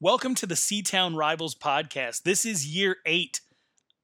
Welcome 0.00 0.36
to 0.36 0.46
the 0.46 0.54
C-Town 0.54 1.16
Rivals 1.16 1.56
podcast. 1.56 2.22
This 2.22 2.46
is 2.46 2.72
year 2.72 2.98
eight, 3.04 3.40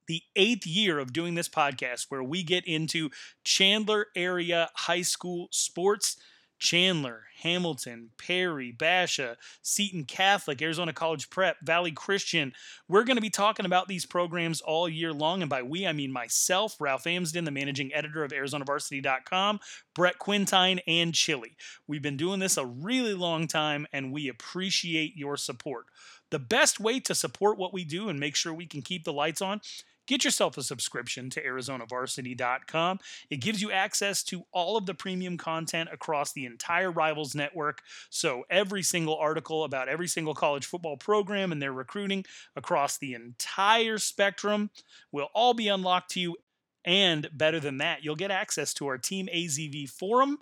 the 0.09 0.23
eighth 0.35 0.67
year 0.67 0.99
of 0.99 1.13
doing 1.13 1.37
this 1.37 1.49
podcast, 1.49 2.07
where 2.09 2.21
we 2.21 2.43
get 2.43 2.67
into 2.67 3.11
Chandler 3.45 4.09
area 4.17 4.71
high 4.75 5.03
school 5.03 5.47
sports. 5.53 6.17
Chandler, 6.65 7.25
Hamilton, 7.43 8.09
Perry, 8.17 8.73
Basha, 8.73 9.37
Seton 9.61 10.05
Catholic, 10.05 10.63
Arizona 10.63 10.95
College 10.95 11.29
Prep, 11.29 11.59
Valley 11.63 11.93
Christian. 11.93 12.55
We're 12.89 13.05
going 13.05 13.19
to 13.19 13.23
be 13.23 13.29
talking 13.29 13.67
about 13.67 13.87
these 13.87 14.07
programs 14.07 14.63
all 14.63 14.89
year 14.89 15.13
long. 15.13 15.43
And 15.43 15.51
by 15.51 15.63
we, 15.63 15.87
I 15.87 15.93
mean 15.93 16.11
myself, 16.11 16.81
Ralph 16.81 17.07
Amsden, 17.07 17.45
the 17.45 17.51
managing 17.51 17.93
editor 17.93 18.25
of 18.25 18.33
ArizonaVarsity.com, 18.33 19.61
Brett 19.95 20.19
Quintine, 20.19 20.81
and 20.87 21.13
Chili. 21.13 21.55
We've 21.87 22.01
been 22.01 22.17
doing 22.17 22.41
this 22.41 22.57
a 22.57 22.65
really 22.65 23.13
long 23.13 23.47
time, 23.47 23.87
and 23.93 24.11
we 24.11 24.29
appreciate 24.29 25.19
your 25.19 25.37
support. 25.37 25.85
The 26.31 26.39
best 26.39 26.81
way 26.81 26.99
to 27.01 27.15
support 27.15 27.59
what 27.59 27.75
we 27.75 27.85
do 27.85 28.09
and 28.09 28.19
make 28.19 28.37
sure 28.37 28.55
we 28.55 28.67
can 28.67 28.81
keep 28.81 29.05
the 29.05 29.13
lights 29.13 29.43
on 29.43 29.61
Get 30.07 30.25
yourself 30.25 30.59
a 30.59 30.63
subscription 30.63 31.31
to 31.31 31.43
ArizonaVarsity.com. 31.43 32.99
It 33.31 33.37
gives 33.37 33.63
you 33.63 33.73
access 33.73 34.23
to 34.25 34.45
all 34.53 34.77
of 34.77 34.87
the 34.87 34.95
premium 34.95 35.39
content 35.39 35.89
across 35.93 36.33
the 36.33 36.45
entire 36.45 36.91
Rivals 36.91 37.35
network. 37.35 37.81
So, 38.11 38.45
every 38.51 38.83
single 38.83 39.17
article 39.17 39.65
about 39.65 39.89
every 39.89 40.09
single 40.09 40.35
college 40.35 40.67
football 40.67 40.97
program 40.97 41.53
and 41.53 41.63
their 41.63 41.73
recruiting 41.73 42.25
across 42.55 42.99
the 42.99 43.15
entire 43.15 43.99
spectrum 43.99 44.71
will 45.11 45.29
all 45.35 45.55
be 45.55 45.69
unlocked 45.69 46.11
to 46.13 46.21
you. 46.21 46.37
And 46.85 47.29
better 47.33 47.61
than 47.61 47.79
that, 47.79 48.05
you'll 48.05 48.17
get 48.17 48.31
access 48.31 48.75
to 48.75 48.87
our 48.87 48.99
Team 48.99 49.29
AZV 49.35 49.89
forum 49.89 50.39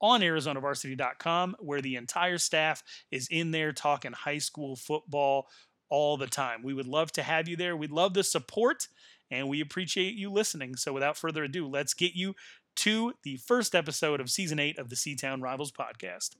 on 0.00 0.20
ArizonaVarsity.com, 0.20 1.56
where 1.60 1.80
the 1.80 1.96
entire 1.96 2.36
staff 2.38 2.82
is 3.10 3.28
in 3.30 3.50
there 3.50 3.72
talking 3.72 4.12
high 4.12 4.38
school 4.38 4.76
football 4.76 5.48
all 5.88 6.16
the 6.16 6.26
time. 6.26 6.62
We 6.62 6.74
would 6.74 6.86
love 6.86 7.12
to 7.12 7.22
have 7.22 7.48
you 7.48 7.56
there. 7.56 7.76
We'd 7.76 7.90
love 7.90 8.14
the 8.14 8.24
support 8.24 8.88
and 9.30 9.48
we 9.48 9.60
appreciate 9.60 10.14
you 10.14 10.30
listening. 10.30 10.76
So 10.76 10.92
without 10.92 11.16
further 11.16 11.44
ado, 11.44 11.66
let's 11.66 11.94
get 11.94 12.14
you 12.14 12.34
to 12.76 13.14
the 13.22 13.36
first 13.38 13.74
episode 13.74 14.20
of 14.20 14.30
season 14.30 14.58
eight 14.58 14.78
of 14.78 14.90
the 14.90 14.96
C-Town 14.96 15.40
Rivals 15.40 15.72
podcast. 15.72 16.36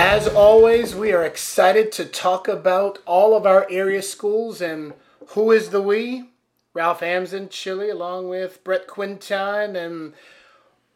As 0.00 0.28
always, 0.28 0.94
we 0.94 1.12
are 1.12 1.24
excited 1.24 1.90
to 1.92 2.04
talk 2.04 2.46
about 2.46 3.00
all 3.04 3.36
of 3.36 3.46
our 3.46 3.66
area 3.68 4.00
schools 4.00 4.60
and 4.60 4.94
who 5.30 5.50
is 5.50 5.70
the 5.70 5.82
we? 5.82 6.30
Ralph 6.78 7.02
Amsden, 7.02 7.48
Chili, 7.48 7.90
along 7.90 8.28
with 8.28 8.62
Brett 8.62 8.86
Quintine. 8.86 9.74
And 9.74 10.12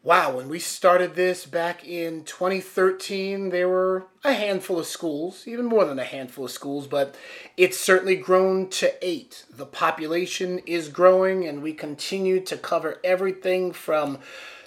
wow, 0.01 0.37
when 0.37 0.47
we 0.47 0.57
started 0.57 1.15
this 1.15 1.45
back 1.45 1.85
in 1.85 2.23
2013, 2.23 3.49
there 3.49 3.67
were 3.67 4.05
a 4.23 4.31
handful 4.31 4.79
of 4.79 4.85
schools, 4.85 5.43
even 5.45 5.65
more 5.65 5.83
than 5.83 5.99
a 5.99 6.05
handful 6.05 6.45
of 6.45 6.51
schools, 6.51 6.87
but 6.87 7.17
it's 7.57 7.77
certainly 7.77 8.15
grown 8.15 8.69
to 8.69 8.93
eight. 9.05 9.43
The 9.53 9.65
population 9.65 10.59
is 10.65 10.87
growing, 10.87 11.45
and 11.45 11.61
we 11.61 11.73
continue 11.73 12.39
to 12.45 12.55
cover 12.55 13.01
everything 13.03 13.73
from 13.73 14.19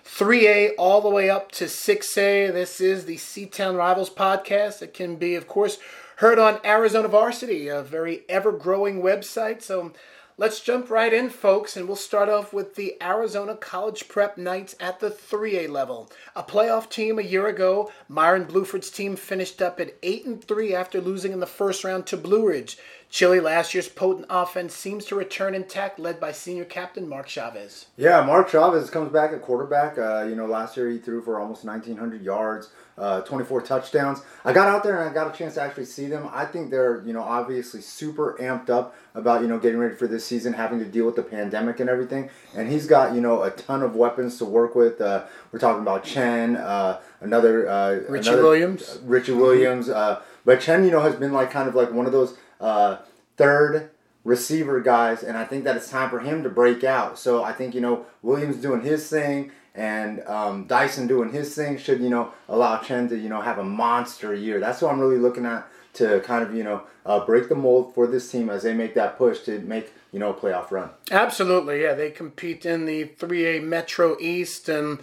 3A 0.05 0.73
all 0.77 1.01
the 1.01 1.09
way 1.09 1.31
up 1.31 1.51
to 1.53 1.65
6A. 1.65 2.53
This 2.53 2.79
is 2.79 3.07
the 3.07 3.17
C-Town 3.17 3.75
Rivals 3.75 4.11
podcast. 4.11 4.83
It 4.83 4.93
can 4.93 5.17
be, 5.17 5.35
of 5.35 5.49
course, 5.49 5.79
heard 6.17 6.39
on 6.39 6.61
Arizona 6.63 7.09
Varsity, 7.09 7.69
a 7.69 7.81
very 7.81 8.25
ever 8.29 8.53
growing 8.53 9.01
website. 9.01 9.63
So 9.63 9.95
Let's 10.39 10.61
jump 10.61 10.91
right 10.91 11.15
in, 11.15 11.31
folks, 11.31 11.79
and 11.79 11.87
we'll 11.87 11.97
start 11.97 12.29
off 12.29 12.53
with 12.53 12.75
the 12.75 12.99
Arizona 13.03 13.57
College 13.57 14.07
Prep 14.07 14.37
Knights 14.37 14.77
at 14.79 15.01
the 15.01 15.09
3A 15.09 15.71
level. 15.71 16.11
A 16.35 16.43
playoff 16.43 16.91
team 16.91 17.19
a 17.19 17.23
year 17.23 17.47
ago, 17.47 17.91
Myron 18.07 18.45
Bluford's 18.45 18.91
team 18.91 19.17
finished 19.17 19.63
up 19.63 19.81
at 19.81 19.95
8 20.03 20.27
and 20.27 20.45
3 20.45 20.75
after 20.75 21.01
losing 21.01 21.33
in 21.33 21.41
the 21.41 21.47
first 21.47 21.85
round 21.85 22.07
to 22.09 22.19
Blue 22.19 22.47
Ridge. 22.47 22.77
Chili 23.09 23.41
last 23.41 23.73
year's 23.73 23.89
potent 23.89 24.27
offense 24.29 24.75
seems 24.75 25.07
to 25.07 25.15
return 25.15 25.55
intact, 25.55 25.99
led 25.99 26.21
by 26.21 26.33
senior 26.33 26.67
captain 26.67 27.09
Mark 27.09 27.29
Chavez. 27.29 27.87
Yeah, 27.97 28.23
Mark 28.23 28.51
Chavez 28.51 28.91
comes 28.91 29.11
back 29.11 29.33
at 29.33 29.41
quarterback. 29.41 29.97
Uh, 29.97 30.27
you 30.29 30.35
know, 30.35 30.45
last 30.45 30.77
year 30.77 30.91
he 30.91 30.99
threw 30.99 31.23
for 31.23 31.41
almost 31.41 31.65
1,900 31.65 32.21
yards, 32.21 32.69
uh, 32.99 33.21
24 33.23 33.63
touchdowns. 33.63 34.23
I 34.45 34.53
got 34.53 34.69
out 34.69 34.83
there 34.83 35.01
and 35.01 35.11
I 35.11 35.13
got 35.13 35.35
a 35.35 35.37
chance 35.37 35.55
to 35.55 35.63
actually 35.63 35.85
see 35.85 36.07
them. 36.07 36.29
I 36.33 36.45
think 36.45 36.71
they're, 36.71 37.03
you 37.05 37.13
know, 37.13 37.23
obviously 37.23 37.81
super 37.81 38.37
amped 38.41 38.71
up 38.71 38.95
about, 39.15 39.43
you 39.43 39.49
know, 39.49 39.59
getting 39.59 39.79
ready 39.79 39.95
for 39.95 40.07
this 40.07 40.25
season, 40.25 40.53
having 40.53 40.79
to 40.79 40.85
deal 40.85 41.07
with 41.07 41.17
the 41.17 41.23
pandemic 41.23 41.81
and 41.81 41.91
everything. 41.91 42.31
And 42.55 42.71
he's 42.71 42.87
got, 42.87 43.15
you 43.15 43.21
know, 43.21 43.43
a 43.43 43.51
ton 43.51 43.83
of 43.83 43.95
weapons 43.95 44.39
to 44.39 44.45
work 44.45 44.75
with. 44.75 45.01
Uh, 45.01 45.25
we're 45.53 45.59
talking 45.59 45.83
about 45.83 46.05
Chen, 46.05 46.57
uh, 46.57 47.01
another 47.21 47.69
uh, 47.69 47.91
Richie 48.09 48.29
another, 48.29 48.43
Williams. 48.43 48.99
Richie 49.03 49.33
Williams. 49.33 49.89
Uh, 49.89 50.23
but 50.45 50.61
Chen, 50.61 50.85
you 50.85 50.91
know, 50.91 51.01
has 51.01 51.17
been 51.17 51.33
like 51.33 51.51
kind 51.51 51.69
of 51.69 51.75
like 51.75 51.93
one 51.93 52.07
of 52.07 52.13
those 52.13 52.37
uh, 52.61 52.99
third 53.37 53.91
receiver 54.25 54.81
guys, 54.81 55.23
and 55.23 55.37
I 55.37 55.45
think 55.45 55.65
that 55.65 55.77
it's 55.77 55.91
time 55.91 56.11
for 56.11 56.21
him 56.21 56.43
to 56.43 56.51
break 56.51 56.83
out. 56.83 57.19
So 57.19 57.45
I 57.45 57.53
think 57.53 57.75
you 57.75 57.81
know 57.81 58.07
Williams 58.23 58.57
doing 58.57 58.81
his 58.81 59.09
thing 59.09 59.53
and 59.77 60.21
um, 60.27 60.65
Dyson 60.65 61.07
doing 61.07 61.31
his 61.31 61.55
thing 61.55 61.77
should 61.79 62.01
you 62.01 62.09
know 62.09 62.33
allow 62.49 62.79
Chen 62.79 63.09
to 63.11 63.19
you 63.19 63.29
know 63.29 63.41
have 63.41 63.59
a 63.59 63.65
monster 63.65 64.35
year. 64.35 64.59
That's 64.59 64.83
what 64.83 64.91
I'm 64.93 64.99
really 64.99 65.19
looking 65.19 65.47
at 65.47 65.69
to 65.95 66.21
kind 66.21 66.43
of 66.43 66.55
you 66.55 66.65
know 66.65 66.83
uh, 67.05 67.25
break 67.25 67.49
the 67.49 67.55
mold 67.55 67.95
for 67.95 68.07
this 68.07 68.31
team 68.31 68.49
as 68.51 68.63
they 68.63 68.75
make 68.75 68.95
that 68.95 69.19
push 69.19 69.41
to 69.41 69.59
make 69.61 69.93
you 70.13 70.19
know 70.19 70.31
a 70.31 70.35
playoff 70.35 70.71
run. 70.71 70.91
Absolutely, 71.11 71.83
yeah. 71.83 71.95
They 71.95 72.11
compete 72.11 72.65
in 72.65 72.87
the 72.87 73.07
3A 73.07 73.63
Metro 73.63 74.17
East, 74.19 74.69
and 74.69 74.99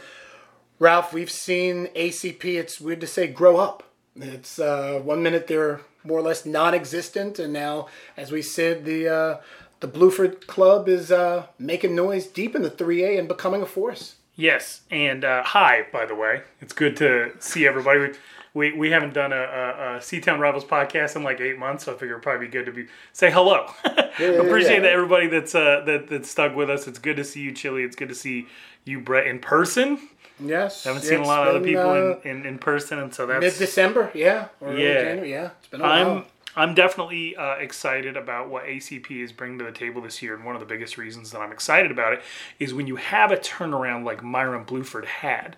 Ralph, 0.79 1.13
we've 1.13 1.31
seen 1.31 1.87
ACP. 1.95 2.43
It's 2.45 2.81
weird 2.81 3.01
to 3.01 3.07
say 3.07 3.27
grow 3.27 3.57
up. 3.57 3.83
It's 4.15 4.59
uh, 4.59 4.99
one 5.03 5.23
minute 5.23 5.47
they're 5.47 5.81
more 6.03 6.19
or 6.19 6.23
less 6.23 6.45
non-existent, 6.45 7.39
and 7.39 7.53
now, 7.53 7.87
as 8.17 8.31
we 8.31 8.41
said, 8.41 8.85
the 8.85 9.07
uh, 9.07 9.37
the 9.79 9.87
Bluford 9.87 10.47
Club 10.47 10.87
is 10.87 11.11
uh, 11.11 11.47
making 11.59 11.95
noise 11.95 12.25
deep 12.27 12.55
in 12.55 12.61
the 12.61 12.71
3A 12.71 13.19
and 13.19 13.27
becoming 13.27 13.61
a 13.61 13.65
force. 13.65 14.15
Yes, 14.35 14.81
and 14.89 15.23
uh, 15.23 15.43
hi, 15.43 15.85
by 15.91 16.05
the 16.05 16.15
way. 16.15 16.41
It's 16.59 16.73
good 16.73 16.97
to 16.97 17.33
see 17.39 17.67
everybody. 17.67 17.99
We 17.99 18.13
we, 18.55 18.71
we 18.71 18.91
haven't 18.91 19.13
done 19.13 19.33
a, 19.33 19.35
a, 19.35 19.97
a 19.97 20.01
C-Town 20.01 20.39
Rivals 20.39 20.63
podcast 20.63 21.15
in 21.15 21.23
like 21.23 21.41
eight 21.41 21.57
months, 21.57 21.85
so 21.85 21.93
I 21.93 21.97
figure 21.97 22.13
it'd 22.13 22.23
probably 22.23 22.45
be 22.45 22.51
good 22.51 22.67
to 22.67 22.71
be 22.71 22.87
say 23.11 23.31
hello. 23.31 23.67
Yeah, 24.19 24.27
Appreciate 24.27 24.75
yeah. 24.75 24.79
that 24.81 24.91
everybody 24.91 25.25
that's 25.25 25.55
uh, 25.55 25.81
that 25.87 26.07
that 26.09 26.27
stuck 26.27 26.55
with 26.55 26.69
us. 26.69 26.87
It's 26.87 26.99
good 26.99 27.17
to 27.17 27.23
see 27.23 27.41
you, 27.41 27.51
Chili. 27.51 27.81
It's 27.81 27.95
good 27.95 28.09
to 28.09 28.15
see 28.15 28.45
you, 28.85 28.99
Brett, 28.99 29.25
in 29.25 29.39
person. 29.39 29.97
Yes, 30.39 30.85
I 30.85 30.89
haven't 30.89 31.03
seen 31.03 31.19
a 31.19 31.25
lot 31.25 31.47
of 31.47 31.55
other 31.55 31.65
people 31.65 31.89
uh, 31.89 32.19
in, 32.23 32.41
in, 32.41 32.45
in 32.45 32.59
person, 32.59 32.99
and 32.99 33.11
so 33.11 33.25
that's 33.25 33.41
mid 33.41 33.57
December. 33.57 34.11
Yeah, 34.13 34.49
yeah, 34.61 34.69
January, 34.69 35.31
yeah. 35.31 35.49
It's 35.57 35.67
been 35.67 35.81
a 35.81 35.83
I'm, 35.83 36.07
while. 36.07 36.25
I'm 36.55 36.75
definitely 36.75 37.35
uh, 37.35 37.55
excited 37.55 38.15
about 38.15 38.49
what 38.49 38.65
ACP 38.65 39.23
is 39.23 39.31
bringing 39.31 39.57
to 39.59 39.65
the 39.65 39.71
table 39.71 40.01
this 40.01 40.21
year, 40.21 40.35
and 40.35 40.45
one 40.45 40.55
of 40.55 40.59
the 40.59 40.67
biggest 40.67 40.97
reasons 40.97 41.31
that 41.31 41.39
I'm 41.39 41.51
excited 41.51 41.91
about 41.91 42.13
it 42.13 42.21
is 42.59 42.73
when 42.73 42.87
you 42.87 42.97
have 42.97 43.31
a 43.31 43.37
turnaround 43.37 44.03
like 44.03 44.23
Myron 44.23 44.65
Bluford 44.65 45.05
had 45.05 45.55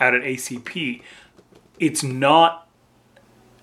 out 0.00 0.14
at 0.14 0.22
ACP, 0.22 1.02
it's 1.78 2.02
not 2.02 2.68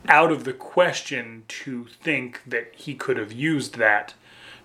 out 0.07 0.31
of 0.31 0.43
the 0.43 0.53
question 0.53 1.43
to 1.47 1.85
think 1.85 2.41
that 2.45 2.71
he 2.75 2.93
could 2.93 3.17
have 3.17 3.31
used 3.31 3.77
that 3.77 4.13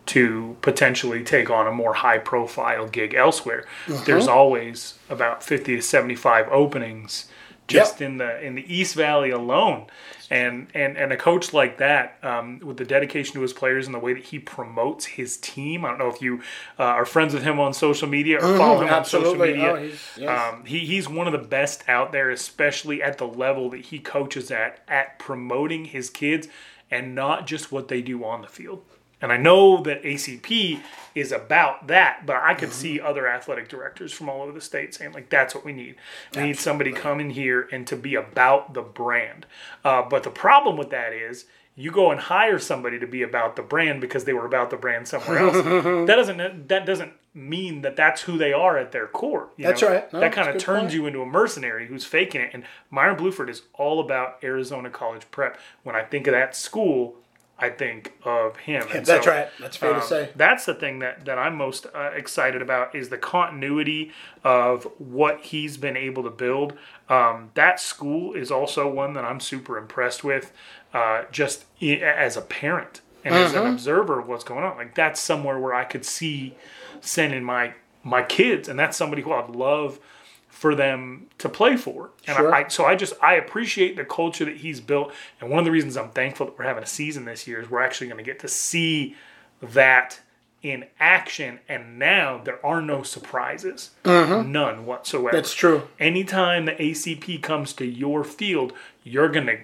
to 0.07 0.57
potentially 0.61 1.23
take 1.23 1.51
on 1.51 1.67
a 1.67 1.73
more 1.73 1.95
high 1.95 2.19
profile 2.19 2.87
gig 2.89 3.15
elsewhere. 3.15 3.65
Uh-huh. 3.89 4.03
There's 4.05 4.27
always 4.27 4.99
about 5.09 5.43
50 5.43 5.77
to 5.77 5.83
75 5.83 6.49
openings 6.49 7.29
just 7.69 8.01
yep. 8.01 8.11
in 8.11 8.17
the 8.19 8.45
in 8.45 8.57
the 8.57 8.75
East 8.75 8.95
Valley 8.97 9.31
alone. 9.31 9.87
And 10.31 10.69
and 10.75 10.97
and 10.97 11.13
a 11.13 11.17
coach 11.17 11.53
like 11.53 11.79
that, 11.79 12.17
um, 12.23 12.61
with 12.61 12.77
the 12.77 12.85
dedication 12.85 13.35
to 13.35 13.41
his 13.41 13.53
players 13.53 13.87
and 13.87 13.95
the 13.95 13.99
way 13.99 14.13
that 14.15 14.23
he 14.23 14.39
promotes 14.39 15.05
his 15.05 15.37
team. 15.39 15.85
I 15.85 15.89
don't 15.89 15.99
know 15.99 16.09
if 16.09 16.23
you 16.23 16.43
uh, 16.79 16.85
are 16.85 17.05
friends 17.05 17.35
with 17.35 17.43
him 17.43 17.59
on 17.59 17.75
social 17.75 18.09
media 18.09 18.39
or 18.39 18.43
mm-hmm, 18.43 18.59
follow 18.59 18.81
him 18.83 18.89
absolutely. 18.89 19.31
on 19.31 19.35
social 19.35 19.47
media. 19.47 19.73
Oh, 19.73 19.77
he's, 19.83 20.09
yes. 20.17 20.55
um, 20.55 20.65
he, 20.65 20.79
he's 20.79 21.09
one 21.09 21.27
of 21.27 21.33
the 21.33 21.49
best 21.49 21.83
out 21.89 22.13
there, 22.13 22.31
especially 22.31 23.03
at 23.03 23.19
the 23.19 23.27
level 23.27 23.71
that 23.71 23.81
he 23.87 23.99
coaches 23.99 24.53
at, 24.53 24.79
at 24.87 25.19
promoting 25.19 25.87
his 25.87 26.09
kids 26.09 26.47
and 26.93 27.15
not 27.15 27.49
just 27.49 27.73
what 27.73 27.89
they 27.89 28.01
do 28.01 28.25
on 28.25 28.43
the 28.43 28.49
field. 28.49 28.85
And 29.21 29.33
I 29.33 29.37
know 29.37 29.83
that 29.83 30.03
ACP 30.03 30.81
is 31.15 31.33
about 31.33 31.89
that, 31.89 32.25
but 32.25 32.37
I 32.37 32.55
could 32.55 32.71
mm-hmm. 32.71 32.79
see 32.79 33.01
other 33.01 33.29
athletic 33.29 33.69
directors 33.69 34.13
from 34.13 34.29
all 34.29 34.43
over 34.43 34.53
the 34.53 34.61
state 34.61 34.95
saying, 34.95 35.13
like, 35.13 35.29
that's 35.29 35.55
what 35.55 35.65
we 35.65 35.73
need. 35.73 35.87
We 35.87 35.95
Absolutely. 36.29 36.49
need 36.49 36.59
somebody 36.59 36.93
coming 36.93 37.31
here 37.31 37.69
and 37.73 37.87
to 37.89 37.97
be 37.97 38.15
about 38.15 38.75
the 38.75 38.83
brand. 38.83 39.47
Uh, 39.85 40.03
but 40.03 40.23
the 40.23 40.31
problem 40.31 40.77
with 40.77 40.91
that 40.91 41.13
is, 41.13 41.47
you 41.77 41.91
go 41.91 42.11
and 42.11 42.21
hire 42.21 42.59
somebody 42.59 42.99
to 42.99 43.07
be 43.07 43.23
about 43.23 43.57
the 43.57 43.63
brand 43.63 44.01
because 44.01 44.25
they 44.25 44.33
were 44.33 44.45
about 44.45 44.71
the 44.71 44.77
brand 44.77 45.09
somewhere 45.09 45.39
else. 45.39 45.57
that 46.07 46.17
doesn't 46.17 46.69
that 46.69 46.85
doesn't 46.85 47.13
mean 47.33 47.83
that 47.83 47.97
that's 47.97 48.23
who 48.23 48.37
they 48.37 48.53
are 48.53 48.77
at 48.77 48.93
their 48.93 49.07
core. 49.07 49.51
that's 49.59 49.83
know? 49.83 49.89
right. 49.89 50.13
No, 50.13 50.21
that 50.21 50.33
kind 50.33 50.49
of 50.49 50.59
turns 50.59 50.83
point. 50.83 50.95
you 50.95 51.07
into 51.07 51.23
a 51.23 51.27
mercenary 51.27 51.87
who's 51.87 52.05
faking 52.05 52.41
it. 52.41 52.51
And 52.53 52.65
Myron 52.91 53.17
Bluford 53.17 53.49
is 53.49 53.63
all 53.75 54.01
about 54.01 54.43
Arizona 54.43 54.91
College 54.91 55.31
Prep. 55.31 55.59
When 55.85 55.95
I 55.95 56.03
think 56.03 56.27
of 56.27 56.33
that 56.33 56.57
school, 56.57 57.17
I 57.61 57.69
think, 57.71 58.13
of 58.25 58.57
him. 58.57 58.83
And 58.95 59.05
That's 59.05 59.25
so, 59.27 59.31
right. 59.31 59.49
That's 59.61 59.77
fair 59.77 59.91
to 59.91 60.01
um, 60.01 60.03
say. 60.07 60.31
That's 60.35 60.65
the 60.65 60.75
thing 60.75 61.01
that, 61.01 61.25
that 61.27 61.39
I'm 61.39 61.57
most 61.57 61.87
uh, 61.95 62.11
excited 62.15 62.63
about 62.63 62.95
is 62.95 63.09
the 63.11 63.19
continuity 63.19 64.13
of 64.45 64.85
what 64.99 65.41
he's 65.43 65.77
been 65.77 65.97
able 65.97 66.23
to 66.25 66.31
build. 66.31 66.73
Um, 67.09 67.51
that 67.55 67.79
school 67.81 68.35
is 68.35 68.51
also 68.51 68.89
one 68.89 69.13
that 69.15 69.25
I'm 69.25 69.41
super 69.41 69.77
impressed 69.79 70.25
with, 70.25 70.53
uh, 70.95 71.25
just 71.31 71.65
i- 71.83 71.87
as 71.87 72.37
a 72.37 72.41
parent 72.43 73.01
and 73.25 73.35
as 73.35 73.53
Mm-hmm. 73.53 73.67
an 73.67 73.73
observer 73.75 74.19
of 74.21 74.29
what's 74.29 74.45
going 74.45 74.65
on. 74.65 74.77
Like 74.77 74.95
that's 74.95 75.21
somewhere 75.21 75.59
where 75.59 75.75
I 75.75 75.85
could 75.85 76.05
see 76.07 76.55
sending 77.01 77.45
my 77.45 77.75
my 78.03 78.23
kids, 78.23 78.67
and 78.69 78.79
that's 78.79 78.97
somebody 78.97 79.21
who 79.21 79.33
I'd 79.33 79.51
love 79.51 80.01
for 80.51 80.75
them 80.75 81.29
to 81.39 81.49
play 81.49 81.77
for. 81.77 82.11
And 82.27 82.37
Sure. 82.37 82.55
I, 82.55 82.65
I 82.65 82.69
so 82.69 82.85
I 82.85 82.95
just 82.95 83.15
I 83.23 83.35
appreciate 83.35 83.97
the 83.97 84.05
culture 84.05 84.45
that 84.45 84.59
he's 84.59 84.81
built, 84.81 85.13
and 85.41 85.49
one 85.49 85.59
of 85.59 85.65
the 85.65 85.71
reasons 85.71 85.97
I'm 85.97 86.11
thankful 86.11 86.47
that 86.47 86.59
we're 86.59 86.67
having 86.67 86.83
a 86.83 86.89
season 86.89 87.25
this 87.25 87.47
year 87.47 87.61
is 87.61 87.71
we're 87.71 87.83
actually 87.83 88.09
going 88.09 88.23
to 88.23 88.25
get 88.25 88.41
to 88.41 88.49
see 88.49 89.17
that 89.63 90.21
in 90.63 90.85
action. 90.99 91.61
And 91.69 91.99
now 91.99 92.41
there 92.43 92.65
are 92.65 92.83
no 92.83 93.03
surprises, 93.03 93.91
uh-huh. 94.05 94.43
none 94.43 94.85
whatsoever. 94.85 95.35
That's 95.35 95.55
true. 95.55 95.89
Anytime 95.99 96.67
the 96.67 96.73
ACP 96.73 97.43
comes 97.43 97.73
to 97.75 97.87
your 97.87 98.25
field, 98.25 98.73
you're 99.03 99.29
going 99.29 99.47
to 99.47 99.59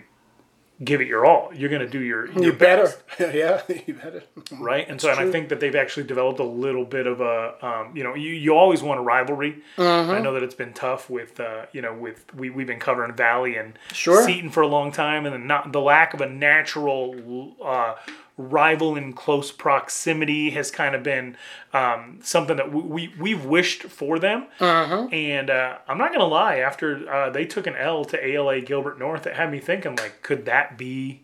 give 0.84 1.00
it 1.00 1.06
your 1.06 1.24
all. 1.24 1.50
You're 1.54 1.70
going 1.70 1.80
to 1.82 1.88
do 1.88 2.00
your, 2.00 2.26
your 2.32 2.44
You 2.44 2.52
better. 2.52 2.82
best 2.84 3.02
yeah, 3.34 3.62
you 3.86 3.94
better. 3.94 4.22
right? 4.58 4.86
And 4.88 5.00
so, 5.00 5.10
and 5.10 5.18
I 5.18 5.30
think 5.30 5.48
that 5.48 5.60
they've 5.60 5.74
actually 5.74 6.04
developed 6.04 6.38
a 6.38 6.44
little 6.44 6.84
bit 6.84 7.06
of 7.06 7.20
a, 7.20 7.54
um, 7.66 7.96
you 7.96 8.04
know, 8.04 8.14
you, 8.14 8.30
you 8.30 8.54
always 8.54 8.82
want 8.82 9.00
a 9.00 9.02
rivalry. 9.02 9.58
Mm-hmm. 9.76 10.10
I 10.10 10.18
know 10.20 10.34
that 10.34 10.42
it's 10.42 10.54
been 10.54 10.72
tough 10.74 11.08
with, 11.08 11.40
uh, 11.40 11.66
you 11.72 11.80
know, 11.82 11.94
with 11.94 12.24
we 12.34 12.50
we've 12.50 12.66
been 12.66 12.80
covering 12.80 13.14
Valley 13.14 13.56
and 13.56 13.78
Sure. 13.92 14.22
Seton 14.22 14.50
for 14.50 14.62
a 14.62 14.66
long 14.68 14.92
time, 14.92 15.24
and 15.24 15.32
then 15.34 15.46
not 15.46 15.72
the 15.72 15.80
lack 15.80 16.12
of 16.14 16.20
a 16.20 16.28
natural 16.28 17.54
uh, 17.64 17.94
rival 18.38 18.96
in 18.96 19.12
close 19.14 19.50
proximity 19.50 20.50
has 20.50 20.70
kind 20.70 20.94
of 20.94 21.02
been 21.02 21.36
um, 21.72 22.18
something 22.22 22.56
that 22.58 22.70
we, 22.72 22.82
we 22.82 23.14
we've 23.18 23.44
wished 23.44 23.84
for 23.84 24.18
them. 24.18 24.46
Mm-hmm. 24.58 25.14
And 25.14 25.48
uh, 25.50 25.78
I'm 25.88 25.98
not 25.98 26.12
gonna 26.12 26.26
lie, 26.26 26.56
after 26.58 27.10
uh, 27.10 27.30
they 27.30 27.44
took 27.46 27.66
an 27.66 27.76
L 27.76 28.04
to 28.06 28.26
ALA 28.26 28.60
Gilbert 28.60 28.98
North, 28.98 29.26
it 29.26 29.36
had 29.36 29.50
me 29.50 29.58
thinking 29.58 29.96
like, 29.96 30.22
could 30.22 30.44
that 30.46 30.76
be? 30.76 31.22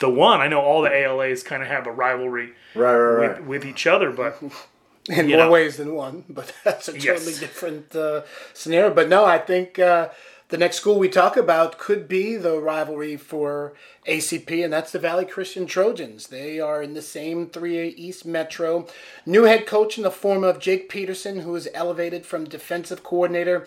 The 0.00 0.10
one 0.10 0.40
I 0.40 0.48
know, 0.48 0.60
all 0.60 0.82
the 0.82 0.92
ALAs 0.94 1.42
kind 1.44 1.62
of 1.62 1.68
have 1.68 1.86
a 1.86 1.92
rivalry 1.92 2.52
Right, 2.74 2.94
right, 2.96 3.20
with, 3.20 3.30
right. 3.38 3.44
with 3.46 3.64
each 3.64 3.86
other, 3.86 4.10
but 4.10 4.42
in 5.08 5.28
more 5.28 5.38
know. 5.38 5.50
ways 5.50 5.76
than 5.76 5.94
one, 5.94 6.24
but 6.28 6.52
that's 6.64 6.88
a 6.88 6.92
totally 6.92 7.06
Yes. 7.32 7.38
different 7.40 7.94
uh, 7.94 8.22
scenario. 8.52 8.92
But 8.92 9.08
no, 9.08 9.24
I 9.24 9.38
think 9.38 9.78
uh, 9.78 10.08
the 10.48 10.58
next 10.58 10.76
school 10.76 10.98
we 10.98 11.08
talk 11.08 11.36
about 11.36 11.78
could 11.78 12.06
be 12.06 12.36
the 12.36 12.60
rivalry 12.60 13.16
for 13.16 13.72
ACP, 14.06 14.62
and 14.62 14.72
that's 14.72 14.92
the 14.92 14.98
Valley 14.98 15.24
Christian 15.24 15.66
Trojans. 15.66 16.26
They 16.26 16.60
are 16.60 16.82
in 16.82 16.92
the 16.92 17.02
same 17.02 17.46
3A 17.46 17.94
East 17.96 18.26
Metro. 18.26 18.86
New 19.24 19.44
head 19.44 19.66
coach 19.66 19.96
in 19.96 20.04
the 20.04 20.10
form 20.10 20.44
of 20.44 20.58
Jake 20.58 20.90
Peterson, 20.90 21.40
who 21.40 21.52
was 21.52 21.68
elevated 21.72 22.26
from 22.26 22.44
defensive 22.44 23.02
coordinator. 23.02 23.66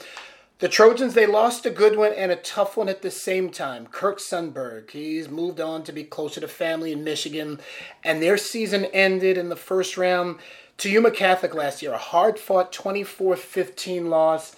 The 0.59 0.69
Trojans, 0.69 1.15
they 1.15 1.25
lost 1.25 1.65
a 1.65 1.71
good 1.71 1.97
one 1.97 2.13
and 2.13 2.31
a 2.31 2.35
tough 2.35 2.77
one 2.77 2.89
at 2.89 3.01
the 3.01 3.12
same 3.12 3.50
time. 3.50 3.88
Kirk 3.88 4.19
Sundberg, 4.19 4.91
he's 4.91 5.30
moved 5.30 5.59
on 5.59 5.83
to 5.83 5.91
be 5.91 6.03
closer 6.03 6.41
to 6.41 6.47
family 6.47 6.91
in 6.91 7.03
Michigan, 7.03 7.59
and 8.03 8.21
their 8.21 8.38
season 8.38 8.85
ended 8.85 9.38
in 9.38 9.50
the 9.50 9.56
first 9.56 9.97
round 9.97 10.38
to 10.77 10.89
Yuma 10.89 11.12
Catholic 11.12 11.56
last 11.56 11.81
year. 11.81 11.94
A 11.94 11.97
hard 11.97 12.39
fought 12.39 12.71
24 12.71 13.35
15 13.35 14.09
loss. 14.09 14.56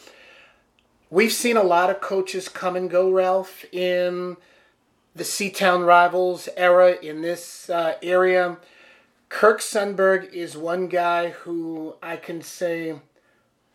We've 1.11 1.31
seen 1.31 1.57
a 1.57 1.63
lot 1.63 1.89
of 1.89 2.01
coaches 2.01 2.47
come 2.47 2.75
and 2.75 2.89
go, 2.89 3.11
Ralph, 3.11 3.65
in 3.73 4.37
the 5.15 5.23
C-Town 5.23 5.81
Rivals 5.81 6.47
era 6.55 6.95
in 7.01 7.21
this 7.21 7.69
uh, 7.69 7.95
area. 8.03 8.57
Kirk 9.27 9.59
Sundberg 9.59 10.31
is 10.31 10.55
one 10.55 10.87
guy 10.87 11.29
who 11.29 11.95
I 12.01 12.15
can 12.17 12.41
say, 12.41 12.99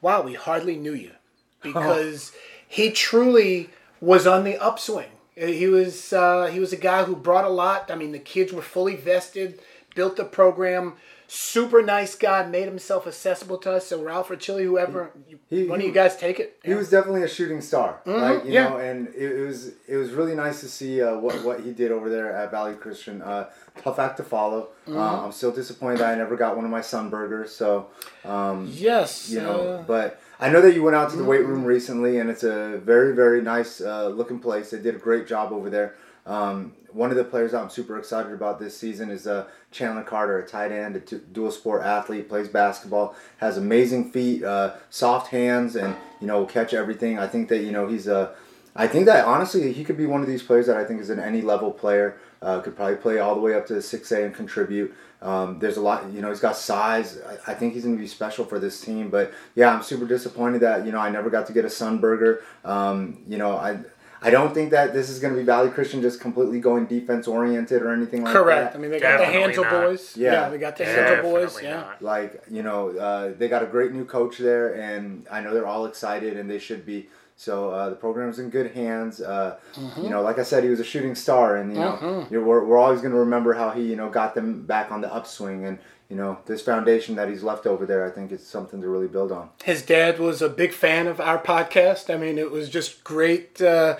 wow, 0.00 0.22
we 0.22 0.34
hardly 0.34 0.76
knew 0.76 0.94
you 0.94 1.12
because 1.60 2.32
he 2.66 2.90
truly 2.90 3.70
was 4.00 4.26
on 4.26 4.44
the 4.44 4.56
upswing. 4.58 5.10
He 5.34 5.66
was 5.66 6.12
uh, 6.12 6.46
he 6.46 6.60
was 6.60 6.72
a 6.72 6.76
guy 6.76 7.02
who 7.02 7.16
brought 7.16 7.44
a 7.44 7.48
lot. 7.48 7.90
I 7.90 7.96
mean, 7.96 8.12
the 8.12 8.20
kids 8.20 8.52
were 8.52 8.62
fully 8.62 8.94
vested, 8.94 9.58
built 9.96 10.16
the 10.16 10.24
program. 10.24 10.94
Super 11.26 11.82
nice 11.82 12.14
guy, 12.14 12.46
made 12.46 12.66
himself 12.66 13.06
accessible 13.06 13.58
to 13.58 13.72
us. 13.72 13.86
So 13.86 14.02
Ralph 14.02 14.30
or 14.30 14.36
Chili, 14.36 14.64
whoever, 14.64 15.10
He- 15.48 15.66
one 15.66 15.80
of 15.80 15.86
you 15.86 15.92
guys 15.92 16.16
take 16.16 16.38
it. 16.38 16.58
He 16.62 16.74
was 16.74 16.90
definitely 16.90 17.22
a 17.22 17.28
shooting 17.28 17.60
star, 17.60 18.00
like 18.04 18.44
you 18.44 18.52
yeah. 18.52 18.68
know, 18.68 18.76
and 18.76 19.08
it, 19.08 19.32
it 19.32 19.46
was 19.46 19.72
it 19.88 19.96
was 19.96 20.10
really 20.10 20.34
nice 20.34 20.60
to 20.60 20.68
see 20.68 21.02
uh, 21.02 21.16
what 21.16 21.42
what 21.44 21.60
he 21.60 21.72
did 21.72 21.90
over 21.92 22.10
there 22.10 22.32
at 22.32 22.50
Valley 22.50 22.74
Christian. 22.74 23.22
Uh, 23.22 23.48
tough 23.82 23.98
act 23.98 24.18
to 24.18 24.22
follow. 24.22 24.68
Uh, 24.86 25.24
I'm 25.24 25.32
still 25.32 25.50
disappointed 25.52 25.98
that 26.00 26.12
I 26.12 26.14
never 26.16 26.36
got 26.36 26.56
one 26.56 26.64
of 26.64 26.70
my 26.70 26.82
sun 26.82 27.08
burgers. 27.10 27.54
So 27.54 27.88
um, 28.24 28.68
yes, 28.72 29.30
you 29.30 29.40
know, 29.40 29.60
uh, 29.60 29.82
but 29.82 30.20
I 30.38 30.50
know 30.50 30.60
that 30.60 30.74
you 30.74 30.82
went 30.82 30.94
out 30.96 31.10
to 31.10 31.16
the 31.16 31.24
weight 31.24 31.46
room 31.46 31.64
recently, 31.64 32.18
and 32.18 32.28
it's 32.28 32.44
a 32.44 32.78
very 32.84 33.14
very 33.14 33.40
nice 33.40 33.80
uh, 33.80 34.08
looking 34.08 34.38
place. 34.40 34.70
They 34.70 34.78
did 34.80 34.94
a 34.94 34.98
great 34.98 35.26
job 35.26 35.52
over 35.52 35.70
there. 35.70 35.94
Um, 36.26 36.72
one 36.92 37.10
of 37.10 37.16
the 37.16 37.24
players 37.24 37.52
I'm 37.52 37.68
super 37.68 37.98
excited 37.98 38.32
about 38.32 38.58
this 38.58 38.76
season 38.76 39.10
is 39.10 39.26
uh, 39.26 39.46
Chandler 39.72 40.04
Carter, 40.04 40.38
a 40.38 40.46
tight 40.46 40.70
end, 40.72 40.96
a 40.96 41.00
t- 41.00 41.20
dual 41.32 41.50
sport 41.50 41.82
athlete, 41.82 42.28
plays 42.28 42.48
basketball, 42.48 43.16
has 43.38 43.58
amazing 43.58 44.10
feet, 44.10 44.44
uh, 44.44 44.74
soft 44.90 45.30
hands, 45.30 45.76
and 45.76 45.96
you 46.20 46.26
know 46.26 46.38
will 46.38 46.46
catch 46.46 46.72
everything. 46.72 47.18
I 47.18 47.26
think 47.26 47.48
that 47.48 47.62
you 47.62 47.72
know 47.72 47.86
he's 47.88 48.06
a. 48.06 48.34
I 48.76 48.88
think 48.88 49.06
that 49.06 49.24
honestly 49.24 49.72
he 49.72 49.84
could 49.84 49.96
be 49.96 50.06
one 50.06 50.20
of 50.20 50.26
these 50.26 50.42
players 50.42 50.66
that 50.66 50.76
I 50.76 50.84
think 50.84 51.00
is 51.00 51.10
an 51.10 51.20
any 51.20 51.42
level 51.42 51.70
player. 51.70 52.18
Uh, 52.40 52.60
could 52.60 52.76
probably 52.76 52.96
play 52.96 53.18
all 53.18 53.34
the 53.34 53.40
way 53.40 53.54
up 53.54 53.66
to 53.66 53.80
six 53.80 54.12
A 54.12 54.24
and 54.24 54.34
contribute. 54.34 54.94
Um, 55.22 55.58
there's 55.58 55.78
a 55.78 55.80
lot, 55.80 56.12
you 56.12 56.20
know, 56.20 56.28
he's 56.28 56.40
got 56.40 56.54
size. 56.54 57.18
I, 57.26 57.52
I 57.52 57.54
think 57.54 57.72
he's 57.72 57.84
going 57.84 57.96
to 57.96 58.00
be 58.00 58.06
special 58.06 58.44
for 58.44 58.58
this 58.58 58.82
team. 58.82 59.08
But 59.08 59.32
yeah, 59.54 59.74
I'm 59.74 59.82
super 59.82 60.04
disappointed 60.04 60.60
that 60.60 60.84
you 60.84 60.92
know 60.92 60.98
I 60.98 61.08
never 61.08 61.30
got 61.30 61.46
to 61.46 61.54
get 61.54 61.64
a 61.64 61.68
Sunburger. 61.68 62.42
Um, 62.64 63.22
you 63.26 63.38
know, 63.38 63.56
I 63.56 63.78
I 64.24 64.30
don't 64.30 64.54
think 64.54 64.70
that 64.70 64.92
this 64.94 65.10
is 65.10 65.20
going 65.20 65.34
to 65.34 65.38
be 65.38 65.44
Valley 65.44 65.70
Christian 65.70 66.00
just 66.02 66.18
completely 66.20 66.58
going 66.58 66.86
defense 66.86 67.28
oriented 67.28 67.82
or 67.82 67.92
anything 67.92 68.24
like 68.24 68.32
correct. 68.32 68.72
that. 68.72 68.72
Correct. 68.72 68.76
I 68.76 68.78
mean, 68.78 68.90
they 68.90 68.98
got 68.98 69.18
Definitely 69.18 69.34
the 69.34 69.40
Hansel 69.44 69.64
not. 69.64 69.72
boys. 69.82 70.16
Yeah. 70.16 70.32
Yeah, 70.32 70.48
they 70.48 70.58
got 70.58 70.76
the 70.76 70.84
Hansel 70.86 71.22
boys. 71.22 71.42
Definitely 71.54 71.68
Yeah. 71.68 71.76
not. 71.80 72.02
like 72.02 72.42
you 72.50 72.62
know 72.62 72.90
uh, 72.96 73.32
they 73.38 73.48
got 73.48 73.62
a 73.62 73.66
great 73.66 73.92
new 73.92 74.04
coach 74.04 74.38
there 74.38 74.74
and 74.74 75.26
i 75.30 75.40
know 75.40 75.52
they're 75.54 75.66
all 75.66 75.86
excited 75.86 76.36
and 76.36 76.50
they 76.50 76.58
should 76.58 76.84
be 76.86 77.08
so 77.36 77.70
uh, 77.70 77.88
the 77.90 77.96
program's 77.96 78.38
in 78.38 78.48
good 78.50 78.70
hands 78.72 79.20
uh, 79.20 79.56
you 80.00 80.08
know 80.08 80.22
like 80.22 80.38
i 80.38 80.42
said 80.42 80.62
he 80.64 80.70
was 80.70 80.80
a 80.80 80.84
shooting 80.84 81.14
star 81.14 81.56
and 81.56 81.72
you 81.74 81.80
know 81.80 82.26
you're, 82.30 82.44
we're, 82.44 82.64
we're 82.64 82.78
always 82.78 83.00
going 83.00 83.12
to 83.12 83.18
remember 83.18 83.52
how 83.54 83.70
he 83.70 83.82
you 83.82 83.96
know 83.96 84.08
got 84.08 84.34
them 84.34 84.62
back 84.62 84.90
on 84.92 85.00
the 85.00 85.12
upswing 85.12 85.64
and 85.64 85.78
you 86.08 86.16
know 86.16 86.38
this 86.46 86.62
foundation 86.62 87.14
that 87.16 87.28
he's 87.28 87.42
left 87.42 87.66
over 87.66 87.86
there 87.86 88.06
i 88.06 88.10
think 88.10 88.30
it's 88.30 88.46
something 88.46 88.80
to 88.80 88.88
really 88.88 89.08
build 89.08 89.32
on 89.32 89.48
His 89.64 89.82
dad 89.82 90.18
was 90.18 90.42
a 90.42 90.48
big 90.48 90.72
fan 90.72 91.06
of 91.06 91.20
our 91.20 91.38
podcast. 91.38 92.12
I 92.12 92.16
mean, 92.18 92.38
it 92.38 92.50
was 92.50 92.68
just 92.68 93.02
great 93.04 93.60
uh, 93.62 93.96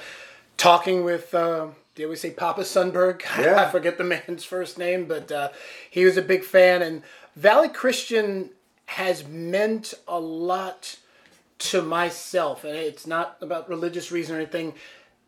talking 0.56 1.04
with. 1.04 1.34
Uh, 1.34 1.68
did 1.94 2.06
we 2.06 2.16
say 2.16 2.30
Papa 2.30 2.62
Sunberg? 2.62 3.22
Yeah. 3.40 3.62
I 3.62 3.70
forget 3.70 3.98
the 3.98 4.04
man's 4.04 4.44
first 4.44 4.78
name, 4.78 5.06
but 5.06 5.30
uh, 5.32 5.48
he 5.90 6.04
was 6.04 6.16
a 6.16 6.22
big 6.22 6.44
fan. 6.44 6.82
And 6.82 7.02
Valley 7.36 7.68
Christian 7.68 8.50
has 8.86 9.26
meant 9.26 9.94
a 10.06 10.18
lot 10.20 10.96
to 11.70 11.82
myself, 11.82 12.64
and 12.64 12.76
it's 12.76 13.06
not 13.06 13.36
about 13.40 13.68
religious 13.68 14.10
reason 14.12 14.36
or 14.36 14.38
anything. 14.40 14.74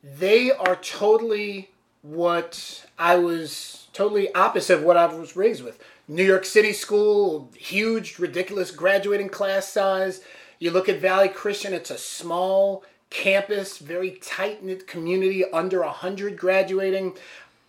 They 0.03 0.51
are 0.51 0.77
totally 0.77 1.71
what 2.03 2.85
I 2.99 3.17
was 3.17 3.87
totally 3.93 4.33
opposite 4.35 4.79
of 4.79 4.83
what 4.85 4.97
I 4.97 5.07
was 5.07 5.37
raised 5.37 5.65
with. 5.65 5.83
New 6.09 6.25
York 6.25 6.45
City 6.45 6.73
school, 6.73 7.51
huge, 7.57 8.19
ridiculous 8.19 8.71
graduating 8.71 9.29
class 9.29 9.69
size. 9.69 10.21
You 10.59 10.71
look 10.71 10.89
at 10.89 11.01
Valley 11.01 11.29
Christian, 11.29 11.75
it's 11.75 11.91
a 11.91 11.99
small 11.99 12.85
campus, 13.11 13.79
very 13.79 14.13
tight 14.13 14.63
knit 14.63 14.87
community, 14.87 15.45
under 15.51 15.81
100 15.81 16.37
graduating. 16.37 17.17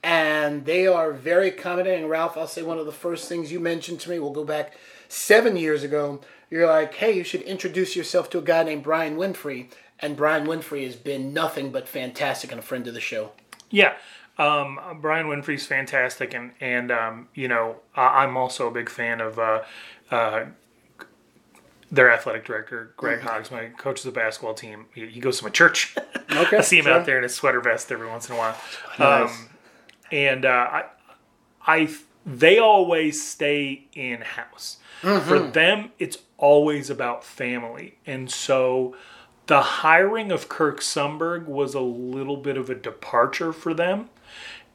And 0.03 0.65
they 0.65 0.85
are 0.85 1.11
very 1.11 1.49
accommodating. 1.49 2.07
Ralph, 2.07 2.37
I'll 2.37 2.47
say 2.47 2.61
one 2.61 2.77
of 2.77 2.85
the 2.85 2.91
first 2.91 3.27
things 3.27 3.51
you 3.51 3.59
mentioned 3.59 3.99
to 4.01 4.09
me, 4.09 4.19
we'll 4.19 4.31
go 4.31 4.45
back 4.45 4.77
seven 5.09 5.57
years 5.57 5.83
ago. 5.83 6.21
You're 6.51 6.67
like, 6.67 6.93
hey, 6.93 7.11
you 7.13 7.23
should 7.23 7.41
introduce 7.41 7.95
yourself 7.95 8.29
to 8.29 8.37
a 8.37 8.43
guy 8.43 8.63
named 8.63 8.83
Brian 8.83 9.17
Winfrey. 9.17 9.71
And 9.99 10.15
Brian 10.15 10.45
Winfrey 10.45 10.85
has 10.85 10.95
been 10.95 11.33
nothing 11.33 11.71
but 11.71 11.89
fantastic 11.89 12.51
and 12.51 12.59
a 12.59 12.63
friend 12.63 12.87
of 12.87 12.93
the 12.93 13.01
show. 13.01 13.31
Yeah. 13.69 13.95
Um, 14.37 14.79
Brian 15.01 15.27
Winfrey's 15.27 15.65
fantastic, 15.65 16.33
and 16.33 16.51
and 16.59 16.91
um, 16.91 17.27
you 17.33 17.47
know 17.47 17.77
I, 17.95 18.23
I'm 18.23 18.37
also 18.37 18.67
a 18.67 18.71
big 18.71 18.89
fan 18.89 19.19
of 19.19 19.39
uh, 19.39 19.63
uh, 20.11 20.45
their 21.91 22.11
athletic 22.11 22.45
director 22.45 22.93
Greg 22.97 23.21
Hoggs, 23.21 23.51
my 23.51 23.67
coach 23.77 23.99
of 23.99 24.05
the 24.05 24.19
basketball 24.19 24.53
team. 24.53 24.85
He, 24.93 25.07
he 25.07 25.19
goes 25.19 25.39
to 25.39 25.43
my 25.43 25.49
church. 25.49 25.95
Okay, 26.29 26.57
I 26.57 26.61
see 26.61 26.77
him 26.77 26.83
sure. 26.83 26.93
out 26.93 27.05
there 27.05 27.15
in 27.15 27.23
his 27.23 27.33
sweater 27.33 27.61
vest 27.61 27.89
every 27.89 28.07
once 28.07 28.27
in 28.27 28.35
a 28.35 28.37
while. 28.37 28.55
Nice. 28.99 29.31
Um, 29.31 29.49
and 30.11 30.45
uh, 30.45 30.49
I, 30.49 30.83
I, 31.65 31.89
they 32.25 32.59
always 32.59 33.25
stay 33.25 33.87
in 33.93 34.19
house. 34.21 34.77
For 35.01 35.39
them, 35.39 35.91
it's 35.99 36.17
always 36.37 36.89
about 36.89 37.23
family, 37.23 37.97
and 38.05 38.29
so 38.29 38.93
the 39.47 39.61
hiring 39.61 40.31
of 40.31 40.47
Kirk 40.49 40.81
Sunberg 40.81 41.45
was 41.45 41.73
a 41.73 41.79
little 41.81 42.37
bit 42.37 42.57
of 42.57 42.69
a 42.69 42.75
departure 42.75 43.51
for 43.53 43.73
them. 43.73 44.09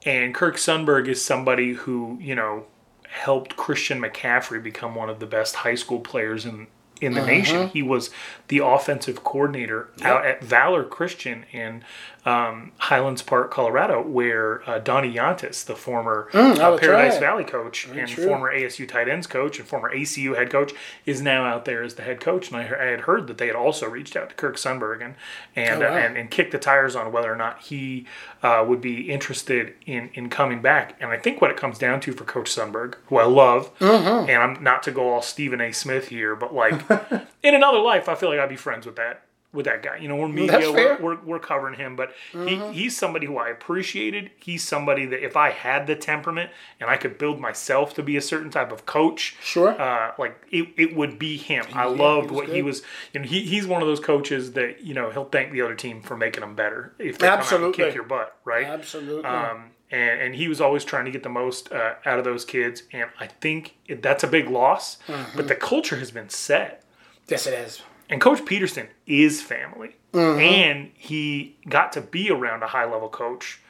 And 0.04 0.34
Kirk 0.34 0.56
Sunberg 0.56 1.06
is 1.08 1.24
somebody 1.24 1.74
who, 1.74 2.18
you 2.20 2.34
know, 2.34 2.64
helped 3.08 3.56
Christian 3.56 4.00
McCaffrey 4.00 4.62
become 4.62 4.94
one 4.94 5.08
of 5.10 5.20
the 5.20 5.26
best 5.26 5.56
high 5.56 5.74
school 5.76 6.00
players 6.00 6.44
in 6.46 6.66
in 7.00 7.14
the 7.14 7.20
Uh-huh. 7.20 7.30
nation. 7.30 7.68
He 7.68 7.82
was 7.82 8.10
the 8.46 8.58
offensive 8.58 9.24
coordinator 9.24 9.88
out 10.02 10.24
at 10.24 10.42
Valor 10.42 10.84
Christian 10.84 11.44
in 11.50 11.82
um, 12.24 12.70
Highlands 12.78 13.20
Park, 13.20 13.50
Colorado, 13.50 14.00
where 14.00 14.68
uh, 14.70 14.78
Donnie 14.78 15.12
Yantis, 15.12 15.64
the 15.64 15.74
former 15.74 16.28
uh, 16.32 16.56
oh, 16.60 16.78
Paradise 16.78 17.14
right. 17.14 17.20
Valley 17.20 17.42
coach 17.44 17.86
and 17.88 18.08
true. 18.08 18.24
former 18.26 18.52
ASU 18.54 18.86
tight 18.88 19.08
ends 19.08 19.26
coach 19.26 19.58
and 19.58 19.66
former 19.66 19.92
ACU 19.92 20.36
head 20.36 20.48
coach, 20.48 20.72
is 21.04 21.20
now 21.20 21.44
out 21.44 21.64
there 21.64 21.82
as 21.82 21.94
the 21.94 22.02
head 22.02 22.20
coach. 22.20 22.48
And 22.52 22.56
I, 22.58 22.60
I 22.62 22.84
had 22.90 23.00
heard 23.02 23.26
that 23.26 23.38
they 23.38 23.48
had 23.48 23.56
also 23.56 23.88
reached 23.88 24.14
out 24.14 24.28
to 24.28 24.34
Kirk 24.36 24.54
Sunberg 24.56 25.02
and 25.04 25.14
and, 25.56 25.82
Oh, 25.82 25.86
uh, 25.88 25.90
wow. 25.90 25.96
and 25.96 26.16
and 26.16 26.30
kicked 26.30 26.52
the 26.52 26.58
tires 26.58 26.94
on 26.94 27.10
whether 27.10 27.32
or 27.32 27.36
not 27.36 27.60
he 27.62 28.06
uh, 28.42 28.64
would 28.68 28.80
be 28.80 29.10
interested 29.10 29.74
in 29.86 30.10
in 30.14 30.30
coming 30.30 30.62
back. 30.62 30.96
And 31.00 31.10
I 31.10 31.18
think 31.18 31.40
what 31.40 31.50
it 31.50 31.56
comes 31.56 31.76
down 31.78 31.98
to 32.02 32.12
for 32.12 32.24
Coach 32.24 32.50
Sunberg, 32.54 32.94
who 33.06 33.16
I 33.18 33.24
love, 33.24 33.76
Mm-hmm. 33.80 34.30
and 34.30 34.42
I'm 34.42 34.62
not 34.62 34.82
to 34.84 34.92
go 34.92 35.08
all 35.12 35.22
Stephen 35.22 35.60
A. 35.60 35.72
Smith 35.72 36.08
here, 36.08 36.36
but 36.36 36.54
like 36.54 36.74
in 37.42 37.54
another 37.54 37.78
life, 37.78 38.08
I 38.08 38.14
feel 38.14 38.28
like 38.28 38.38
I'd 38.38 38.48
be 38.48 38.56
friends 38.56 38.86
with 38.86 38.94
that 38.96 39.22
with 39.52 39.66
that 39.66 39.82
guy. 39.82 39.96
You 39.98 40.08
know, 40.08 40.16
we're 40.16 40.28
media, 40.28 40.72
we're. 40.72 40.94
Mm-hmm. 40.94 41.02
we're, 41.02 41.20
we're 41.22 41.38
covering 41.38 41.74
him, 41.78 41.94
but 41.96 42.12
he, 42.32 42.56
he's 42.72 42.96
somebody 42.96 43.26
who 43.26 43.36
I 43.36 43.48
appreciated. 43.50 44.30
He's 44.40 44.66
somebody 44.66 45.04
that 45.06 45.24
if 45.24 45.36
I 45.36 45.50
had 45.50 45.86
the 45.86 45.94
temperament 45.94 46.50
and 46.80 46.88
I 46.88 46.96
could 46.96 47.18
build 47.18 47.38
myself 47.38 47.92
to 47.94 48.02
be 48.02 48.16
a 48.16 48.22
certain 48.22 48.50
type 48.50 48.72
of 48.72 48.86
coach, 48.86 49.36
Sure. 49.42 49.78
uh, 49.80 50.12
like 50.18 50.40
it, 50.50 50.68
it 50.76 50.96
would 50.96 51.18
be 51.18 51.36
him. 51.36 51.66
I 51.74 51.84
loved 51.86 52.30
he 52.30 52.36
what 52.36 52.48
he 52.48 52.62
was. 52.62 52.82
You 53.12 53.20
know, 53.20 53.26
he, 53.26 53.42
he's 53.42 53.66
one 53.66 53.82
of 53.82 53.88
those 53.88 54.00
coaches 54.00 54.52
that 54.52 54.82
you 54.82 54.94
know 54.94 55.10
he'll 55.10 55.26
thank 55.26 55.52
the 55.52 55.60
other 55.62 55.74
team 55.74 56.02
for 56.02 56.16
making 56.16 56.42
him 56.42 56.54
better 56.54 56.94
if 56.98 57.18
they 57.18 57.26
come 57.26 57.34
out 57.34 57.38
Absolutely. 57.40 57.84
kick 57.84 57.94
your 57.94 58.04
butt, 58.04 58.36
right? 58.44 58.66
Absolutely. 58.66 59.24
Um, 59.24 59.70
and, 59.90 60.20
and 60.22 60.34
he 60.34 60.48
was 60.48 60.60
always 60.62 60.84
trying 60.86 61.04
to 61.04 61.10
get 61.10 61.22
the 61.22 61.28
most 61.28 61.70
uh, 61.70 61.94
out 62.06 62.18
of 62.18 62.24
those 62.24 62.46
kids, 62.46 62.84
and 62.92 63.10
I 63.20 63.26
think 63.26 63.76
it, 63.86 64.02
that's 64.02 64.24
a 64.24 64.26
big 64.26 64.48
loss. 64.48 64.96
Mm-hmm. 65.06 65.36
But 65.36 65.48
the 65.48 65.54
culture 65.54 65.96
has 65.96 66.10
been 66.10 66.30
set. 66.30 66.82
yes, 67.28 67.46
it 67.46 67.52
is. 67.52 67.82
And 68.12 68.20
Coach 68.20 68.44
Peterson 68.44 68.88
is 69.06 69.40
family. 69.40 69.96
Mm-hmm. 70.12 70.38
And 70.38 70.90
he 70.94 71.56
got 71.66 71.92
to 71.94 72.02
be 72.02 72.30
around 72.30 72.62
a 72.62 72.68
high 72.68 72.84
level 72.84 73.08
coach 73.08 73.60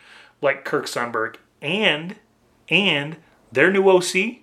like 0.43 0.65
Kirk 0.65 0.87
Sunberg. 0.87 1.37
And 1.63 2.17
and 2.69 3.17
their 3.53 3.71
new 3.71 3.89
OC 3.89 4.41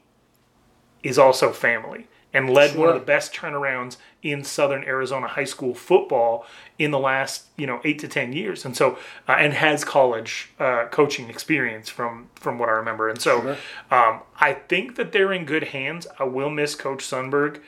is 1.03 1.19
also 1.19 1.51
family 1.51 2.07
and 2.33 2.49
led 2.49 2.77
one 2.77 2.87
of 2.87 2.95
the 2.95 3.01
best 3.01 3.33
turnarounds 3.33 3.97
in 4.21 4.43
Southern 4.43 4.83
Arizona 4.83 5.27
high 5.27 5.43
school 5.43 5.73
football 5.73 6.45
in 6.77 6.91
the 6.91 6.99
last 6.99 7.47
you 7.57 7.67
know 7.67 7.81
eight 7.83 7.99
to 7.99 8.07
ten 8.07 8.31
years, 8.31 8.63
and 8.63 8.77
so 8.77 8.97
uh, 9.27 9.33
and 9.33 9.53
has 9.53 9.83
college 9.83 10.51
uh, 10.59 10.85
coaching 10.91 11.29
experience 11.29 11.89
from 11.89 12.29
from 12.35 12.59
what 12.59 12.69
I 12.69 12.73
remember, 12.73 13.09
and 13.09 13.19
so 13.19 13.57
um, 13.91 14.21
I 14.39 14.53
think 14.53 14.95
that 14.95 15.11
they're 15.11 15.33
in 15.33 15.45
good 15.45 15.65
hands. 15.65 16.07
I 16.19 16.23
will 16.25 16.49
miss 16.49 16.75
Coach 16.75 17.03
Sunberg 17.03 17.61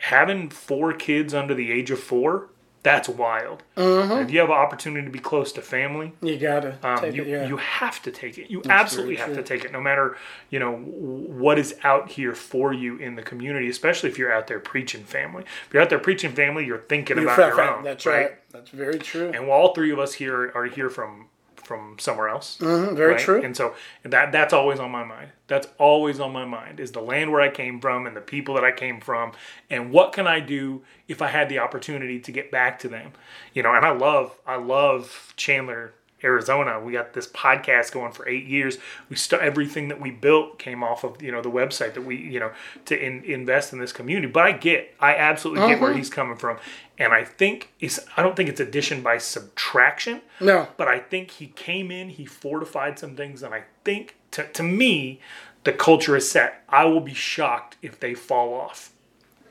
having 0.00 0.50
four 0.50 0.92
kids 0.92 1.34
under 1.34 1.54
the 1.54 1.70
age 1.70 1.90
of 1.90 2.00
four. 2.00 2.48
That's 2.82 3.10
wild. 3.10 3.62
And 3.76 4.22
if 4.22 4.30
you 4.30 4.40
have 4.40 4.48
an 4.48 4.56
opportunity 4.56 5.04
to 5.04 5.12
be 5.12 5.18
close 5.18 5.52
to 5.52 5.60
family, 5.60 6.14
You 6.22 6.38
gotta 6.38 6.78
um, 6.82 6.98
take 6.98 7.14
you, 7.14 7.24
it. 7.24 7.28
Yeah. 7.28 7.46
you 7.46 7.58
have 7.58 8.00
to 8.04 8.10
take 8.10 8.38
it. 8.38 8.50
You 8.50 8.62
absolutely 8.70 9.16
very 9.16 9.28
have 9.28 9.36
to 9.36 9.42
take 9.42 9.66
it, 9.66 9.72
no 9.72 9.82
matter 9.82 10.16
you 10.48 10.58
know 10.58 10.76
what 10.76 11.58
is 11.58 11.74
out 11.84 12.10
here 12.12 12.34
for 12.34 12.72
you 12.72 12.96
in 12.96 13.16
the 13.16 13.22
community. 13.22 13.68
Especially 13.68 14.08
if 14.08 14.16
you're 14.16 14.32
out 14.32 14.46
there 14.46 14.60
preaching 14.60 15.04
family. 15.04 15.42
If 15.66 15.74
you're 15.74 15.82
out 15.82 15.90
there 15.90 15.98
preaching 15.98 16.32
family, 16.32 16.64
you're 16.64 16.78
thinking 16.88 17.18
You're 17.18 17.30
about 17.30 17.54
your 17.54 17.60
own. 17.60 17.84
That's 17.84 18.06
right. 18.06 18.30
That's 18.50 18.70
very 18.70 18.98
true. 18.98 19.30
And 19.34 19.46
while 19.46 19.60
all 19.60 19.74
three 19.74 19.90
of 19.92 19.98
us 19.98 20.14
here 20.14 20.50
are 20.54 20.64
here 20.64 20.88
from 20.88 21.26
from 21.70 21.96
somewhere 22.00 22.28
else, 22.28 22.56
Mhm, 22.58 22.96
very 22.96 23.12
right? 23.12 23.20
true. 23.20 23.40
And 23.40 23.56
so 23.56 23.76
that 24.02 24.32
that's 24.32 24.52
always 24.52 24.80
on 24.80 24.90
my 24.90 25.04
mind. 25.04 25.30
That's 25.46 25.68
always 25.78 26.18
on 26.18 26.32
my 26.32 26.44
mind 26.44 26.80
is 26.80 26.90
the 26.90 27.00
land 27.00 27.30
where 27.30 27.40
I 27.40 27.48
came 27.48 27.78
from 27.80 28.08
and 28.08 28.16
the 28.16 28.20
people 28.20 28.56
that 28.56 28.64
I 28.64 28.72
came 28.72 29.00
from, 29.00 29.30
and 29.70 29.92
what 29.92 30.12
can 30.12 30.26
I 30.26 30.40
do 30.40 30.82
if 31.06 31.22
I 31.22 31.28
had 31.28 31.48
the 31.48 31.60
opportunity 31.60 32.18
to 32.18 32.32
get 32.32 32.50
back 32.50 32.80
to 32.80 32.88
them, 32.88 33.12
you 33.54 33.62
know? 33.62 33.72
And 33.72 33.86
I 33.86 33.90
love 33.92 34.36
I 34.44 34.56
love 34.56 35.32
Chandler. 35.36 35.92
Arizona, 36.22 36.80
we 36.80 36.92
got 36.92 37.12
this 37.14 37.26
podcast 37.26 37.92
going 37.92 38.12
for 38.12 38.28
eight 38.28 38.46
years. 38.46 38.78
We 39.08 39.16
st- 39.16 39.42
everything 39.42 39.88
that 39.88 40.00
we 40.00 40.10
built 40.10 40.58
came 40.58 40.82
off 40.84 41.04
of 41.04 41.20
you 41.22 41.32
know 41.32 41.40
the 41.42 41.50
website 41.50 41.94
that 41.94 42.02
we 42.02 42.16
you 42.16 42.40
know 42.40 42.52
to 42.86 42.98
in, 42.98 43.24
invest 43.24 43.72
in 43.72 43.78
this 43.78 43.92
community. 43.92 44.26
But 44.26 44.44
I 44.44 44.52
get, 44.52 44.94
I 45.00 45.14
absolutely 45.16 45.66
get 45.66 45.74
Uh-huh. 45.76 45.84
where 45.86 45.94
he's 45.94 46.10
coming 46.10 46.36
from, 46.36 46.58
and 46.98 47.12
I 47.12 47.24
think 47.24 47.72
it's 47.80 48.00
I 48.16 48.22
don't 48.22 48.36
think 48.36 48.48
it's 48.48 48.60
addition 48.60 49.02
by 49.02 49.18
subtraction. 49.18 50.20
No. 50.40 50.68
But 50.76 50.88
I 50.88 50.98
think 50.98 51.30
he 51.32 51.48
came 51.48 51.90
in, 51.90 52.08
he 52.10 52.24
fortified 52.26 52.98
some 52.98 53.16
things, 53.16 53.42
and 53.42 53.54
I 53.54 53.64
think 53.84 54.16
to, 54.32 54.46
to 54.52 54.62
me, 54.62 55.20
the 55.64 55.72
culture 55.72 56.16
is 56.16 56.30
set. 56.30 56.62
I 56.68 56.84
will 56.84 57.00
be 57.00 57.14
shocked 57.14 57.76
if 57.82 57.98
they 58.00 58.14
fall 58.14 58.54
off. 58.54 58.92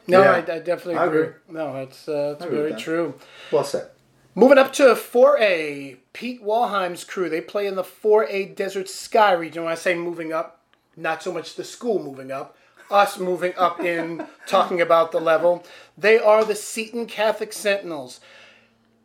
No, 0.08 0.22
Yeah. 0.24 0.32
I, 0.32 0.38
I 0.38 0.60
definitely 0.60 0.96
I 0.96 1.06
agree. 1.06 1.22
agree. 1.22 1.34
No, 1.50 1.74
that's 1.74 2.08
uh, 2.10 2.36
that's 2.40 2.50
very 2.52 2.72
that. 2.72 2.80
true. 2.80 3.14
Well 3.52 3.64
said. 3.64 3.90
Moving 4.36 4.60
up 4.60 4.72
to 4.74 4.84
4A, 4.84 5.98
Pete 6.14 6.44
Walheim's 6.44 7.04
crew. 7.04 7.30
They 7.30 7.42
play 7.42 7.66
in 7.66 7.76
the 7.76 7.84
4A 7.84 8.56
Desert 8.56 8.88
Sky 8.88 9.32
region. 9.32 9.64
When 9.64 9.72
I 9.72 9.76
say 9.76 9.96
moving 9.96 10.32
up, 10.32 10.62
not 10.96 11.24
so 11.24 11.34
much 11.34 11.56
the 11.56 11.64
school 11.64 12.04
moving 12.04 12.32
up, 12.32 12.56
us 12.92 13.18
moving 13.18 13.54
up 13.58 13.80
in 13.80 14.28
talking 14.48 14.82
about 14.82 15.12
the 15.12 15.20
level. 15.20 15.66
They 15.98 16.20
are 16.20 16.46
the 16.46 16.54
Seton 16.56 17.08
Catholic 17.08 17.52
Sentinels. 17.52 18.20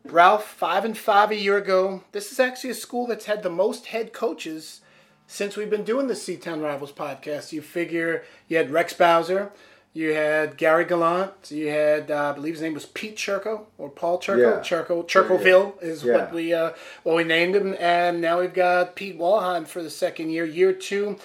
Ralph, 0.03 0.45
five 0.45 0.85
and 0.85 0.95
five 0.95 1.31
a 1.31 1.35
year 1.35 1.57
ago. 1.57 2.03
This 2.11 2.31
is 2.31 2.39
actually 2.39 2.69
a 2.69 2.75
school 2.75 3.07
that's 3.07 3.25
had 3.25 3.41
the 3.41 3.49
most 3.49 3.87
head 3.87 4.13
coaches 4.13 4.81
since 5.25 5.57
we've 5.57 5.71
been 5.71 5.83
doing 5.83 6.05
the 6.05 6.15
C-Town 6.15 6.61
Rivals 6.61 6.91
podcast. 6.91 7.51
You 7.51 7.63
figure 7.63 8.23
you 8.47 8.57
had 8.57 8.69
Rex 8.69 8.93
Bowser, 8.93 9.51
you 9.95 10.13
had 10.13 10.57
Gary 10.57 10.83
Gallant, 10.83 11.49
you 11.49 11.69
had 11.69 12.11
uh, 12.11 12.29
I 12.29 12.31
believe 12.33 12.55
his 12.55 12.61
name 12.61 12.73
was 12.73 12.85
Pete 12.85 13.15
Churko 13.15 13.61
or 13.77 13.89
Paul 13.89 14.19
Churko. 14.19 14.37
Yeah. 14.37 14.59
Churko 14.59 15.07
Churkoville 15.07 15.81
is 15.81 16.03
Yeah. 16.03 16.17
what 16.17 16.33
we 16.33 16.53
uh, 16.53 16.71
what 17.03 17.15
we 17.15 17.23
named 17.23 17.55
him, 17.55 17.75
and 17.79 18.19
now 18.19 18.41
we've 18.41 18.53
got 18.53 18.95
Pete 18.95 19.17
Walheim 19.17 19.65
for 19.65 19.81
the 19.81 19.89
second 19.89 20.29
year, 20.31 20.45
year 20.45 20.73
two. 20.73 21.17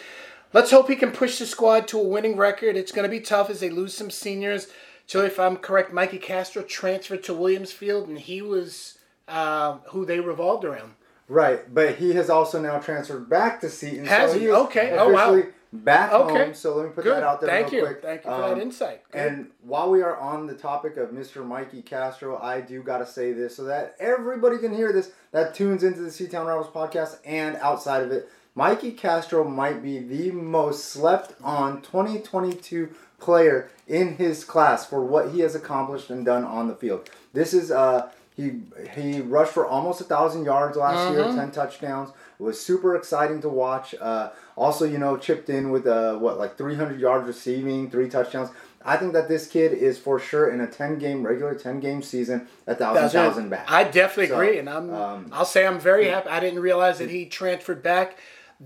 Let's 0.53 0.71
hope 0.71 0.89
he 0.89 0.97
can 0.97 1.11
push 1.11 1.39
the 1.39 1.47
squad 1.47 1.89
to 1.89 1.99
a 1.99 2.03
winning 2.03 2.37
record. 2.37 2.77
It's 2.77 2.93
going 2.93 3.03
to 3.05 3.11
be 3.11 3.21
tough 3.21 3.51
as 3.51 3.61
they 3.61 3.71
lose 3.71 3.93
some 3.95 4.11
seniors. 4.11 4.69
So 5.07 5.23
if 5.23 5.41
I'm 5.41 5.57
correct, 5.57 5.93
Mikey 5.93 6.19
Castro 6.19 6.63
transferred 6.63 7.25
to 7.25 7.35
Williams 7.35 7.73
Field, 7.73 8.09
and 8.09 8.19
he 8.19 8.41
was 8.41 8.99
uh, 9.27 9.79
who 9.89 10.07
they 10.07 10.21
revolved 10.21 10.65
around. 10.65 10.95
Right, 11.29 11.73
but 11.73 11.97
he 11.97 12.13
has 12.15 12.31
also 12.31 12.61
now 12.61 12.79
transferred 12.79 13.29
back 13.29 13.61
to 13.61 13.69
Seton. 13.69 14.07
Has 14.07 14.33
so 14.33 14.39
he? 14.39 14.51
Okay. 14.51 14.97
Oh, 14.99 15.11
wow. 15.11 15.43
Back 15.73 16.13
Okay. 16.13 16.47
home, 16.47 16.55
so 16.55 16.75
let 16.77 16.87
me 16.87 16.93
put 16.93 17.05
Good. 17.05 17.15
that 17.17 17.23
out 17.23 17.41
there 17.41 17.49
Thank 17.49 17.71
real 17.71 17.83
you. 17.83 17.87
quick. 17.87 18.03
Thank 18.03 18.25
you 18.25 18.31
for 18.31 18.43
Um, 18.43 18.51
that 18.55 18.59
insight. 18.59 19.03
Good. 19.13 19.19
And 19.21 19.51
while 19.63 19.89
we 19.89 20.03
are 20.03 20.17
on 20.17 20.49
the 20.49 20.55
topic 20.55 20.97
of 20.97 21.11
Mr. 21.11 21.47
Mikey 21.47 21.83
Castro, 21.83 22.39
I 22.43 22.61
do 22.61 22.83
got 22.83 22.99
to 22.99 23.07
say 23.07 23.33
this 23.33 23.55
so 23.55 23.63
that 23.65 23.95
everybody 24.01 24.59
can 24.59 24.75
hear 24.75 24.93
this 24.93 25.13
that 25.31 25.55
tunes 25.55 25.85
into 25.85 26.01
the 26.01 26.11
C-Town 26.11 26.47
Rivals 26.47 26.67
podcast 26.69 27.19
and 27.25 27.57
outside 27.59 28.03
of 28.03 28.11
it. 28.11 28.29
Mikey 28.57 28.91
Castro 28.93 29.45
might 29.45 29.81
be 29.81 30.01
the 30.01 30.33
most 30.33 30.87
slept 30.87 31.35
on 31.41 31.83
2022 31.83 32.89
player 33.21 33.69
in 33.87 34.17
his 34.17 34.43
class 34.45 34.85
for 34.85 35.05
what 35.05 35.31
he 35.31 35.39
has 35.41 35.55
accomplished 35.55 36.11
and 36.11 36.25
done 36.25 36.45
on 36.45 36.67
the 36.67 36.75
field. 36.75 37.09
This 37.33 37.55
is 37.55 37.71
uh 37.71 38.09
he 38.35 38.63
he 38.95 39.21
rushed 39.21 39.53
for 39.53 39.67
almost 39.67 40.01
a 40.01 40.05
thousand 40.05 40.45
yards 40.45 40.77
last 40.77 41.13
year, 41.13 41.25
ten 41.27 41.53
touchdowns. 41.53 42.11
Was 42.41 42.59
super 42.61 42.97
exciting 42.97 43.41
to 43.43 43.49
watch. 43.49 43.95
Uh, 44.01 44.31
also, 44.57 44.85
you 44.87 44.99
know, 44.99 45.17
chipped 45.17 45.49
in 45.51 45.71
with 45.71 45.87
uh, 45.87 46.17
what 46.17 46.39
like 46.39 46.57
300 46.57 46.99
yards 46.99 47.27
receiving, 47.27 47.91
three 47.91 48.09
touchdowns. 48.09 48.49
I 48.83 48.97
think 48.97 49.13
that 49.13 49.29
this 49.29 49.47
kid 49.47 49.75
is 49.75 49.99
for 49.99 50.19
sure 50.19 50.49
in 50.51 50.61
a 50.63 50.67
10 50.67 50.99
game 50.99 51.23
regular 51.27 51.55
10 51.55 51.81
game 51.81 52.03
season 52.03 52.49
a 52.67 52.75
thousand 52.75 53.11
thousand 53.11 53.49
back. 53.51 53.71
I 53.71 53.85
definitely 53.85 54.29
So, 54.29 54.35
agree, 54.37 54.59
and 54.59 54.71
I'm. 54.71 54.93
um, 54.95 55.29
I'll 55.33 55.45
say 55.45 55.67
I'm 55.67 55.79
very 55.79 56.09
happy. 56.09 56.31
I 56.31 56.41
didn't 56.41 56.61
realize 56.61 56.99
that 56.99 57.11
he 57.11 57.27
transferred 57.27 57.83
back. 57.83 58.19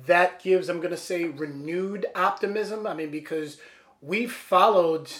That 0.07 0.41
gives, 0.43 0.69
I'm 0.69 0.79
going 0.79 0.91
to 0.93 0.97
say, 0.97 1.25
renewed 1.25 2.07
optimism. 2.15 2.87
I 2.87 2.95
mean, 2.95 3.11
because 3.11 3.59
we 4.01 4.27
followed 4.27 5.11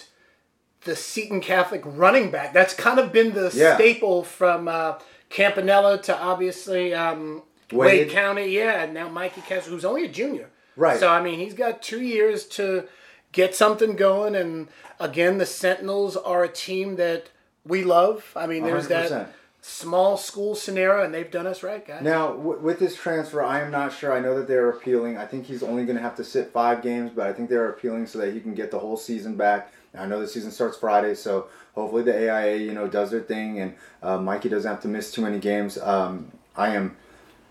the 0.85 0.95
Seton 0.95 1.41
Catholic 1.41 1.81
running 1.83 2.31
back. 2.31 2.53
That's 2.53 2.73
kind 2.73 2.99
of 2.99 3.11
been 3.11 3.33
the 3.33 3.51
Yeah. 3.53 3.75
staple 3.75 4.23
from 4.23 4.67
uh, 4.69 4.99
Campanella 5.29 6.01
to 6.03 6.17
obviously 6.17 6.93
um, 6.93 7.41
Wade. 7.71 8.07
Wade. 8.07 8.09
County. 8.09 8.51
Yeah, 8.51 8.83
and 8.83 8.93
now 8.93 9.09
Mikey 9.09 9.41
Castro, 9.41 9.73
who's 9.73 9.85
only 9.85 10.05
a 10.05 10.09
junior. 10.09 10.49
Right. 10.75 10.99
So 10.99 11.09
I 11.09 11.21
mean, 11.21 11.39
he's 11.39 11.53
got 11.53 11.81
two 11.81 12.01
years 12.01 12.45
to 12.47 12.87
get 13.31 13.55
something 13.55 13.95
going. 13.95 14.35
And 14.35 14.67
again, 14.99 15.37
the 15.37 15.45
Sentinels 15.45 16.17
are 16.17 16.43
a 16.43 16.49
team 16.49 16.95
that 16.97 17.29
we 17.65 17.83
love. 17.83 18.31
I 18.35 18.47
mean, 18.47 18.63
there's 18.63 18.87
100%. 18.87 18.89
that 19.09 19.33
small 19.61 20.15
school 20.15 20.53
scenario, 20.53 21.03
and 21.03 21.11
they've 21.13 21.31
done 21.31 21.47
us 21.47 21.63
right, 21.63 21.85
guys. 21.87 22.03
Now, 22.03 22.33
w- 22.33 22.59
with 22.59 22.77
this 22.77 22.95
transfer, 22.95 23.41
I 23.43 23.61
am 23.61 23.71
not 23.71 23.91
sure. 23.91 24.13
I 24.13 24.19
know 24.19 24.37
that 24.37 24.47
they're 24.47 24.69
appealing. 24.69 25.17
I 25.17 25.25
think 25.25 25.45
he's 25.45 25.63
only 25.63 25.85
going 25.85 25.95
to 25.95 26.03
have 26.03 26.15
to 26.17 26.23
sit 26.23 26.51
five 26.51 26.83
games, 26.83 27.11
but 27.15 27.25
I 27.25 27.33
think 27.33 27.49
they're 27.49 27.69
appealing 27.69 28.05
so 28.05 28.19
that 28.19 28.31
he 28.31 28.39
can 28.39 28.53
get 28.53 28.69
the 28.69 28.77
whole 28.77 28.95
season 28.95 29.35
back. 29.35 29.73
Now, 29.93 30.03
I 30.03 30.05
know 30.05 30.19
the 30.19 30.27
season 30.27 30.51
starts 30.51 30.77
Friday, 30.77 31.15
so 31.15 31.47
hopefully 31.73 32.03
the 32.03 32.29
AIA, 32.29 32.57
you 32.57 32.73
know, 32.73 32.87
does 32.87 33.09
their 33.09 33.21
thing, 33.21 33.59
and 33.59 33.73
uh, 34.03 34.19
Mikey 34.19 34.49
doesn't 34.49 34.69
have 34.69 34.81
to 34.83 34.87
miss 34.87 35.11
too 35.11 35.21
many 35.21 35.39
games. 35.39 35.79
Um, 35.79 36.31
I 36.55 36.75
am 36.75 36.95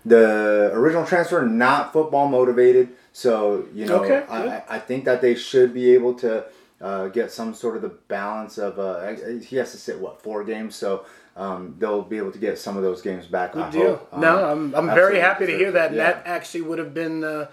the 0.05 0.69
original 0.73 1.05
transfer 1.05 1.45
not 1.45 1.91
football 1.93 2.27
motivated. 2.27 2.89
So 3.13 3.65
you 3.73 3.85
know, 3.85 4.03
Okay, 4.03 4.23
I. 4.29 4.47
I- 4.57 4.63
I 4.67 4.79
think 4.79 5.05
that 5.05 5.21
they 5.21 5.35
should 5.35 5.73
be 5.73 5.93
able 5.93 6.13
to 6.15 6.45
uh, 6.81 7.07
get 7.07 7.31
some 7.31 7.53
sort 7.53 7.75
of 7.77 7.81
the 7.81 7.89
balance 8.07 8.57
of. 8.57 8.77
Uh, 8.79 9.13
he 9.39 9.55
has 9.57 9.71
to 9.71 9.77
sit 9.77 9.99
what 9.99 10.21
four 10.21 10.43
games, 10.43 10.75
so 10.75 11.05
um, 11.37 11.75
they'll 11.79 12.01
be 12.01 12.17
able 12.17 12.31
to 12.31 12.37
get 12.39 12.57
some 12.59 12.75
of 12.77 12.83
those 12.83 13.01
games 13.01 13.25
back. 13.25 13.55
I 13.55 13.69
Good 13.69 13.71
deal. 13.79 13.95
hope. 13.95 14.17
no, 14.17 14.45
Um, 14.51 14.75
I'm, 14.75 14.89
I'm 14.89 14.95
very 14.95 15.19
happy 15.19 15.45
to 15.47 15.57
hear 15.57 15.71
that. 15.71 15.91
Yeah. 15.93 15.97
that 16.13 16.23
actually 16.27 16.61
would 16.63 16.79
have 16.79 16.93
been 16.93 17.23
uh, 17.23 17.47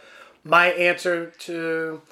my 0.45 0.67
answer 0.73 1.27
to 1.41 2.03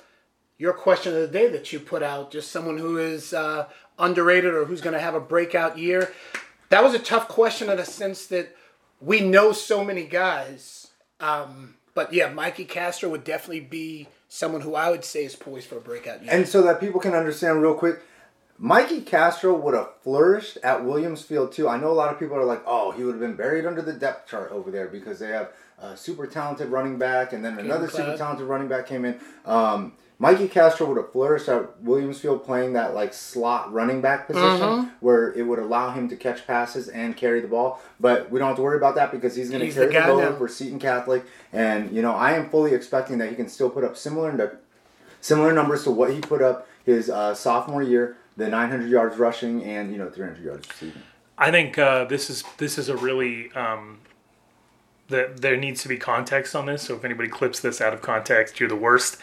your 0.59 0.73
question 0.73 1.15
of 1.15 1.21
the 1.21 1.29
day 1.29 1.49
that 1.49 1.73
you 1.73 1.81
put 1.81 2.03
out. 2.03 2.31
Just 2.31 2.53
someone 2.53 2.79
who 2.79 2.97
is 2.99 3.33
uh, 3.35 3.67
underrated 3.99 4.55
or 4.55 4.65
who's 4.67 4.81
going 4.81 4.95
to 4.95 5.01
have 5.01 5.15
a 5.15 5.21
breakout 5.21 5.77
year. 5.79 6.13
That 6.69 6.85
was 6.85 6.95
a 6.95 6.99
tough 7.01 7.27
question 7.29 7.69
in 7.71 7.77
the 7.79 7.85
sense 7.85 8.27
that 8.27 8.55
we 9.01 9.21
know 9.21 9.53
so 9.53 9.85
many 9.85 10.05
guys. 10.05 10.89
Um, 11.19 11.75
but 11.95 12.13
yeah, 12.13 12.33
Mikey 12.33 12.65
Castro 12.65 13.11
would 13.11 13.25
definitely 13.25 13.61
be 13.61 14.09
someone 14.29 14.61
who 14.61 14.75
I 14.75 14.91
would 14.91 15.05
say 15.05 15.25
is 15.25 15.37
poised 15.37 15.67
for 15.67 15.79
a 15.79 15.81
breakout 15.81 16.23
year. 16.23 16.33
And 16.33 16.47
so 16.47 16.63
that 16.63 16.81
people 16.81 17.01
can 17.01 17.15
understand 17.15 17.61
real 17.61 17.75
quick, 17.75 18.01
Mikey 18.59 19.01
Castro 19.01 19.55
would 19.55 19.75
have 19.75 19.89
flourished 20.03 20.59
at 20.63 20.85
Williams 20.85 21.23
Field 21.23 21.53
too. 21.53 21.69
I 21.69 21.79
know 21.79 21.91
a 21.91 21.93
lot 21.93 22.13
of 22.13 22.19
people 22.19 22.37
are 22.37 22.45
like, 22.45 22.63
oh, 22.67 22.93
he 22.93 23.03
would 23.05 23.13
have 23.13 23.21
been 23.21 23.35
buried 23.37 23.67
under 23.67 23.83
the 23.83 23.93
depth 23.93 24.31
chart 24.31 24.53
over 24.53 24.71
there 24.71 24.87
because 24.87 25.19
they 25.19 25.29
have 25.29 25.51
a 25.79 25.97
super 25.97 26.27
talented 26.27 26.69
running 26.69 26.99
back 26.99 27.33
and 27.33 27.45
then 27.45 27.59
another 27.59 27.89
super 27.89 28.17
talented 28.17 28.47
running 28.47 28.69
back 28.69 28.87
came 28.87 29.05
in. 29.05 29.19
Um, 29.47 29.95
Mikey 30.21 30.49
Castro 30.49 30.87
would 30.87 30.99
have 30.99 31.11
flourished 31.11 31.49
at 31.49 31.81
Williams 31.83 32.21
Field 32.21 32.45
playing 32.45 32.75
that 32.75 32.95
like 32.95 33.13
slot 33.15 33.73
running 33.73 34.01
back 34.03 34.27
position 34.27 34.49
Mm-hmm. 34.61 34.89
where 35.01 35.33
it 35.33 35.43
would 35.43 35.59
allow 35.59 35.91
him 35.91 36.09
to 36.11 36.17
catch 36.17 36.47
passes 36.47 36.89
and 36.89 37.17
carry 37.17 37.41
the 37.41 37.49
ball. 37.49 37.81
But 37.99 38.31
we 38.31 38.39
don't 38.39 38.49
have 38.49 38.57
to 38.57 38.63
worry 38.63 38.77
about 38.77 38.95
that 38.97 39.11
because 39.13 39.35
he's 39.35 39.49
going 39.49 39.61
to 39.61 39.67
He's 39.67 39.75
the 39.77 39.89
carry 39.89 40.07
the, 40.07 40.13
ball 40.23 40.31
now. 40.33 40.37
for 40.37 40.47
Seton 40.47 40.79
Catholic. 40.79 41.25
And, 41.53 41.91
you 41.91 42.03
know, 42.03 42.13
I 42.13 42.33
am 42.35 42.51
fully 42.51 42.75
expecting 42.75 43.17
that 43.19 43.31
he 43.31 43.35
can 43.35 43.49
still 43.49 43.71
put 43.71 43.83
up 43.83 43.97
similar 43.97 44.61
similar 45.23 45.53
numbers 45.53 45.85
to 45.85 45.91
what 45.91 46.13
he 46.13 46.21
put 46.21 46.43
up 46.43 46.69
his 46.85 47.09
uh, 47.11 47.35
sophomore 47.35 47.83
year, 47.83 48.17
the 48.37 48.49
900 48.49 48.89
yards 48.91 49.17
rushing 49.19 49.65
and 49.65 49.91
you 49.93 49.99
know 49.99 50.09
300 50.11 50.43
yards 50.45 50.69
receiving. 50.69 51.03
I 51.39 51.51
think 51.51 51.79
uh, 51.79 52.05
this 52.05 52.29
is 52.31 52.45
this 52.59 52.77
is 52.79 52.89
a 52.91 52.97
really 52.97 53.51
um, 53.53 53.99
that 55.11 55.43
there 55.43 55.57
needs 55.57 55.83
to 55.83 55.89
be 55.89 55.97
context 55.97 56.57
on 56.57 56.67
this. 56.67 56.83
So 56.83 56.97
if 56.97 57.05
anybody 57.05 57.29
clips 57.29 57.61
this 57.61 57.81
out 57.81 57.93
of 57.93 58.01
context, 58.01 58.59
you're 58.59 58.69
the 58.69 58.77
worst. 58.77 59.19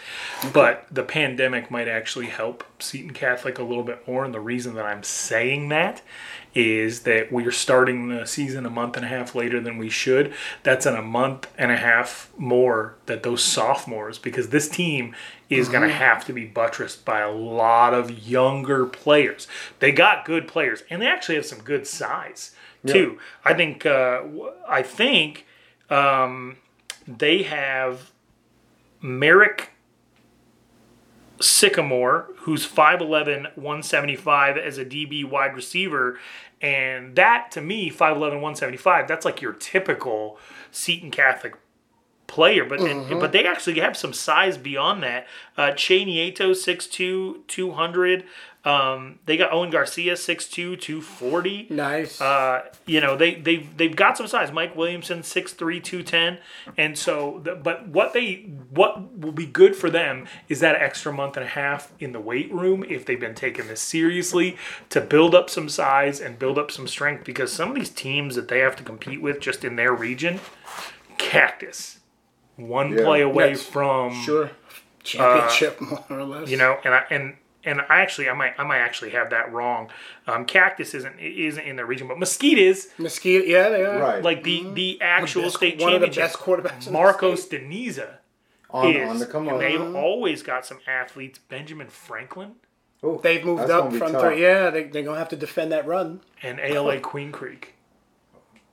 But 0.53 0.85
the 0.91 1.03
pandemic 1.03 1.71
might 1.71 1.87
actually 1.87 2.27
help 2.27 2.63
Seton 2.79 3.11
Catholic 3.11 3.57
a 3.57 3.63
little 3.63 3.83
bit 3.83 4.07
more, 4.07 4.23
and 4.23 4.33
the 4.33 4.39
reason 4.39 4.75
that 4.75 4.85
I'm 4.85 5.03
saying 5.03 5.69
that 5.69 6.01
is 6.53 7.01
that 7.01 7.31
we're 7.31 7.51
starting 7.51 8.07
the 8.07 8.25
season 8.25 8.65
a 8.65 8.69
month 8.69 8.95
and 8.95 9.05
a 9.05 9.09
half 9.09 9.35
later 9.35 9.59
than 9.59 9.77
we 9.77 9.89
should. 9.89 10.33
That's 10.63 10.85
in 10.85 10.95
a 10.95 11.01
month 11.01 11.47
and 11.57 11.71
a 11.71 11.77
half 11.77 12.31
more 12.37 12.95
that 13.05 13.23
those 13.23 13.43
sophomores, 13.43 14.17
because 14.17 14.49
this 14.49 14.67
team 14.67 15.15
is 15.49 15.69
going 15.69 15.87
to 15.87 15.93
have 15.93 16.25
to 16.25 16.33
be 16.33 16.45
buttressed 16.45 17.05
by 17.05 17.19
a 17.21 17.31
lot 17.31 17.93
of 17.93 18.27
younger 18.27 18.85
players. 18.85 19.47
They 19.79 19.91
got 19.91 20.25
good 20.25 20.47
players, 20.47 20.83
and 20.89 21.01
they 21.01 21.07
actually 21.07 21.35
have 21.35 21.45
some 21.45 21.59
good 21.59 21.87
size 21.87 22.53
too. 22.85 23.17
I 23.43 23.53
think. 23.53 23.85
Uh, 23.85 24.21
I 24.69 24.81
think 24.81 25.45
um, 25.89 26.57
they 27.07 27.43
have 27.43 28.11
Merrick 29.01 29.71
Sycamore, 31.39 32.27
who's 32.39 32.67
5'11, 32.67 33.55
175 33.55 34.57
as 34.57 34.77
a 34.77 34.85
DB 34.85 35.23
wide 35.23 35.55
receiver. 35.55 36.19
And 36.61 37.15
that, 37.15 37.51
to 37.51 37.61
me, 37.61 37.91
5'11, 37.91 38.19
175, 38.19 39.07
that's 39.07 39.25
like 39.25 39.41
your 39.41 39.53
typical 39.53 40.39
Seton 40.71 41.11
Catholic 41.11 41.55
player. 42.25 42.65
But 42.65 42.81
and, 42.81 43.19
but 43.19 43.31
they 43.31 43.45
actually 43.45 43.79
have 43.79 43.95
some 43.95 44.13
size 44.13 44.57
beyond 44.57 45.03
that. 45.03 45.27
Uh, 45.55 45.71
Che 45.71 46.05
Nieto, 46.05 46.51
6'2, 46.51 47.47
200. 47.47 48.25
Um, 48.65 49.19
they 49.25 49.37
got 49.37 49.53
Owen 49.53 49.69
Garcia, 49.69 50.15
6'2, 50.15 50.77
240. 50.81 51.67
nice. 51.69 52.19
Uh, 52.19 52.63
you 52.85 52.99
know 52.99 53.15
they 53.15 53.35
they've 53.35 53.77
they've 53.77 53.95
got 53.95 54.17
some 54.17 54.27
size. 54.27 54.51
Mike 54.51 54.75
Williamson, 54.75 55.19
6'3", 55.21 55.81
210. 55.81 56.39
and 56.77 56.97
so 56.97 57.39
the, 57.45 57.55
but 57.55 57.87
what 57.87 58.11
they 58.11 58.49
what 58.69 59.17
will 59.17 59.31
be 59.31 59.45
good 59.45 59.73
for 59.73 59.89
them 59.89 60.27
is 60.49 60.59
that 60.59 60.75
extra 60.81 61.13
month 61.13 61.37
and 61.37 61.45
a 61.45 61.49
half 61.49 61.93
in 61.99 62.11
the 62.11 62.19
weight 62.19 62.51
room 62.51 62.83
if 62.89 63.05
they've 63.05 63.19
been 63.21 63.35
taking 63.35 63.67
this 63.67 63.79
seriously 63.79 64.57
to 64.89 64.99
build 64.99 65.33
up 65.33 65.49
some 65.49 65.69
size 65.69 66.19
and 66.19 66.37
build 66.37 66.57
up 66.57 66.69
some 66.69 66.87
strength 66.89 67.23
because 67.23 67.53
some 67.53 67.69
of 67.69 67.75
these 67.75 67.89
teams 67.91 68.35
that 68.35 68.49
they 68.49 68.59
have 68.59 68.75
to 68.75 68.83
compete 68.83 69.21
with 69.21 69.39
just 69.39 69.63
in 69.63 69.77
their 69.77 69.93
region, 69.93 70.41
Cactus, 71.17 71.99
one 72.57 72.91
Yeah. 72.97 73.03
play 73.05 73.21
away 73.21 73.55
from 73.55 74.13
sure. 74.23 74.51
Championship, 75.03 75.79
more 75.81 76.03
or 76.09 76.23
less. 76.23 76.49
you 76.49 76.57
know, 76.57 76.77
and 76.83 76.93
I 76.93 77.03
and 77.09 77.35
and 77.67 77.81
I 77.81 78.01
actually 78.01 78.29
I 78.29 78.33
might 78.33 78.53
I 78.57 78.63
might 78.63 78.79
actually 78.79 79.11
have 79.11 79.29
that 79.29 79.51
wrong. 79.51 79.89
Um, 80.25 80.45
Cactus 80.45 80.93
isn't 80.95 81.19
isn't 81.19 81.63
in 81.63 81.75
the 81.75 81.85
region, 81.85 82.07
but 82.07 82.17
Mesquite 82.17 82.57
is. 82.57 82.89
Mesquite, 82.97 83.47
yeah, 83.47 83.69
they 83.69 83.83
are. 83.85 83.99
Right. 83.99 84.23
like 84.23 84.43
the 84.43 84.67
the 84.73 84.99
actual 85.01 85.43
best- 85.43 85.57
state 85.57 85.79
one 85.81 85.93
of 85.93 86.01
the 86.01 86.07
best 86.07 86.37
quarterbacks 86.37 86.89
Marcos 86.91 87.47
Deniza 87.47 88.15
on, 88.71 88.87
is. 88.95 89.09
on 89.09 89.19
the 89.19 89.25
come 89.27 89.43
and 89.47 89.53
on. 89.57 89.59
they've 89.59 89.95
always 89.95 90.41
got 90.41 90.65
some 90.65 90.79
athletes. 90.87 91.37
Benjamin 91.39 91.87
Franklin 91.87 92.53
Ooh, 93.05 93.19
They've 93.21 93.45
moved 93.45 93.69
up 93.69 93.85
gonna 93.89 93.97
from 93.99 94.11
tough. 94.13 94.21
three. 94.23 94.41
Yeah, 94.41 94.71
they, 94.71 94.85
they're 94.85 95.03
gonna 95.03 95.19
have 95.19 95.29
to 95.29 95.35
defend 95.35 95.71
that 95.71 95.85
run. 95.85 96.21
and 96.41 96.59
ALA 96.59 96.99
Queen 97.13 97.31
Creek. 97.31 97.75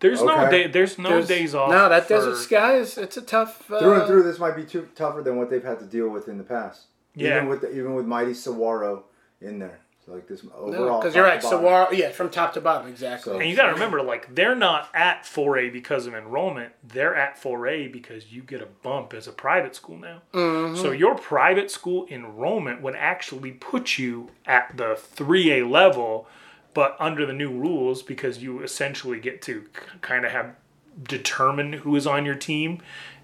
There's 0.00 0.22
no 0.22 0.50
day, 0.50 0.66
there's 0.66 0.98
no 0.98 1.08
There's- 1.10 1.28
days 1.28 1.54
off. 1.54 1.70
No, 1.70 1.88
that 1.88 2.04
for- 2.04 2.08
desert 2.14 2.36
sky 2.36 2.76
is 2.76 2.96
it's 2.98 3.16
a 3.16 3.22
tough. 3.22 3.70
Uh, 3.70 3.78
Through 3.80 3.94
and 3.98 4.06
through, 4.06 4.22
this 4.24 4.38
might 4.38 4.56
be 4.56 4.64
too 4.64 4.88
tougher 4.94 5.22
than 5.22 5.36
what 5.36 5.50
they've 5.50 5.62
had 5.64 5.78
to 5.80 5.84
deal 5.86 6.08
with 6.08 6.26
in 6.28 6.38
the 6.38 6.44
past. 6.44 6.86
Yeah. 7.14 7.36
Even 7.36 7.48
with 7.48 7.60
the, 7.62 7.70
even 7.72 7.94
with 7.94 8.06
Mighty 8.06 8.34
Saguaro 8.34 9.04
in 9.40 9.58
there, 9.58 9.80
so 10.04 10.12
like 10.12 10.26
this 10.28 10.44
overall. 10.54 11.00
because 11.00 11.14
you're 11.14 11.24
top 11.24 11.32
right. 11.34 11.40
to 11.40 11.46
bottom. 11.46 11.58
Saguaro, 11.60 11.90
yeah, 11.92 12.10
from 12.10 12.30
top 12.30 12.52
to 12.54 12.60
bottom, 12.60 12.88
exactly. 12.90 13.32
So- 13.32 13.38
And 13.38 13.48
you 13.48 13.56
got 13.56 13.66
to 13.66 13.72
remember, 13.72 14.02
like 14.02 14.34
they're 14.34 14.54
not 14.54 14.88
at 14.94 15.24
4A 15.24 15.72
because 15.72 16.06
of 16.06 16.14
enrollment. 16.14 16.72
They're 16.82 17.14
at 17.14 17.40
4A 17.40 17.90
because 17.92 18.32
you 18.32 18.42
get 18.42 18.60
a 18.60 18.66
bump 18.66 19.14
as 19.14 19.26
a 19.26 19.32
private 19.32 19.74
school 19.74 19.96
now. 19.96 20.22
Mm-hmm. 20.32 20.76
So 20.76 20.90
your 20.90 21.14
private 21.14 21.70
school 21.70 22.06
enrollment 22.10 22.82
would 22.82 22.96
actually 22.96 23.52
put 23.52 23.96
you 23.98 24.30
at 24.44 24.76
the 24.76 24.94
3A 25.16 25.70
level, 25.70 26.26
but 26.74 26.96
under 26.98 27.24
the 27.24 27.32
new 27.32 27.50
rules 27.50 28.02
because 28.02 28.42
you 28.42 28.60
essentially 28.62 29.20
get 29.20 29.40
to 29.42 29.64
kind 30.00 30.26
of 30.26 30.32
have 30.32 30.56
determine 31.02 31.72
who 31.72 31.96
is 31.96 32.06
on 32.06 32.24
your 32.24 32.36
team 32.36 32.80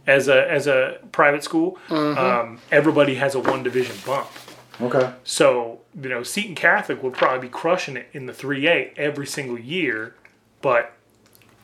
as 0.07 0.29
a 0.29 0.51
as 0.51 0.67
a 0.67 0.99
private 1.13 1.45
school. 1.45 1.79
Mm-hmm. 1.89 2.19
Um, 2.19 2.61
everybody 2.71 3.17
has 3.17 3.35
a 3.35 3.41
one 3.41 3.63
division 3.63 3.97
bump. 4.05 4.29
Okay. 4.81 5.13
So, 5.25 5.81
you 6.01 6.09
know, 6.09 6.23
Seton 6.23 6.55
Catholic 6.55 7.03
would 7.03 7.13
probably 7.13 7.49
be 7.49 7.53
crushing 7.53 7.97
it 7.97 8.09
in 8.13 8.27
the 8.27 8.33
3A 8.33 8.97
every 8.97 9.27
single 9.27 9.59
year, 9.59 10.15
but 10.63 10.95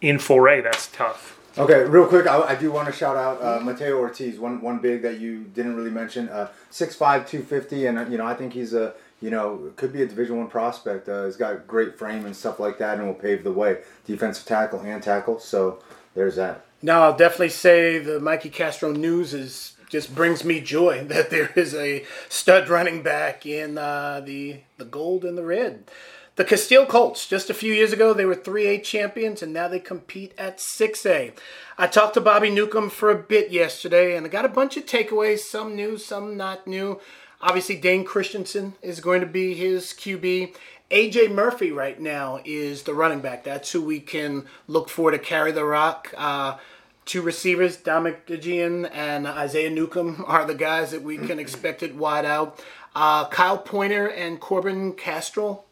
in 0.01 0.18
4A, 0.18 0.62
that's 0.62 0.88
tough. 0.88 1.38
Okay, 1.59 1.85
real 1.85 2.07
quick, 2.07 2.27
I, 2.27 2.38
I 2.42 2.55
do 2.55 2.70
want 2.70 2.87
to 2.87 2.92
shout 2.92 3.16
out 3.16 3.42
uh, 3.42 3.61
Mateo 3.64 3.99
Ortiz, 3.99 4.38
one 4.38 4.61
one 4.61 4.79
big 4.79 5.01
that 5.01 5.20
you 5.20 5.44
didn't 5.55 5.75
really 5.75 5.90
mention, 5.90 6.29
uh, 6.29 6.51
6'5", 6.70 6.99
250, 6.99 7.87
and 7.87 7.99
uh, 7.99 8.03
you 8.03 8.18
know 8.18 8.27
I 8.27 8.35
think 8.35 8.53
he's 8.53 8.75
a 8.75 8.92
you 9.22 9.31
know 9.31 9.72
could 9.77 9.90
be 9.90 10.03
a 10.03 10.07
Division 10.07 10.37
One 10.37 10.49
prospect. 10.49 11.09
Uh, 11.09 11.25
he's 11.25 11.37
got 11.37 11.66
great 11.66 11.99
frame 11.99 12.27
and 12.27 12.37
stuff 12.37 12.61
like 12.61 12.77
that, 12.77 12.99
and 12.99 13.07
will 13.07 13.14
pave 13.14 13.42
the 13.42 13.53
way, 13.53 13.79
defensive 14.05 14.44
tackle 14.44 14.81
and 14.81 15.03
tackle. 15.03 15.38
So 15.38 15.83
there's 16.14 16.37
that. 16.37 16.65
No, 16.87 17.03
I'll 17.03 17.16
definitely 17.16 17.49
say 17.49 17.99
the 17.99 18.20
Mikey 18.20 18.49
Castro 18.49 18.92
news 18.92 19.35
is 19.35 19.75
just 19.88 20.14
brings 20.14 20.44
me 20.44 20.61
joy 20.61 21.03
that 21.09 21.31
there 21.31 21.51
is 21.57 21.75
a 21.75 22.05
stud 22.29 22.68
running 22.68 23.03
back 23.03 23.44
in 23.44 23.77
uh, 23.77 24.22
the 24.25 24.61
the 24.79 24.85
gold 24.85 25.25
and 25.25 25.37
the 25.37 25.44
red. 25.44 25.90
The 26.37 26.44
Casteel 26.44 26.87
Colts, 26.87 27.27
just 27.27 27.51
a 27.51 27.55
few 27.55 27.75
years 27.75 27.92
ago, 27.92 28.12
they 28.14 28.25
were 28.27 28.37
3A 28.37 28.85
champions, 28.85 29.42
and 29.42 29.53
now 29.53 29.66
they 29.66 29.81
compete 29.81 30.33
at 30.38 30.59
6A. 30.59 31.33
I 31.77 31.87
talked 31.88 32.14
to 32.14 32.20
Bobby 32.20 32.51
Newcomb 32.51 32.90
for 32.90 33.11
a 33.11 33.18
bit 33.18 33.51
yesterday, 33.51 34.14
and 34.14 34.25
I 34.25 34.29
got 34.29 34.44
a 34.44 34.49
bunch 34.49 34.77
of 34.77 34.85
takeaways, 34.85 35.38
some 35.40 35.75
new, 35.75 35.96
some 35.96 36.37
not 36.37 36.66
new. 36.66 37.01
Obviously, 37.40 37.77
Dane 37.77 38.05
Christensen 38.05 38.75
is 38.83 39.01
going 39.01 39.22
to 39.22 39.27
be 39.27 39.55
his 39.55 39.87
QB. 39.87 40.55
AJ 40.90 41.33
Murphy 41.33 41.72
right 41.72 41.99
now 41.99 42.40
is 42.44 42.85
the 42.85 42.94
running 42.94 43.20
back. 43.20 43.42
That's 43.42 43.72
who 43.72 43.83
we 43.83 43.99
can 43.99 44.44
look 44.68 44.88
for 44.88 45.11
to 45.11 45.18
carry 45.18 45.53
the 45.53 45.64
rock. 45.64 46.14
Uh, 46.16 46.59
two 47.06 47.22
receivers, 47.22 47.76
Dominic 47.76 48.26
Dejian 48.26 48.90
and 48.92 49.26
Isaiah 49.26 49.70
Newcomb, 49.70 50.24
are 50.26 50.44
the 50.44 50.54
guys 50.54 50.90
that 50.90 51.02
we 51.02 51.16
can 51.16 51.38
expect 51.38 51.82
it 51.82 51.94
wide 51.94 52.26
out. 52.26 52.62
Uh, 52.94 53.28
Kyle 53.28 53.58
Pointer 53.58 54.06
and 54.06 54.40
Corbin 54.40 54.92
Castro, 54.92 55.64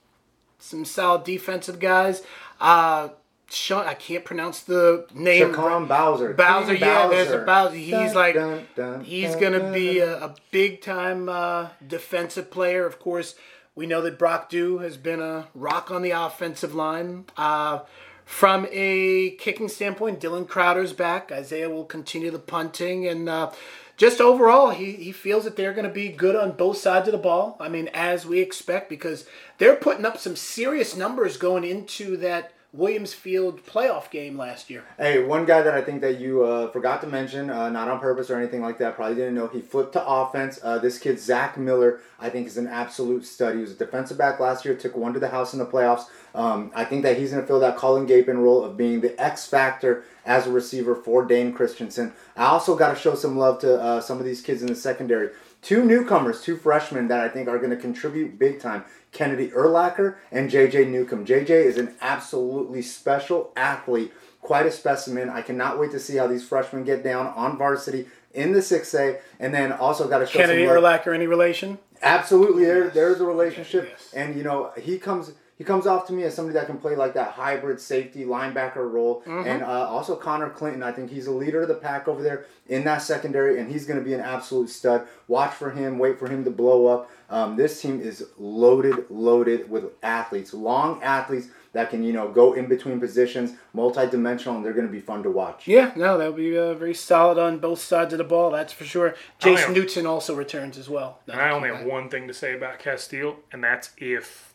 some 0.59 0.85
solid 0.85 1.25
defensive 1.25 1.79
guys. 1.79 2.23
Uh, 2.61 3.09
Sean, 3.51 3.87
I 3.87 3.95
can't 3.95 4.25
pronounce 4.25 4.61
the 4.61 5.07
name. 5.15 5.53
Shaquan 5.53 5.87
Bowser. 5.87 6.33
Bowser, 6.35 6.75
King 6.75 6.89
yeah, 6.89 7.09
there's 7.09 7.29
a 7.31 7.39
Bowser. 7.39 7.45
Bowser. 7.45 7.77
He's 7.77 7.91
Dun, 7.93 8.15
like, 8.15 8.35
dun, 8.35 8.67
dun, 8.75 9.05
he's 9.05 9.37
gonna 9.37 9.73
be 9.73 9.99
a, 10.01 10.25
a 10.25 10.35
big 10.51 10.81
time 10.81 11.29
uh, 11.29 11.69
defensive 11.87 12.51
player. 12.51 12.87
Of 12.87 12.99
course, 12.99 13.35
we 13.75 13.87
know 13.87 14.01
that 14.03 14.19
Brock 14.19 14.49
Dew 14.49 14.79
has 14.79 14.97
been 14.97 15.21
a 15.21 15.49
rock 15.55 15.91
on 15.91 16.03
the 16.03 16.11
offensive 16.13 16.75
line. 16.75 17.27
Uh, 17.37 17.81
from 18.25 18.67
a 18.71 19.31
kicking 19.39 19.69
standpoint, 19.69 20.21
Dylan 20.21 20.49
Crowder's 20.49 20.93
back. 20.93 21.31
Isaiah 21.31 21.71
will 21.71 21.85
continue 21.85 22.31
the 22.31 22.39
punting. 22.39 23.07
And 23.07 23.29
uh, 23.29 23.53
just 23.97 24.21
overall, 24.21 24.71
he, 24.71 24.93
he 24.93 25.13
feels 25.13 25.45
that 25.45 25.57
they're 25.57 25.75
going 25.75 25.87
to 25.87 25.93
be 25.93 26.09
good 26.09 26.35
on 26.35 26.53
both 26.53 26.79
sides 26.79 27.07
of 27.07 27.13
the 27.13 27.19
ball. 27.19 27.57
I 27.61 27.69
mean, 27.69 27.89
as 27.93 28.27
we 28.27 28.41
expect, 28.41 28.89
because 28.89 29.27
they're 29.59 29.77
putting 29.77 30.07
up 30.07 30.19
some 30.19 30.37
serious 30.37 30.97
numbers 30.97 31.37
going 31.37 31.65
into 31.65 32.17
that 32.17 32.54
Williams 32.75 33.15
Field 33.15 33.65
playoff 33.65 34.11
game 34.11 34.37
last 34.37 34.69
year. 34.69 34.83
Hey, 34.99 35.23
one 35.23 35.47
guy 35.47 35.63
that 35.63 35.75
I 35.75 35.81
think 35.81 36.01
that 36.01 36.19
you 36.19 36.43
uh, 36.43 36.69
forgot 36.73 37.01
to 37.03 37.07
mention, 37.07 37.49
uh, 37.49 37.71
not 37.71 37.89
on 37.89 38.01
purpose 38.01 38.31
or 38.31 38.37
anything 38.37 38.63
like 38.63 38.79
that, 38.79 38.97
probably 38.97 39.15
didn't 39.15 39.37
know, 39.37 39.47
he 39.47 39.61
flipped 39.61 39.93
to 39.93 40.05
offense. 40.05 40.59
Uh, 40.61 40.79
this 40.79 40.99
kid, 40.99 41.21
Zach 41.21 41.57
Miller, 41.57 42.01
I 42.19 42.31
think 42.31 42.49
is 42.49 42.57
an 42.57 42.67
absolute 42.67 43.25
stud. 43.25 43.55
He 43.55 43.61
was 43.61 43.71
a 43.71 43.77
defensive 43.77 44.19
back 44.19 44.41
last 44.41 44.65
year, 44.65 44.75
took 44.75 44.97
one 44.97 45.15
to 45.15 45.21
the 45.21 45.29
house 45.29 45.53
in 45.53 45.61
the 45.61 45.67
playoffs. 45.67 46.07
Um, 46.35 46.73
I 46.75 46.85
think 46.85 47.05
that 47.05 47.17
he's 47.17 47.31
going 47.31 47.43
to 47.43 47.47
fill 47.47 47.61
that 47.61 47.77
Colin 47.77 48.07
Gapin 48.07 48.39
role 48.39 48.65
of 48.65 48.77
being 48.77 49.01
the 49.01 49.19
X 49.23 49.47
factor 49.47 50.03
as 50.27 50.49
a 50.49 50.51
receiver 50.51 50.97
for 50.97 51.25
Dane 51.25 51.53
Christensen. 51.53 52.13
I 52.37 52.47
also 52.47 52.77
got 52.77 52.93
to 52.93 53.01
show 53.01 53.15
some 53.15 53.39
love 53.39 53.61
to 53.61 53.81
uh, 53.81 54.01
some 54.01 54.19
of 54.19 54.25
these 54.25 54.41
kids 54.41 54.63
in 54.63 54.67
the 54.67 54.75
secondary. 54.75 55.31
Two 55.65 55.83
newcomers, 55.83 56.43
two 56.43 56.59
freshmen 56.59 57.09
that 57.09 57.21
I 57.21 57.29
think 57.31 57.49
are 57.49 57.57
going 57.57 57.71
to 57.71 57.77
contribute 57.77 58.39
big 58.39 58.61
time. 58.61 58.85
Kennedy 59.13 59.49
Urlacher 59.49 60.17
and 60.31 60.51
JJ 60.51 60.91
Newcomb. 60.91 61.25
JJ 61.25 61.49
is 61.49 61.79
an 61.79 61.95
absolutely 62.03 62.83
special 62.83 63.51
athlete, 63.57 64.13
quite 64.43 64.67
a 64.67 64.71
specimen. 64.71 65.31
I 65.31 65.41
cannot 65.41 65.81
wait 65.81 65.91
to 65.93 65.99
see 65.99 66.17
how 66.17 66.27
these 66.27 66.47
freshmen 66.47 66.85
get 66.85 67.03
down 67.03 67.29
on 67.29 67.57
varsity 67.57 68.09
in 68.35 68.53
the 68.53 68.59
6A. 68.61 69.21
And 69.41 69.55
then 69.55 69.73
also 69.73 70.07
got 70.07 70.19
to 70.19 70.27
show 70.27 70.39
Kennedy 70.41 70.67
some 70.67 70.83
love. 70.83 71.01
Urlacher, 71.01 71.15
any 71.15 71.27
relation? 71.27 71.79
Absolutely, 72.03 72.67
there, 72.67 72.85
Yes. 72.85 72.95
there's 72.95 73.21
a 73.21 73.25
relationship, 73.25 73.89
Yes. 73.91 74.11
and 74.15 74.37
you 74.37 74.43
know 74.43 74.71
he 74.77 74.99
comes 74.99 75.33
he 75.57 75.65
comes 75.65 75.87
off 75.87 76.07
to 76.09 76.13
me 76.13 76.25
as 76.25 76.35
somebody 76.35 76.55
that 76.59 76.67
can 76.67 76.79
play 76.79 76.97
like 76.97 77.15
that 77.15 77.33
hybrid 77.33 77.81
safety 77.81 78.25
linebacker 78.25 78.91
role, 78.91 79.23
Mm-hmm. 79.27 79.47
and 79.49 79.63
uh, 79.63 79.67
also 79.89 80.17
Connor 80.17 80.51
Clinton. 80.51 80.83
I 80.83 80.93
think 80.93 81.11
he's 81.11 81.27
a 81.27 81.33
leader 81.33 81.63
of 81.63 81.69
the 81.69 81.75
pack 81.75 82.09
over 82.09 82.23
there 82.23 82.47
in 82.69 82.85
that 82.85 82.99
secondary, 83.03 83.61
and 83.61 83.71
he's 83.71 83.87
going 83.87 83.99
to 83.99 84.05
be 84.05 84.15
an 84.15 84.21
absolute 84.21 84.69
stud. 84.71 85.07
Watch 85.29 85.53
for 85.55 85.71
him, 85.71 85.99
wait 85.99 86.19
for 86.19 86.29
him 86.29 86.45
to 86.45 86.51
blow 86.51 86.87
up. 86.87 87.11
Um, 87.31 87.57
this 87.57 87.81
team 87.81 88.01
is 88.01 88.27
loaded, 88.39 89.07
loaded 89.11 89.71
with 89.71 89.85
athletes, 90.03 90.53
long 90.55 91.03
athletes 91.03 91.49
that 91.73 91.91
can 91.91 92.03
you 92.05 92.13
know 92.13 92.29
go 92.31 92.53
in 92.55 92.67
between 92.69 93.01
positions, 93.01 93.53
multi-dimensional, 93.73 94.57
and 94.57 94.65
they're 94.65 94.73
going 94.73 94.87
to 94.87 94.93
be 94.93 95.01
fun 95.01 95.23
to 95.23 95.31
watch. 95.31 95.67
Yeah, 95.69 95.93
no, 95.97 96.17
they'll 96.19 96.33
be 96.33 96.57
uh, 96.57 96.75
very 96.75 96.95
solid 96.95 97.39
on 97.39 97.59
both 97.59 97.81
sides 97.81 98.13
of 98.15 98.19
the 98.19 98.25
ball. 98.25 98.51
That's 98.51 98.73
for 98.73 98.85
sure. 98.85 99.15
Jason 99.39 99.75
yeah. 99.75 99.81
Newton 99.81 100.07
also 100.07 100.35
returns 100.35 100.79
as 100.79 100.89
well. 100.89 101.21
And 101.29 101.41
I 101.41 101.51
only 101.51 101.69
have 101.69 101.85
one 101.85 102.09
thing 102.09 102.29
to 102.29 102.35
say 102.35 102.55
about 102.55 102.79
Casteel, 102.81 103.37
and 103.53 103.63
that's 103.63 103.91
if 103.99 104.54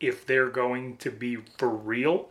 if 0.00 0.26
they're 0.26 0.48
going 0.48 0.96
to 0.98 1.10
be 1.10 1.36
for 1.58 1.68
real, 1.68 2.28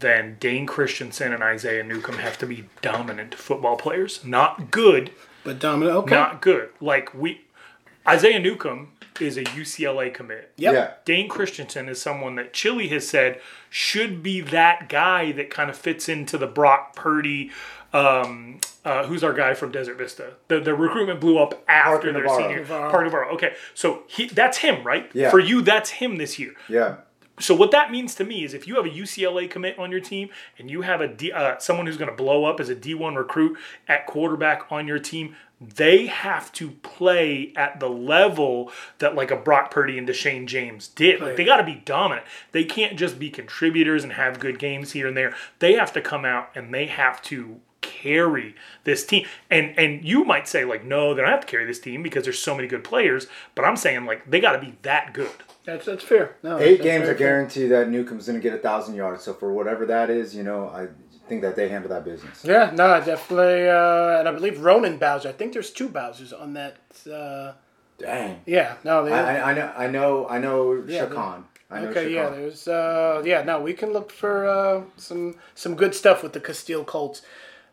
then 0.00 0.36
Dane 0.40 0.66
Christensen 0.66 1.32
and 1.32 1.42
Isaiah 1.42 1.84
Newcomb 1.84 2.18
have 2.18 2.36
to 2.38 2.46
be 2.46 2.64
dominant 2.82 3.34
football 3.34 3.76
players. 3.76 4.24
Not 4.24 4.70
good, 4.70 5.12
But 5.44 5.58
dominant. 5.60 5.96
Okay. 5.98 6.14
not 6.14 6.42
good. 6.42 6.70
Like 6.80 7.14
we 7.14 7.42
Isaiah 8.06 8.40
Newcomb 8.40 8.92
is 9.20 9.36
a 9.36 9.44
UCLA 9.44 10.12
commit. 10.12 10.52
Yep. 10.56 10.74
Yeah. 10.74 10.92
Dane 11.04 11.28
Christensen 11.28 11.88
is 11.88 12.00
someone 12.00 12.34
that 12.36 12.52
Chili 12.52 12.88
has 12.88 13.08
said 13.08 13.40
should 13.70 14.22
be 14.22 14.40
that 14.40 14.88
guy 14.88 15.32
that 15.32 15.50
kind 15.50 15.70
of 15.70 15.76
fits 15.76 16.08
into 16.08 16.38
the 16.38 16.46
Brock 16.46 16.94
Purdy. 16.96 17.50
Um, 17.92 18.60
uh, 18.84 19.06
who's 19.06 19.22
our 19.22 19.32
guy 19.32 19.54
from 19.54 19.70
Desert 19.70 19.96
Vista? 19.98 20.34
The 20.48 20.58
the 20.60 20.74
recruitment 20.74 21.20
blew 21.20 21.38
up 21.38 21.62
after 21.68 22.12
their 22.12 22.22
Navarro. 22.22 22.42
senior 22.42 22.58
Navarro. 22.60 22.90
Parker 22.90 23.04
Navarro. 23.04 23.34
Okay, 23.34 23.54
so 23.72 24.02
he 24.08 24.26
that's 24.26 24.58
him, 24.58 24.84
right? 24.84 25.10
Yeah. 25.14 25.30
For 25.30 25.38
you, 25.38 25.62
that's 25.62 25.90
him 25.90 26.16
this 26.16 26.38
year. 26.38 26.54
Yeah. 26.68 26.96
So 27.40 27.54
what 27.54 27.72
that 27.72 27.90
means 27.90 28.14
to 28.16 28.24
me 28.24 28.44
is 28.44 28.54
if 28.54 28.68
you 28.68 28.76
have 28.76 28.84
a 28.84 28.90
UCLA 28.90 29.50
commit 29.50 29.76
on 29.78 29.90
your 29.90 30.00
team 30.00 30.28
and 30.58 30.70
you 30.70 30.82
have 30.82 31.00
a 31.00 31.08
D, 31.08 31.32
uh, 31.32 31.58
someone 31.58 31.86
who's 31.86 31.96
going 31.96 32.10
to 32.10 32.16
blow 32.16 32.44
up 32.44 32.60
as 32.60 32.68
a 32.68 32.76
D1 32.76 33.16
recruit 33.16 33.58
at 33.88 34.06
quarterback 34.06 34.70
on 34.70 34.86
your 34.86 35.00
team, 35.00 35.34
they 35.74 36.06
have 36.06 36.52
to 36.52 36.70
play 36.70 37.52
at 37.56 37.80
the 37.80 37.88
level 37.88 38.70
that 38.98 39.14
like 39.14 39.30
a 39.30 39.36
Brock 39.36 39.70
Purdy 39.70 39.98
and 39.98 40.08
Deshane 40.08 40.46
James 40.46 40.88
did. 40.88 41.20
Like 41.20 41.36
they 41.36 41.44
got 41.44 41.58
to 41.58 41.64
be 41.64 41.82
dominant. 41.84 42.26
They 42.52 42.64
can't 42.64 42.98
just 42.98 43.18
be 43.18 43.30
contributors 43.30 44.04
and 44.04 44.12
have 44.14 44.40
good 44.40 44.58
games 44.58 44.92
here 44.92 45.08
and 45.08 45.16
there. 45.16 45.34
They 45.58 45.74
have 45.74 45.92
to 45.94 46.00
come 46.00 46.24
out 46.24 46.50
and 46.54 46.72
they 46.72 46.86
have 46.86 47.22
to 47.22 47.60
carry 47.80 48.54
this 48.84 49.04
team. 49.04 49.26
And 49.50 49.78
and 49.78 50.04
you 50.04 50.24
might 50.24 50.48
say 50.48 50.64
like 50.64 50.84
no, 50.84 51.14
they 51.14 51.22
don't 51.22 51.30
have 51.30 51.40
to 51.40 51.46
carry 51.46 51.66
this 51.66 51.78
team 51.78 52.02
because 52.02 52.24
there's 52.24 52.38
so 52.38 52.54
many 52.54 52.68
good 52.68 52.84
players, 52.84 53.26
but 53.54 53.64
I'm 53.64 53.76
saying 53.76 54.06
like 54.06 54.28
they 54.30 54.40
got 54.40 54.52
to 54.52 54.58
be 54.58 54.76
that 54.82 55.12
good. 55.12 55.30
That's 55.64 55.86
that's 55.86 56.04
fair. 56.04 56.36
No, 56.42 56.58
Eight 56.58 56.78
that's 56.78 56.82
games, 56.82 57.04
very 57.04 57.16
I 57.16 57.18
guarantee 57.18 57.66
that 57.68 57.88
Newcomb's 57.88 58.26
going 58.26 58.38
to 58.38 58.42
get 58.42 58.54
a 58.54 58.60
thousand 58.60 58.96
yards. 58.96 59.24
So 59.24 59.32
for 59.32 59.52
whatever 59.52 59.86
that 59.86 60.10
is, 60.10 60.34
you 60.34 60.42
know, 60.42 60.68
I 60.68 60.88
think 61.28 61.42
that 61.42 61.56
they 61.56 61.68
handle 61.68 61.90
that 61.90 62.04
business. 62.04 62.44
Yeah, 62.44 62.70
no, 62.74 63.02
definitely. 63.04 63.68
Uh, 63.68 64.18
and 64.18 64.28
I 64.28 64.32
believe 64.32 64.60
Ronan 64.60 64.98
Bowser. 64.98 65.28
I 65.28 65.32
think 65.32 65.52
there's 65.52 65.70
two 65.70 65.88
Bowsers 65.88 66.38
on 66.38 66.54
that. 66.54 66.76
Uh, 67.10 67.52
Dang. 67.98 68.42
yeah, 68.46 68.76
no, 68.84 69.04
they, 69.04 69.12
I, 69.12 69.36
I, 69.36 69.50
I 69.50 69.54
know, 69.54 69.72
I 69.76 69.88
know, 69.88 70.28
I 70.28 70.38
know. 70.38 70.84
Yeah, 70.86 71.06
Shakan. 71.06 71.44
I 71.70 71.80
know 71.80 71.88
Okay, 71.88 72.12
yeah, 72.12 72.26
Shakan. 72.26 72.30
there's 72.36 72.68
uh 72.68 73.22
yeah, 73.24 73.42
no, 73.42 73.60
we 73.60 73.72
can 73.72 73.92
look 73.92 74.10
for 74.10 74.46
uh 74.46 74.82
some 74.96 75.36
some 75.54 75.76
good 75.76 75.94
stuff 75.94 76.22
with 76.22 76.32
the 76.32 76.40
Casteel 76.40 76.84
Colts. 76.84 77.22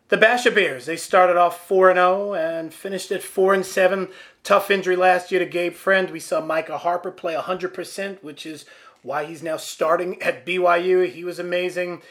The 0.08 0.16
Basha 0.18 0.50
Bears, 0.50 0.84
they 0.86 0.96
started 0.96 1.36
off 1.38 1.66
4 1.66 1.90
and 1.90 1.96
0 1.96 2.34
and 2.34 2.72
finished 2.74 3.10
at 3.10 3.22
4 3.22 3.54
and 3.54 3.64
7. 3.66 4.08
Tough 4.44 4.70
injury 4.70 4.94
last 4.94 5.30
year 5.32 5.38
to 5.40 5.46
Gabe 5.46 5.72
Friend. 5.72 6.10
We 6.10 6.20
saw 6.20 6.40
Micah 6.44 6.76
Harper 6.78 7.10
play 7.10 7.34
100%, 7.34 8.22
which 8.22 8.44
is 8.44 8.66
why 9.02 9.24
he's 9.24 9.42
now 9.42 9.56
starting 9.56 10.20
at 10.20 10.44
BYU. 10.44 11.08
He 11.10 11.24
was 11.24 11.38
amazing. 11.38 12.02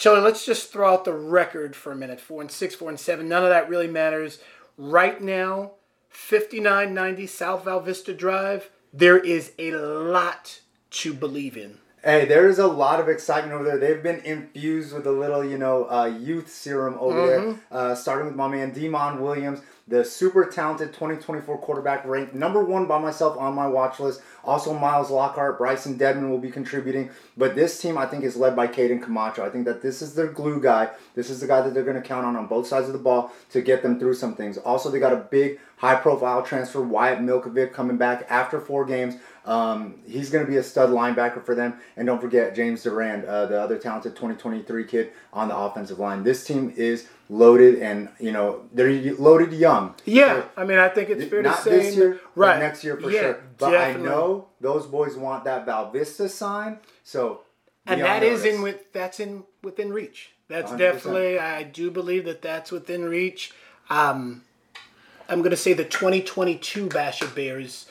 Chili, 0.00 0.22
let's 0.22 0.46
just 0.46 0.72
throw 0.72 0.94
out 0.94 1.04
the 1.04 1.12
record 1.12 1.76
for 1.76 1.92
a 1.92 1.94
minute. 1.94 2.22
4 2.22 2.40
and 2.40 2.50
6, 2.50 2.74
4 2.74 2.88
and 2.88 2.98
7. 2.98 3.28
None 3.28 3.42
of 3.42 3.50
that 3.50 3.68
really 3.68 3.86
matters. 3.86 4.38
Right 4.78 5.20
now, 5.20 5.72
5990 6.08 7.26
South 7.26 7.66
Val 7.66 7.80
Vista 7.80 8.14
Drive. 8.14 8.70
There 8.94 9.18
is 9.18 9.52
a 9.58 9.72
lot 9.72 10.60
to 10.92 11.12
believe 11.12 11.54
in. 11.54 11.76
Hey, 12.02 12.24
there 12.24 12.48
is 12.48 12.58
a 12.58 12.66
lot 12.66 12.98
of 12.98 13.10
excitement 13.10 13.52
over 13.52 13.64
there. 13.64 13.76
They've 13.76 14.02
been 14.02 14.20
infused 14.20 14.94
with 14.94 15.06
a 15.06 15.12
little, 15.12 15.44
you 15.44 15.58
know, 15.58 15.84
uh, 15.90 16.06
youth 16.06 16.50
serum 16.50 16.96
over 16.98 17.26
there. 17.26 17.56
Uh, 17.70 17.94
starting 17.94 18.24
with 18.24 18.36
my 18.36 18.48
man 18.48 18.74
Demond 18.74 19.20
Williams, 19.20 19.60
the 19.90 20.04
super 20.04 20.46
talented 20.46 20.92
2024 20.92 21.58
quarterback, 21.58 22.06
ranked 22.06 22.32
number 22.32 22.64
one 22.64 22.86
by 22.86 22.98
myself 22.98 23.36
on 23.36 23.54
my 23.54 23.66
watch 23.66 23.98
list. 23.98 24.22
Also, 24.44 24.72
Miles 24.72 25.10
Lockhart, 25.10 25.58
Bryson 25.58 25.98
Dedman 25.98 26.30
will 26.30 26.38
be 26.38 26.50
contributing. 26.50 27.10
But 27.36 27.56
this 27.56 27.80
team, 27.82 27.98
I 27.98 28.06
think, 28.06 28.22
is 28.22 28.36
led 28.36 28.54
by 28.54 28.68
Caden 28.68 29.02
Camacho. 29.02 29.44
I 29.44 29.50
think 29.50 29.64
that 29.64 29.82
this 29.82 30.00
is 30.00 30.14
their 30.14 30.28
glue 30.28 30.60
guy. 30.60 30.90
This 31.16 31.28
is 31.28 31.40
the 31.40 31.48
guy 31.48 31.60
that 31.62 31.74
they're 31.74 31.82
going 31.84 32.00
to 32.00 32.08
count 32.08 32.24
on 32.24 32.36
on 32.36 32.46
both 32.46 32.68
sides 32.68 32.86
of 32.86 32.92
the 32.92 33.00
ball 33.00 33.32
to 33.50 33.60
get 33.60 33.82
them 33.82 33.98
through 33.98 34.14
some 34.14 34.36
things. 34.36 34.58
Also, 34.58 34.90
they 34.90 35.00
got 35.00 35.12
a 35.12 35.16
big, 35.16 35.58
high-profile 35.78 36.44
transfer, 36.44 36.80
Wyatt 36.80 37.18
Milkovic, 37.18 37.72
coming 37.72 37.96
back 37.96 38.24
after 38.30 38.60
four 38.60 38.84
games. 38.84 39.16
Um, 39.44 39.96
he's 40.06 40.30
going 40.30 40.44
to 40.44 40.50
be 40.50 40.58
a 40.58 40.62
stud 40.62 40.90
linebacker 40.90 41.44
for 41.44 41.56
them. 41.56 41.74
And 41.96 42.06
don't 42.06 42.20
forget 42.20 42.54
James 42.54 42.84
Durand, 42.84 43.24
uh, 43.24 43.46
the 43.46 43.60
other 43.60 43.76
talented 43.76 44.14
2023 44.14 44.84
kid 44.84 45.10
on 45.32 45.48
the 45.48 45.56
offensive 45.56 45.98
line. 45.98 46.22
This 46.22 46.44
team 46.44 46.72
is 46.76 47.08
loaded, 47.30 47.76
and 47.78 48.08
you 48.18 48.32
know 48.32 48.62
they're 48.72 49.14
loaded 49.14 49.52
young. 49.52 49.94
Yeah, 50.04 50.44
I 50.56 50.64
mean, 50.64 50.78
I 50.78 50.88
think 50.88 51.08
it's 51.08 51.24
fair 51.30 51.42
Not 51.42 51.56
to 51.58 51.62
say, 51.62 51.70
this 51.70 51.96
year, 51.96 52.20
right? 52.34 52.58
next 52.58 52.84
year 52.84 52.96
for 52.96 53.10
Yeah, 53.10 53.20
sure. 53.20 53.44
But 53.56 53.70
definitely. 53.70 54.08
I 54.08 54.10
know 54.10 54.48
those 54.60 54.86
boys 54.86 55.16
want 55.16 55.44
that 55.44 55.64
Val 55.64 55.90
Vista 55.90 56.28
sign, 56.28 56.78
so 57.04 57.42
and 57.86 58.00
that 58.02 58.22
is 58.22 58.42
notice. 58.42 58.56
in 58.56 58.62
with 58.62 58.92
that's 58.92 59.20
in 59.20 59.44
within 59.62 59.92
reach. 59.92 60.32
That's 60.48 60.72
100%. 60.72 60.78
definitely. 60.78 61.38
I 61.38 61.62
do 61.62 61.90
believe 61.92 62.24
that 62.24 62.42
that's 62.42 62.72
within 62.72 63.04
reach. 63.04 63.52
Um, 63.88 64.42
I'm 65.28 65.38
going 65.42 65.52
to 65.52 65.56
say 65.56 65.72
the 65.74 65.84
2022 65.84 66.88
Basha 66.88 67.26
Bears 67.28 67.86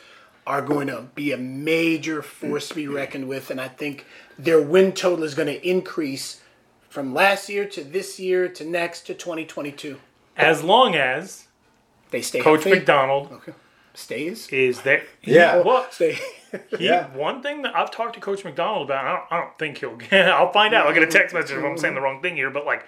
are 0.46 0.62
going 0.62 0.88
to 0.88 1.04
be 1.16 1.32
a 1.32 1.38
major 1.38 2.22
force 2.22 2.68
to 2.70 2.76
be 2.76 2.88
reckoned 3.02 3.30
with, 3.30 3.50
and 3.50 3.62
I 3.62 3.70
think 3.70 4.06
their 4.38 4.62
win 4.62 4.92
total 4.92 5.24
is 5.24 5.36
going 5.36 5.48
to 5.48 5.66
increase 5.68 6.42
from 6.90 7.14
last 7.14 7.50
year 7.50 7.66
to 7.66 7.84
this 7.84 8.20
year 8.20 8.48
to 8.50 8.66
next 8.66 9.02
to 9.08 9.14
2022. 9.14 10.00
As 10.36 10.64
long 10.64 10.96
as 10.96 11.48
They 12.12 12.22
stay 12.22 12.40
Coach 12.42 12.64
healthy. 12.64 12.80
McDonald 12.80 13.42
stays. 13.94 14.48
is 14.52 14.82
there. 14.82 15.04
Yeah. 15.24 15.62
Well, 15.62 15.86
Stay. 15.92 16.18
he, 16.78 16.86
Yeah. 16.88 17.08
one 17.16 17.42
thing 17.44 17.62
that 17.64 17.76
I've 17.76 17.92
talked 17.92 18.16
to 18.16 18.20
Coach 18.22 18.44
McDonald 18.44 18.88
about, 18.88 19.06
I 19.06 19.10
don't, 19.12 19.26
I 19.32 19.38
don't 19.46 19.60
think 19.60 19.78
he'll 19.80 19.96
get. 19.98 20.30
I'll 20.30 20.52
find 20.52 20.74
out. 20.74 20.88
I'll 20.88 20.94
get 20.94 21.04
a 21.04 21.08
text 21.08 21.34
message 21.36 21.58
if 21.58 21.64
I'm 21.64 21.78
saying 21.78 21.96
the 21.96 22.02
wrong 22.02 22.22
thing 22.22 22.36
here, 22.36 22.50
but 22.50 22.66
like, 22.66 22.86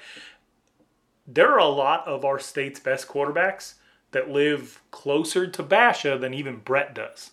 there 1.28 1.52
are 1.52 1.60
a 1.60 1.66
lot 1.68 2.08
of 2.08 2.26
our 2.26 2.40
state's 2.40 2.80
best 2.80 3.08
quarterbacks 3.08 3.76
that 4.12 4.30
live 4.30 4.82
closer 4.92 5.48
to 5.48 5.64
Basha 5.64 6.18
than 6.18 6.34
even 6.34 6.58
Brett 6.58 6.94
does. 6.96 7.32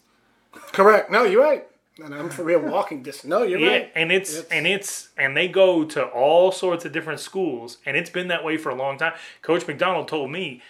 Correct. 0.52 1.10
No, 1.10 1.24
you're 1.24 1.42
right. 1.42 1.66
And 2.02 2.14
I'm 2.14 2.30
for 2.30 2.44
real 2.44 2.60
walking 2.60 3.02
distance. 3.02 3.28
No, 3.28 3.42
you're 3.42 3.58
Yeah, 3.58 3.70
right. 3.70 3.92
and 3.94 4.12
it's, 4.12 4.30
It's- 4.38 4.50
and 4.52 4.66
it's 4.66 5.08
and 5.16 5.36
they 5.36 5.48
go 5.48 5.84
to 5.84 6.04
all 6.04 6.52
sorts 6.52 6.84
of 6.84 6.92
different 6.92 7.20
schools, 7.20 7.78
and 7.84 7.96
it's 7.96 8.10
been 8.10 8.28
that 8.28 8.44
way 8.44 8.56
for 8.56 8.70
a 8.70 8.74
long 8.74 8.98
time. 8.98 9.14
Coach 9.42 9.66
McDonald 9.66 10.06
told 10.08 10.30
me, 10.30 10.62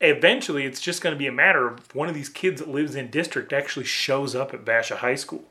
eventually 0.00 0.64
it's 0.64 0.80
just 0.80 1.02
going 1.02 1.14
to 1.14 1.18
be 1.18 1.26
a 1.26 1.32
matter 1.32 1.68
of 1.68 1.94
one 1.94 2.08
of 2.08 2.14
these 2.14 2.28
kids 2.30 2.60
that 2.60 2.68
lives 2.70 2.94
in 2.94 3.10
district 3.10 3.52
actually 3.52 3.84
shows 3.84 4.34
up 4.34 4.54
at 4.54 4.64
Basha 4.64 4.96
High 4.96 5.14
School. 5.16 5.44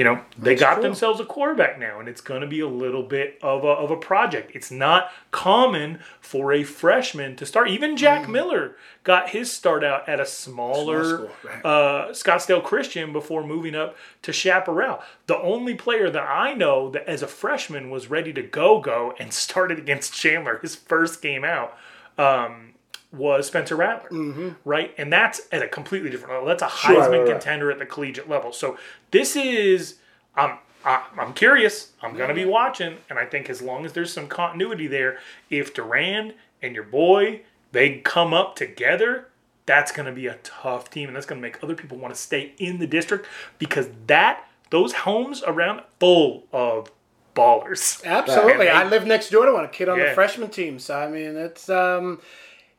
You 0.00 0.04
know, 0.04 0.22
they 0.38 0.54
That's 0.54 0.60
got 0.62 0.74
true. 0.76 0.82
themselves 0.84 1.20
a 1.20 1.26
quarterback 1.26 1.78
now, 1.78 2.00
and 2.00 2.08
it's 2.08 2.22
going 2.22 2.40
to 2.40 2.46
be 2.46 2.60
a 2.60 2.66
little 2.66 3.02
bit 3.02 3.38
of 3.42 3.64
a, 3.64 3.66
of 3.66 3.90
a 3.90 3.98
project. 3.98 4.50
It's 4.54 4.70
not 4.70 5.10
common 5.30 5.98
for 6.22 6.54
a 6.54 6.62
freshman 6.64 7.36
to 7.36 7.44
start. 7.44 7.68
Even 7.68 7.98
Jack 7.98 8.26
Miller 8.26 8.76
got 9.04 9.28
his 9.28 9.52
start 9.52 9.84
out 9.84 10.08
at 10.08 10.18
a 10.18 10.24
smaller 10.24 11.02
Mm. 11.04 11.04
Small 11.04 11.28
school, 11.28 11.50
right. 11.50 11.64
uh, 11.66 12.08
Scottsdale 12.12 12.64
Christian 12.64 13.12
before 13.12 13.44
moving 13.46 13.74
up 13.74 13.94
to 14.22 14.32
Chaparral. 14.32 15.02
The 15.26 15.36
only 15.36 15.74
player 15.74 16.08
that 16.08 16.22
I 16.26 16.54
know 16.54 16.88
that 16.92 17.06
as 17.06 17.20
a 17.22 17.26
freshman 17.26 17.90
was 17.90 18.08
ready 18.08 18.32
to 18.32 18.42
go 18.42 18.80
go 18.80 19.12
and 19.18 19.30
started 19.44 19.78
against 19.78 20.14
Chandler 20.14 20.60
his 20.62 20.74
first 20.76 21.20
game 21.20 21.44
out 21.44 21.76
um, 22.16 22.69
was 23.12 23.46
Spencer 23.48 23.76
Rattler, 23.76 24.54
right? 24.64 24.94
And 24.96 25.12
that's 25.12 25.40
at 25.50 25.62
a 25.62 25.68
completely 25.68 26.10
different 26.10 26.34
level. 26.34 26.46
That's 26.48 26.62
a 26.62 26.66
Mm-hmm. 26.66 26.92
Sure, 26.92 27.02
Heisman 27.02 27.10
right, 27.10 27.18
right. 27.20 27.30
contender 27.30 27.70
at 27.70 27.78
the 27.78 27.86
collegiate 27.86 28.28
level. 28.28 28.52
So 28.52 28.78
this 29.10 29.36
is. 29.36 29.96
Um, 30.36 30.58
I, 30.84 31.04
I'm 31.18 31.34
curious. 31.34 31.92
I'm 32.00 32.16
going 32.16 32.28
to 32.28 32.34
be 32.34 32.46
watching, 32.46 32.96
and 33.10 33.18
I 33.18 33.26
think 33.26 33.50
as 33.50 33.60
long 33.60 33.84
as 33.84 33.92
there's 33.92 34.12
some 34.12 34.28
continuity 34.28 34.86
there, 34.86 35.18
if 35.50 35.74
Duran 35.74 36.32
and 36.62 36.74
your 36.74 36.84
boy 36.84 37.42
they 37.72 37.98
come 37.98 38.32
up 38.32 38.56
together, 38.56 39.28
that's 39.66 39.92
going 39.92 40.06
to 40.06 40.12
be 40.12 40.26
a 40.26 40.38
tough 40.42 40.90
team, 40.90 41.08
and 41.08 41.16
that's 41.16 41.26
going 41.26 41.40
to 41.40 41.46
make 41.46 41.62
other 41.62 41.74
people 41.74 41.98
want 41.98 42.14
to 42.14 42.20
stay 42.20 42.52
in 42.58 42.78
the 42.78 42.86
district 42.86 43.26
because 43.58 43.88
that 44.06 44.46
those 44.70 44.92
homes 44.92 45.42
around 45.46 45.82
full 45.98 46.44
of 46.52 46.90
ballers. 47.34 48.04
Absolutely. 48.04 48.68
I 48.68 48.88
live 48.88 49.06
next 49.06 49.30
door 49.30 49.46
to 49.46 49.52
one, 49.52 49.64
a 49.64 49.68
kid 49.68 49.88
on 49.88 49.98
the 49.98 50.12
freshman 50.14 50.50
team. 50.50 50.78
So 50.78 50.96
I 50.98 51.08
mean, 51.08 51.36
it's 51.36 51.68
um, 51.68 52.20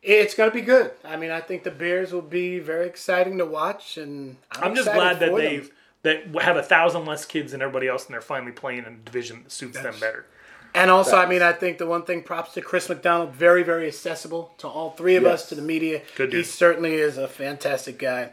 it's 0.02 0.34
going 0.34 0.50
to 0.50 0.54
be 0.54 0.62
good. 0.62 0.92
I 1.04 1.16
mean, 1.18 1.32
I 1.32 1.42
think 1.42 1.64
the 1.64 1.72
Bears 1.72 2.12
will 2.12 2.22
be 2.22 2.60
very 2.60 2.88
exciting 2.88 3.38
to 3.38 3.46
watch, 3.46 3.98
and 3.98 4.38
I'm, 4.52 4.70
I'm 4.70 4.76
just 4.76 4.92
glad 4.92 5.20
that 5.20 5.36
they've 5.36 5.72
that 6.04 6.36
have 6.42 6.58
a 6.58 6.64
thousand 6.64 7.06
less 7.06 7.26
kids 7.26 7.52
than 7.52 7.62
everybody 7.62 7.88
else, 7.88 8.06
and 8.06 8.14
they're 8.14 8.22
finally 8.22 8.52
playing 8.52 8.80
in 8.80 8.86
a 8.86 8.96
division 9.06 9.44
that 9.44 9.52
suits 9.52 9.80
them 9.80 9.94
better. 10.00 10.26
And 10.74 10.90
also, 10.90 11.18
I 11.18 11.28
mean, 11.28 11.42
I 11.42 11.52
think 11.52 11.78
the 11.78 11.86
one 11.86 12.04
thing, 12.04 12.24
props 12.24 12.54
to 12.54 12.62
Chris 12.62 12.88
McDonald, 12.88 13.34
very, 13.34 13.62
very 13.62 13.88
accessible 13.88 14.54
to 14.60 14.68
all 14.68 14.92
three 14.92 15.16
of 15.16 15.26
us, 15.26 15.50
to 15.50 15.56
the 15.56 15.62
media. 15.62 16.02
Good 16.16 16.32
he 16.34 16.44
certainly 16.44 16.94
is 16.94 17.18
a 17.18 17.28
fantastic 17.28 18.00
guy. 18.00 18.32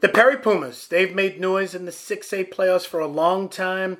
The 0.00 0.08
Perry 0.08 0.38
Pumas, 0.38 0.88
they've 0.88 1.14
made 1.14 1.40
noise 1.40 1.74
in 1.74 1.84
the 1.84 1.90
6A 1.90 2.52
playoffs 2.52 2.86
for 2.86 3.00
a 3.00 3.06
long 3.06 3.48
time. 3.48 3.98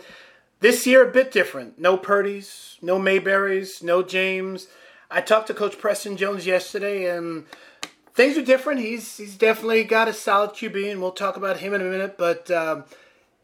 This 0.60 0.86
year, 0.86 1.06
a 1.06 1.12
bit 1.12 1.30
different. 1.30 1.78
No 1.78 1.96
Purdy's, 1.96 2.78
no 2.80 2.98
Mayberries, 2.98 3.82
no 3.82 4.02
James. 4.02 4.66
I 5.14 5.20
talked 5.20 5.46
to 5.46 5.54
Coach 5.54 5.78
Preston 5.78 6.16
Jones 6.16 6.44
yesterday, 6.44 7.08
and 7.08 7.44
things 8.14 8.36
are 8.36 8.42
different. 8.42 8.80
He's 8.80 9.16
he's 9.16 9.36
definitely 9.36 9.84
got 9.84 10.08
a 10.08 10.12
solid 10.12 10.50
QB, 10.50 10.90
and 10.90 11.00
we'll 11.00 11.12
talk 11.12 11.36
about 11.36 11.58
him 11.58 11.72
in 11.72 11.80
a 11.80 11.84
minute. 11.84 12.18
But 12.18 12.50
um, 12.50 12.84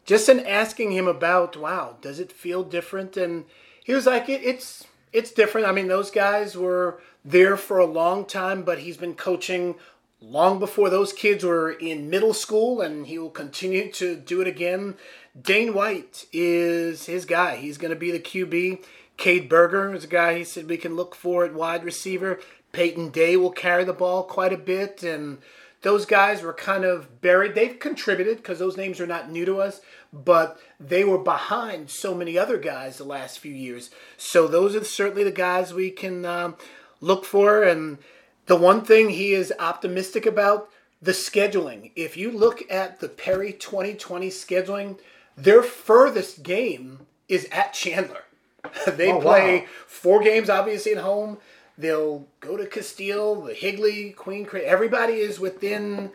just 0.05 0.29
in 0.29 0.41
asking 0.41 0.91
him 0.91 1.07
about, 1.07 1.57
wow, 1.57 1.97
does 2.01 2.19
it 2.19 2.33
feel 2.33 2.65
different? 2.65 3.17
And 3.17 3.45
he 3.85 3.95
was 3.95 4.05
like, 4.05 4.29
it, 4.29 4.43
it's 4.43 4.89
it's 5.13 5.31
different. 5.31 5.69
I 5.69 5.71
mean, 5.71 5.87
those 5.87 6.11
guys 6.11 6.57
were 6.57 7.01
there 7.25 7.57
for 7.57 7.79
a 7.79 7.87
long 7.87 8.25
time, 8.25 8.65
but 8.65 8.81
he's 8.81 8.97
been 8.97 9.15
coaching 9.15 9.77
long 10.21 10.59
before 10.59 10.91
those 10.91 11.13
kids 11.13 11.45
were 11.45 11.71
in 11.71 12.11
middle 12.11 12.35
school, 12.35 12.81
and 12.81 13.07
he 13.07 13.17
will 13.17 13.31
continue 13.31 13.93
to 13.93 14.17
do 14.17 14.41
it 14.41 14.49
again. 14.49 14.97
Dane 15.41 15.73
White 15.73 16.27
is 16.33 17.07
his 17.07 17.25
guy. 17.27 17.55
He's 17.55 17.79
going 17.79 17.95
to 17.95 17.97
be 17.97 18.11
the 18.11 18.19
QB. 18.19 18.83
Cade 19.21 19.51
Berger 19.51 19.95
is 19.95 20.05
a 20.05 20.09
guy 20.09 20.39
he 20.39 20.45
said 20.45 20.67
we 20.67 20.79
can 20.79 20.97
look 20.97 21.15
for 21.15 21.45
at 21.45 21.53
wide 21.53 21.85
receiver. 21.85 22.41
Peyton 22.73 23.11
Day 23.11 23.37
will 23.37 23.51
carry 23.51 23.85
the 23.85 23.93
ball 23.93 24.25
quite 24.25 24.51
a 24.51 24.57
bit, 24.57 25.03
and 25.03 25.37
those 25.83 26.07
guys 26.07 26.41
were 26.41 26.55
kind 26.55 26.87
of 26.87 27.21
buried. 27.21 27.55
They've 27.55 27.79
contributed 27.79 28.39
because 28.39 28.59
those 28.59 28.79
names 28.79 28.99
are 28.99 29.07
not 29.07 29.31
new 29.31 29.45
to 29.45 29.61
us, 29.61 29.83
but 30.11 30.59
they 30.81 31.05
were 31.05 31.19
behind 31.19 31.91
so 31.91 32.15
many 32.15 32.39
other 32.39 32.57
guys 32.57 32.97
the 32.97 33.05
last 33.05 33.41
few 33.41 33.53
years. 33.53 33.91
So 34.17 34.49
those 34.49 34.75
are 34.75 34.85
certainly 34.85 35.25
the 35.25 35.31
guys 35.31 35.75
we 35.75 35.91
can 35.91 36.25
um, 36.25 36.57
look 37.03 37.27
for. 37.27 37.63
And 37.63 37.99
the 38.47 38.57
one 38.57 38.83
thing 38.87 39.11
he 39.11 39.35
is 39.35 39.53
optimistic 39.59 40.25
about 40.25 40.71
the 41.03 41.13
scheduling. 41.13 41.93
If 41.95 42.17
you 42.17 42.31
look 42.31 42.63
at 42.71 43.01
the 43.01 43.09
Perry 43.11 43.53
2020 43.53 44.31
scheduling, 44.31 44.99
their 45.37 45.63
furthest 45.63 46.43
game 46.43 47.01
is 47.29 47.47
at 47.53 47.75
Chandler. 47.75 48.25
they 48.87 49.11
Oh, 49.13 49.17
wow. 49.17 49.23
play 49.23 49.67
four 49.87 50.23
games, 50.23 50.49
obviously, 50.51 50.93
at 50.93 50.99
home. 50.99 51.39
They'll 51.79 52.27
go 52.41 52.57
to 52.57 52.65
Casteel, 52.67 53.47
the 53.47 53.55
Higley, 53.55 54.11
Queen 54.11 54.45
Creek. 54.45 54.65
Everybody 54.65 55.15
is 55.15 55.41
within 55.41 56.11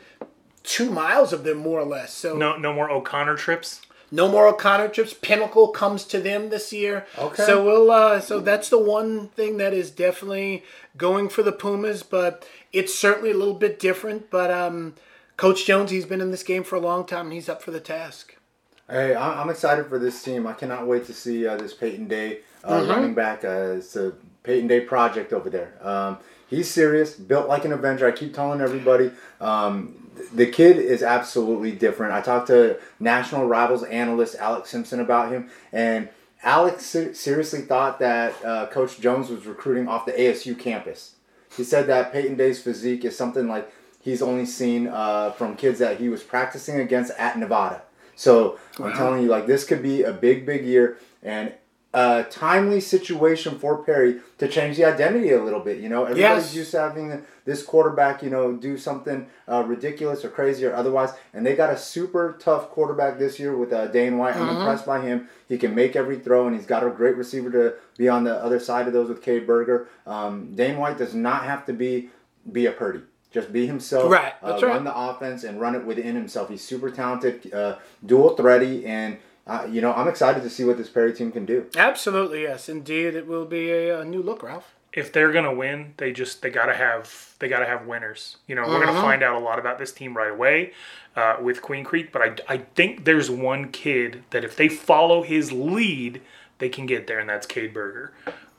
two 0.64 0.92
miles 0.92 1.34
of 1.34 1.44
them, 1.44 1.58
more 1.58 1.80
or 1.80 1.86
less. 1.86 2.14
So 2.14 2.36
No, 2.38 2.56
no 2.58 2.72
more 2.74 2.90
O'Connor 2.92 3.36
trips. 3.36 3.82
no 4.12 4.28
more 4.30 4.48
O'Connor 4.48 4.90
trips. 4.90 5.14
Pinnacle 5.14 5.70
comes 5.70 6.04
to 6.06 6.20
them 6.20 6.50
this 6.50 6.72
year. 6.72 7.08
Okay. 7.18 7.44
So 7.44 7.64
we'll. 7.66 7.90
Uh, 7.90 8.20
so 8.22 8.40
that's 8.40 8.70
the 8.70 8.78
one 8.80 9.30
thing 9.30 9.58
that 9.58 9.74
is 9.74 9.90
definitely 9.90 10.64
going 10.98 11.30
for 11.30 11.42
the 11.42 11.52
Pumas, 11.52 12.04
but 12.04 12.48
it's 12.72 12.98
certainly 12.98 13.32
a 13.32 13.36
little 13.38 13.56
bit 13.56 13.80
different. 13.80 14.30
But 14.30 14.52
um, 14.52 14.94
Coach 15.38 15.66
Jones, 15.66 15.90
he's 15.90 16.06
been 16.06 16.22
in 16.22 16.30
this 16.30 16.44
game 16.44 16.64
for 16.64 16.76
a 16.76 16.80
long 16.80 17.06
time, 17.08 17.26
and 17.26 17.34
he's 17.34 17.50
up 17.50 17.64
for 17.64 17.72
the 17.72 17.80
task. 17.80 18.35
Hey, 18.90 19.16
I- 19.16 19.42
I'm 19.42 19.50
excited 19.50 19.88
for 19.88 19.98
this 19.98 20.22
team. 20.22 20.46
I 20.46 20.54
cannot 20.54 20.86
wait 20.88 21.06
to 21.06 21.14
see 21.14 21.48
uh, 21.48 21.58
this 21.58 21.74
Peyton 21.74 22.08
Day 22.08 22.40
uh, 22.64 22.80
Mm-hmm. 22.82 22.90
running 22.90 23.14
back. 23.14 23.44
Uh, 23.44 23.76
it's 23.78 23.96
a 23.96 24.14
Peyton 24.44 24.68
Day 24.68 24.82
project 24.82 25.34
over 25.34 25.50
there. 25.50 25.74
Um, 25.82 26.18
he's 26.48 26.70
serious, 26.70 27.16
built 27.16 27.48
like 27.48 27.66
an 27.66 27.74
Avenger. 27.74 28.08
I 28.08 28.12
keep 28.12 28.34
telling 28.34 28.62
everybody. 28.62 29.12
Um, 29.42 29.96
the 30.34 30.46
kid 30.46 30.78
is 30.78 31.02
absolutely 31.04 31.72
different. 31.72 32.14
I 32.14 32.22
talked 32.22 32.48
to 32.48 32.78
national 33.00 33.48
rivals 33.48 33.84
analyst 33.84 34.36
Alex 34.36 34.70
Simpson 34.70 35.00
about 35.00 35.32
him, 35.32 35.50
and 35.74 36.08
Alex 36.44 36.86
se- 36.86 37.14
seriously 37.14 37.62
thought 37.62 38.00
that 38.00 38.34
uh, 38.46 38.68
Coach 38.68 39.00
Jones 39.00 39.30
was 39.30 39.46
recruiting 39.48 39.88
off 39.88 40.06
the 40.06 40.12
ASU 40.14 40.58
campus. 40.58 41.16
He 41.58 41.64
said 41.64 41.88
that 41.88 42.14
Peyton 42.14 42.36
Day's 42.38 42.62
physique 42.62 43.04
is 43.04 43.18
something 43.18 43.48
like 43.48 43.72
he's 44.00 44.22
only 44.22 44.46
seen 44.46 44.88
uh, 44.88 45.32
from 45.32 45.56
kids 45.56 45.80
that 45.80 46.00
he 46.00 46.08
was 46.08 46.22
practicing 46.24 46.80
against 46.80 47.12
at 47.18 47.38
Nevada. 47.40 47.82
So 48.16 48.58
I'm 48.80 48.94
telling 48.94 49.24
you, 49.24 49.30
like 49.30 49.48
this 49.48 49.66
could 49.66 49.84
be 49.84 50.04
a 50.04 50.12
big, 50.14 50.46
big 50.46 50.66
year 50.66 50.98
and 51.24 51.54
a 51.94 52.26
timely 52.30 52.82
situation 52.82 53.58
for 53.58 53.78
Perry 53.84 54.20
to 54.38 54.50
change 54.50 54.76
the 54.76 54.84
identity 54.84 55.32
a 55.32 55.42
little 55.42 55.62
bit. 55.62 55.78
You 55.80 55.88
know, 55.88 56.04
everybody's 56.04 56.48
Yes. 56.48 56.56
used 56.56 56.72
to 56.72 56.80
having 56.82 57.24
this 57.46 57.64
quarterback, 57.64 58.22
you 58.22 58.30
know, 58.30 58.52
do 58.52 58.78
something 58.78 59.28
uh, 59.50 59.64
ridiculous 59.66 60.26
or 60.26 60.30
crazy 60.30 60.66
or 60.66 60.74
otherwise, 60.76 61.12
and 61.34 61.46
they 61.46 61.56
got 61.56 61.70
a 61.70 61.78
super 61.78 62.36
tough 62.38 62.70
quarterback 62.70 63.18
this 63.18 63.40
year 63.40 63.56
with 63.56 63.72
uh, 63.72 63.88
Dane 63.88 64.18
White. 64.18 64.36
I'm 64.36 64.50
impressed 64.58 64.86
by 64.86 65.00
him. 65.02 65.30
He 65.48 65.58
can 65.58 65.74
make 65.74 65.96
every 65.96 66.20
throw, 66.20 66.48
and 66.48 66.56
he's 66.56 66.66
got 66.66 66.86
a 66.86 66.90
great 66.90 67.16
receiver 67.16 67.50
to 67.52 67.76
be 67.98 68.10
on 68.10 68.26
the 68.26 68.36
other 68.44 68.60
side 68.60 68.88
of 68.88 68.94
those 68.94 69.08
with 69.08 69.22
Cade 69.22 69.48
Berger. 69.48 69.88
Um, 70.06 70.54
Dane 70.54 70.78
White 70.78 70.98
does 70.98 71.14
not 71.16 71.44
have 71.44 71.66
to 71.68 71.74
be 71.74 72.10
be 72.52 72.66
a 72.66 72.72
Purdy. 72.74 73.02
Just 73.36 73.52
be 73.52 73.68
himself. 73.68 74.10
Right, 74.10 74.34
Uh, 74.42 74.54
right. 74.54 74.64
Run 74.64 74.86
the 74.86 74.98
offense 74.98 75.44
and 75.44 75.60
run 75.60 75.76
it 75.76 75.84
within 75.86 76.16
himself. 76.16 76.48
He's 76.48 76.64
super 76.64 76.90
talented, 76.90 77.54
uh, 77.54 77.76
dual 78.06 78.30
thready, 78.38 78.86
and 78.86 79.18
uh, 79.46 79.68
you 79.70 79.82
know 79.82 79.92
I'm 79.94 80.08
excited 80.08 80.42
to 80.44 80.50
see 80.50 80.64
what 80.64 80.78
this 80.78 80.88
Perry 80.90 81.12
team 81.14 81.34
can 81.34 81.46
do. 81.46 81.66
Absolutely, 81.76 82.44
yes, 82.44 82.70
indeed, 82.70 83.14
it 83.14 83.28
will 83.28 83.44
be 83.46 83.70
a, 83.72 84.00
a 84.00 84.06
new 84.06 84.24
look, 84.24 84.42
Ralph. 84.42 84.74
if 84.94 85.12
they're 85.12 85.34
gonna 85.34 85.54
win, 85.54 85.94
they 85.98 86.14
just 86.14 86.42
they 86.42 86.50
gotta 86.50 86.74
have 86.76 87.36
they 87.40 87.50
gotta 87.50 87.66
have 87.66 87.86
winners. 87.86 88.38
You 88.48 88.56
know, 88.56 88.66
we're 88.66 88.86
gonna 88.86 89.02
find 89.02 89.22
out 89.22 89.36
a 89.36 89.44
lot 89.44 89.60
about 89.60 89.80
this 89.80 89.92
team 89.92 90.16
right 90.16 90.32
away 90.32 90.72
uh, 91.18 91.36
with 91.42 91.62
Queen 91.62 91.84
Creek, 91.84 92.14
but 92.14 92.22
I 92.22 92.54
I 92.56 92.58
think 92.76 93.04
there's 93.04 93.30
one 93.30 93.70
kid 93.70 94.24
that 94.30 94.46
if 94.46 94.56
they 94.56 94.70
follow 94.70 95.24
his 95.24 95.52
lead, 95.52 96.22
they 96.60 96.70
can 96.70 96.86
get 96.86 97.06
there, 97.08 97.20
and 97.20 97.30
that's 97.30 97.46
Cade 97.46 97.74
Berger. 97.74 98.14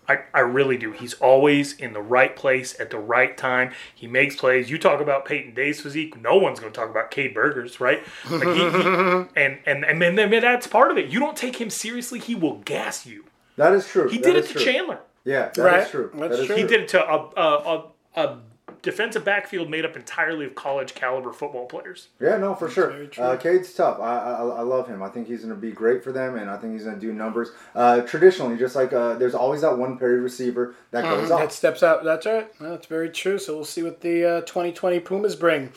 I, 0.09 0.19
I 0.33 0.41
really 0.41 0.77
do. 0.77 0.93
He's 0.93 1.15
always 1.15 1.73
in 1.75 1.93
the 1.93 2.01
right 2.01 2.35
place 2.35 2.79
at 2.79 2.91
the 2.91 2.99
right 2.99 3.37
time. 3.37 3.73
He 3.95 4.07
makes 4.07 4.37
plays. 4.37 4.71
You 4.71 4.79
talk 4.79 5.01
about 5.01 5.25
Peyton 5.25 5.55
Day's 5.55 5.81
physique. 5.81 6.21
No 6.21 6.37
one's 6.37 6.61
going 6.61 6.73
to 6.73 6.79
talk 6.79 6.91
about 6.91 7.11
Cade 7.11 7.35
Berger's, 7.35 7.81
right? 7.81 8.03
Like 8.31 8.49
he, 8.49 8.55
he, 8.55 8.61
and, 9.37 9.59
and, 9.67 9.85
and, 9.85 10.01
then 10.03 10.15
then 10.15 10.31
that's 10.31 10.67
part 10.67 10.91
of 10.91 10.99
it. 10.99 11.09
You 11.09 11.21
don't 11.21 11.37
take 11.37 11.61
him 11.61 11.71
seriously, 11.71 12.19
he 12.19 12.35
will 12.35 12.59
gas 12.59 13.07
you. 13.07 13.25
That 13.57 13.73
is 13.73 13.87
true. 13.87 14.09
He 14.09 14.19
That 14.19 14.25
did 14.25 14.37
it 14.37 14.47
to 14.49 14.53
true. 14.55 14.63
Chandler. 14.65 15.01
Yeah, 15.25 15.49
that 15.49 15.51
is 15.53 15.59
Right. 15.59 15.89
true. 15.89 16.11
That's 16.15 16.31
That 16.31 16.41
is 16.41 16.47
true. 16.47 16.57
He 16.57 16.63
did 16.63 16.81
it 16.83 16.89
to 16.89 17.05
a, 17.05 17.31
a, 17.37 17.85
a, 18.17 18.23
a 18.23 18.39
defensive 18.87 19.25
backfield 19.25 19.69
made 19.69 19.85
up 19.85 19.95
entirely 19.97 20.47
of 20.47 20.55
college 20.55 20.95
caliber 20.95 21.33
football 21.33 21.67
players. 21.67 22.09
Yeah, 22.19 22.39
no, 22.39 22.55
for 22.55 22.71
sure. 22.71 22.89
very. 22.91 23.11
Uh, 23.19 23.37
Cade's 23.37 23.75
tough. 23.75 24.01
I, 24.01 24.17
I 24.19 24.33
I 24.47 24.61
love 24.63 24.89
him. 24.89 25.03
I 25.03 25.09
think 25.11 25.27
he's 25.27 25.41
going 25.43 25.55
to 25.55 25.61
be 25.61 25.73
great 25.73 26.03
for 26.03 26.13
them, 26.13 26.37
and 26.37 26.49
I 26.49 26.57
think 26.57 26.73
he's 26.73 26.85
going 26.85 26.95
to 26.99 27.01
do 27.01 27.13
numbers. 27.13 27.51
Uh, 27.75 28.01
traditionally, 28.01 28.57
just 28.57 28.75
like 28.75 28.95
uh, 28.95 29.15
there's 29.17 29.35
always 29.35 29.61
that 29.61 29.77
one 29.77 29.99
Perry 29.99 30.21
receiver 30.21 30.75
that 30.93 31.03
goes 31.03 31.29
That 31.29 31.43
off. 31.43 31.53
steps 31.53 31.83
out. 31.83 32.03
That's 32.05 32.25
right. 32.25 32.51
That's 32.59 32.87
very 32.87 33.11
true. 33.11 33.39
So 33.39 33.55
we'll 33.57 33.65
see 33.67 33.83
what 33.83 34.01
the 34.01 34.25
uh, 34.25 34.41
2020 34.43 35.01
Pumas 35.01 35.37
bring. 35.37 35.73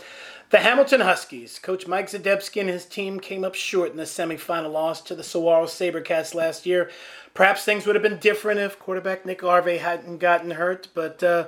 The 0.51 0.59
Hamilton 0.59 1.01
Huskies. 1.01 1.59
Coach 1.59 1.85
Mike 1.85 2.07
Zdebski 2.09 2.59
and 2.61 2.69
his 2.69 2.85
team 2.85 3.19
came 3.19 3.43
up 3.43 3.53
short 3.53 3.91
in 3.91 3.97
the 3.97 4.03
semifinal 4.03 4.71
loss 4.71 4.99
to 5.01 5.13
the 5.13 5.23
Saguaro 5.23 5.65
Sabercats 5.65 6.33
last 6.33 6.65
year. 6.65 6.89
Perhaps 7.35 7.63
things 7.65 7.85
would 7.85 7.95
have 7.95 8.01
been 8.01 8.17
different 8.17 8.59
if 8.59 8.79
quarterback 8.79 9.27
Nick 9.27 9.43
Arve 9.43 9.67
hadn't 9.79 10.17
gotten 10.17 10.49
hurt, 10.51 10.87
but 10.95 11.21
uh, 11.21 11.47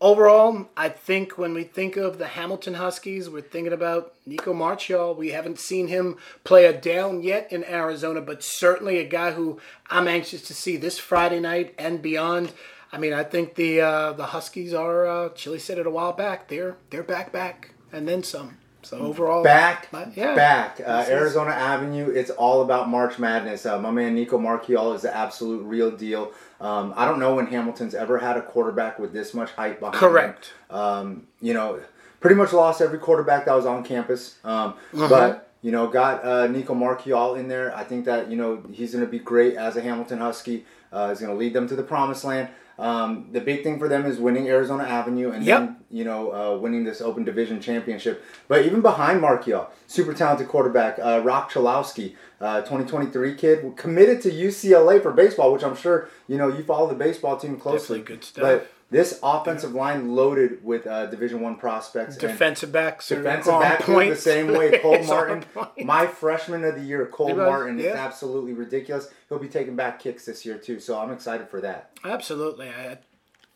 overall, 0.00 0.68
I 0.76 0.88
think 0.88 1.36
when 1.38 1.54
we 1.54 1.64
think 1.64 1.96
of 1.96 2.18
the 2.18 2.28
Hamilton 2.28 2.74
Huskies, 2.74 3.28
we're 3.28 3.40
thinking 3.42 3.72
about 3.72 4.14
Nico 4.26 4.52
Marchiol. 4.52 5.16
We 5.16 5.30
haven't 5.30 5.58
seen 5.58 5.88
him 5.88 6.16
play 6.44 6.66
a 6.66 6.72
down 6.72 7.22
yet 7.22 7.52
in 7.52 7.64
Arizona, 7.64 8.20
but 8.20 8.42
certainly 8.42 8.98
a 8.98 9.04
guy 9.04 9.32
who 9.32 9.58
I'm 9.88 10.08
anxious 10.08 10.42
to 10.42 10.54
see 10.54 10.76
this 10.76 10.98
Friday 10.98 11.40
night 11.40 11.74
and 11.78 12.00
beyond. 12.02 12.52
I 12.92 12.98
mean, 12.98 13.12
I 13.12 13.22
think 13.22 13.54
the 13.54 13.80
uh, 13.80 14.12
the 14.14 14.26
Huskies 14.26 14.74
are. 14.74 15.06
Uh, 15.06 15.28
Chili 15.30 15.58
said 15.58 15.78
it 15.78 15.86
a 15.86 15.90
while 15.90 16.12
back. 16.12 16.48
They're 16.48 16.76
they're 16.90 17.04
back, 17.04 17.30
back, 17.32 17.72
and 17.92 18.08
then 18.08 18.22
some. 18.22 18.56
So 18.82 18.98
overall, 18.98 19.44
back, 19.44 19.92
my- 19.92 20.08
yeah. 20.16 20.34
back. 20.34 20.80
Uh, 20.84 21.04
Arizona 21.06 21.50
Avenue. 21.50 22.10
It's 22.10 22.30
all 22.30 22.62
about 22.62 22.88
March 22.88 23.18
Madness. 23.18 23.66
Uh, 23.66 23.78
my 23.78 23.90
man 23.90 24.14
Nico 24.14 24.38
Marchiol 24.38 24.94
is 24.94 25.02
the 25.02 25.14
absolute 25.14 25.62
real 25.64 25.90
deal. 25.90 26.32
Um, 26.60 26.92
I 26.96 27.06
don't 27.06 27.18
know 27.18 27.34
when 27.34 27.46
Hamilton's 27.46 27.94
ever 27.94 28.18
had 28.18 28.36
a 28.36 28.42
quarterback 28.42 28.98
with 28.98 29.12
this 29.12 29.32
much 29.32 29.50
hype 29.52 29.80
behind 29.80 29.94
him. 29.94 30.00
Correct. 30.00 30.52
Um, 30.68 31.26
you 31.40 31.54
know, 31.54 31.80
pretty 32.20 32.36
much 32.36 32.52
lost 32.52 32.80
every 32.82 32.98
quarterback 32.98 33.46
that 33.46 33.54
was 33.54 33.66
on 33.66 33.82
campus. 33.82 34.36
Um, 34.44 34.74
Uh-huh. 34.94 35.08
But 35.08 35.50
you 35.62 35.72
know, 35.72 35.88
got 35.88 36.24
uh, 36.24 36.46
Nico 36.46 36.74
Marchiol 36.74 37.38
in 37.38 37.48
there. 37.48 37.74
I 37.76 37.84
think 37.84 38.04
that 38.06 38.30
you 38.30 38.36
know 38.36 38.62
he's 38.72 38.92
going 38.92 39.04
to 39.04 39.10
be 39.10 39.18
great 39.18 39.56
as 39.56 39.76
a 39.76 39.80
Hamilton 39.80 40.18
Husky. 40.18 40.64
Uh, 40.92 41.08
he's 41.10 41.20
going 41.20 41.32
to 41.32 41.36
lead 41.36 41.52
them 41.54 41.68
to 41.68 41.76
the 41.76 41.82
promised 41.82 42.24
land. 42.24 42.48
Um, 42.80 43.26
the 43.30 43.40
big 43.40 43.62
thing 43.62 43.78
for 43.78 43.88
them 43.88 44.06
is 44.06 44.18
winning 44.18 44.48
Arizona 44.48 44.84
Avenue 44.84 45.30
and 45.30 45.44
Yep. 45.44 45.58
then 45.60 45.76
you 45.90 46.04
know 46.04 46.32
uh, 46.32 46.58
winning 46.58 46.84
this 46.84 47.00
Open 47.00 47.24
Division 47.24 47.60
championship. 47.60 48.24
But 48.48 48.64
even 48.64 48.80
behind 48.80 49.20
Marchiol, 49.20 49.66
super 49.86 50.14
talented 50.14 50.48
quarterback 50.48 50.98
uh, 50.98 51.20
Rock 51.22 51.52
Chalowski, 51.52 52.16
uh, 52.40 52.60
2023 52.62 53.34
kid, 53.34 53.76
committed 53.76 54.22
to 54.22 54.30
UCLA 54.30 55.02
for 55.02 55.12
baseball, 55.12 55.52
which 55.52 55.62
I'm 55.62 55.76
sure 55.76 56.08
you 56.26 56.38
know 56.38 56.48
you 56.48 56.62
follow 56.64 56.88
the 56.88 56.94
baseball 56.94 57.36
team 57.36 57.58
closely. 57.58 57.98
Definitely 57.98 58.16
good 58.16 58.24
stuff. 58.24 58.42
But 58.42 58.72
this 58.90 59.20
offensive 59.22 59.72
line 59.72 60.14
loaded 60.16 60.64
with 60.64 60.86
uh, 60.86 61.06
Division 61.06 61.40
One 61.40 61.56
prospects. 61.56 62.16
and- 62.16 62.20
defensive 62.20 62.72
backs 62.72 63.08
Defensive 63.08 63.54
on 63.54 63.62
back 63.62 63.82
point. 63.82 64.10
the 64.10 64.16
same 64.20 64.48
way. 64.48 64.78
Cole 64.82 65.02
Martin, 65.04 65.44
my 65.84 66.06
freshman 66.06 66.64
of 66.64 66.74
the 66.74 66.82
year, 66.82 67.06
Cole 67.06 67.28
was, 67.28 67.36
Martin 67.36 67.78
is 67.78 67.94
absolutely 67.94 68.52
ridiculous. 68.52 69.08
He'll 69.28 69.38
be 69.38 69.48
taking 69.48 69.76
back 69.76 70.00
kicks 70.00 70.26
this 70.26 70.44
year 70.44 70.58
too, 70.58 70.80
so 70.80 70.98
I'm 70.98 71.12
excited 71.12 71.48
for 71.48 71.60
that. 71.60 71.90
Absolutely. 72.04 72.68
I 72.68 72.98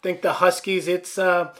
think 0.03 0.23
the 0.23 0.35
Huskies, 0.35 0.87
it's 0.87 1.19
uh, 1.19 1.53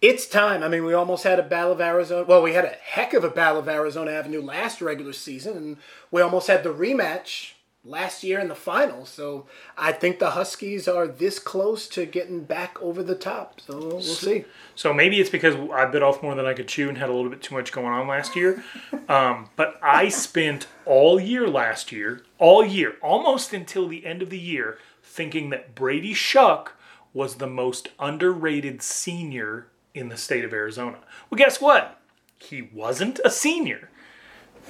it's 0.00 0.26
time. 0.26 0.64
I 0.64 0.68
mean, 0.68 0.84
we 0.84 0.94
almost 0.94 1.22
had 1.22 1.38
a 1.38 1.44
Battle 1.44 1.72
of 1.72 1.80
Arizona. 1.80 2.24
Well, 2.24 2.42
we 2.42 2.54
had 2.54 2.64
a 2.64 2.74
heck 2.82 3.14
of 3.14 3.22
a 3.22 3.30
Battle 3.30 3.60
of 3.60 3.68
Arizona 3.68 4.10
Avenue 4.10 4.42
last 4.42 4.82
regular 4.82 5.12
season, 5.12 5.56
and 5.56 5.76
we 6.10 6.20
almost 6.20 6.48
had 6.48 6.64
the 6.64 6.74
rematch 6.74 7.52
last 7.84 8.22
year 8.22 8.38
in 8.38 8.48
the 8.48 8.54
finals. 8.54 9.08
So 9.08 9.46
I 9.76 9.92
think 9.92 10.18
the 10.18 10.30
Huskies 10.30 10.86
are 10.86 11.06
this 11.06 11.38
close 11.38 11.88
to 11.88 12.06
getting 12.06 12.44
back 12.44 12.80
over 12.80 13.02
the 13.02 13.14
top. 13.14 13.60
So 13.60 13.78
we'll 13.78 14.00
see. 14.00 14.44
So 14.74 14.94
maybe 14.94 15.20
it's 15.20 15.30
because 15.30 15.56
I 15.72 15.86
bit 15.86 16.02
off 16.02 16.22
more 16.22 16.34
than 16.34 16.46
I 16.46 16.54
could 16.54 16.68
chew 16.68 16.88
and 16.88 16.98
had 16.98 17.08
a 17.08 17.12
little 17.12 17.30
bit 17.30 17.42
too 17.42 17.54
much 17.54 17.72
going 17.72 17.86
on 17.86 18.08
last 18.08 18.36
year. 18.36 18.62
Um, 19.08 19.50
but 19.56 19.78
I 19.82 20.08
spent 20.08 20.68
all 20.86 21.20
year 21.20 21.46
last 21.46 21.92
year, 21.92 22.22
all 22.38 22.64
year, 22.64 22.94
almost 23.02 23.52
until 23.52 23.88
the 23.88 24.06
end 24.06 24.22
of 24.22 24.30
the 24.30 24.38
year, 24.38 24.78
thinking 25.02 25.50
that 25.50 25.74
Brady 25.74 26.14
Shuck 26.14 26.76
was 27.12 27.34
the 27.34 27.46
most 27.46 27.88
underrated 27.98 28.80
senior 28.80 29.66
in 29.92 30.08
the 30.08 30.16
state 30.16 30.44
of 30.44 30.52
Arizona. 30.52 30.98
Well, 31.28 31.36
guess 31.36 31.60
what? 31.60 32.00
He 32.38 32.62
wasn't 32.62 33.20
a 33.24 33.30
senior. 33.30 33.90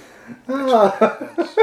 That's 0.46 1.54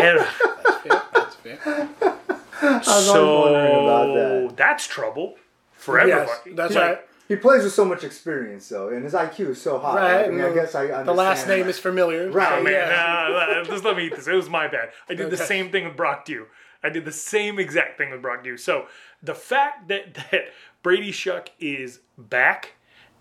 fair. 1.43 1.89
so 2.84 3.41
wondering 3.41 3.84
about 3.86 4.13
that. 4.15 4.58
that's 4.58 4.88
trouble 4.88 5.36
for 5.73 5.97
Yes, 6.06 6.30
everybody. 6.30 6.56
that's 6.56 6.75
Like, 6.75 6.84
right. 6.84 6.99
He 7.28 7.36
plays 7.36 7.63
with 7.63 7.73
so 7.73 7.86
much 7.86 8.04
experience 8.04 8.67
though, 8.69 8.89
and 8.89 9.04
his 9.04 9.13
IQ 9.13 9.49
is 9.49 9.62
so 9.62 9.78
high. 9.78 9.95
Right. 10.21 10.25
I 10.25 10.30
mean, 10.30 10.41
I 10.41 10.52
guess 10.52 10.73
I 10.73 10.82
understand. 10.86 11.08
the 11.08 11.13
last 11.13 11.47
name 11.47 11.67
is 11.67 11.78
familiar. 11.78 12.32
Right, 12.32 12.58
so, 12.58 12.63
Man, 12.63 12.73
yeah. 12.73 12.89
nah, 12.89 13.56
nah, 13.58 13.63
just 13.65 13.84
let 13.84 13.95
me 13.95 14.08
eat 14.08 14.15
this. 14.15 14.28
It 14.28 14.34
was 14.34 14.49
my 14.49 14.67
bad. 14.67 14.89
I 15.08 15.13
did 15.13 15.30
the 15.30 15.38
same 15.38 15.71
thing 15.71 15.86
with 15.86 15.95
Brock 15.95 16.25
Dew. 16.25 16.47
I 16.84 16.89
did 16.89 17.06
the 17.06 17.12
same 17.12 17.60
exact 17.60 17.97
thing 17.99 18.10
with 18.10 18.21
Brock 18.23 18.43
Dew. 18.43 18.58
So 18.58 18.88
the 19.21 19.36
fact 19.36 19.89
that, 19.89 20.13
that 20.32 20.45
Brady 20.82 21.12
Shuck 21.12 21.49
is 21.60 21.99
back 22.17 22.73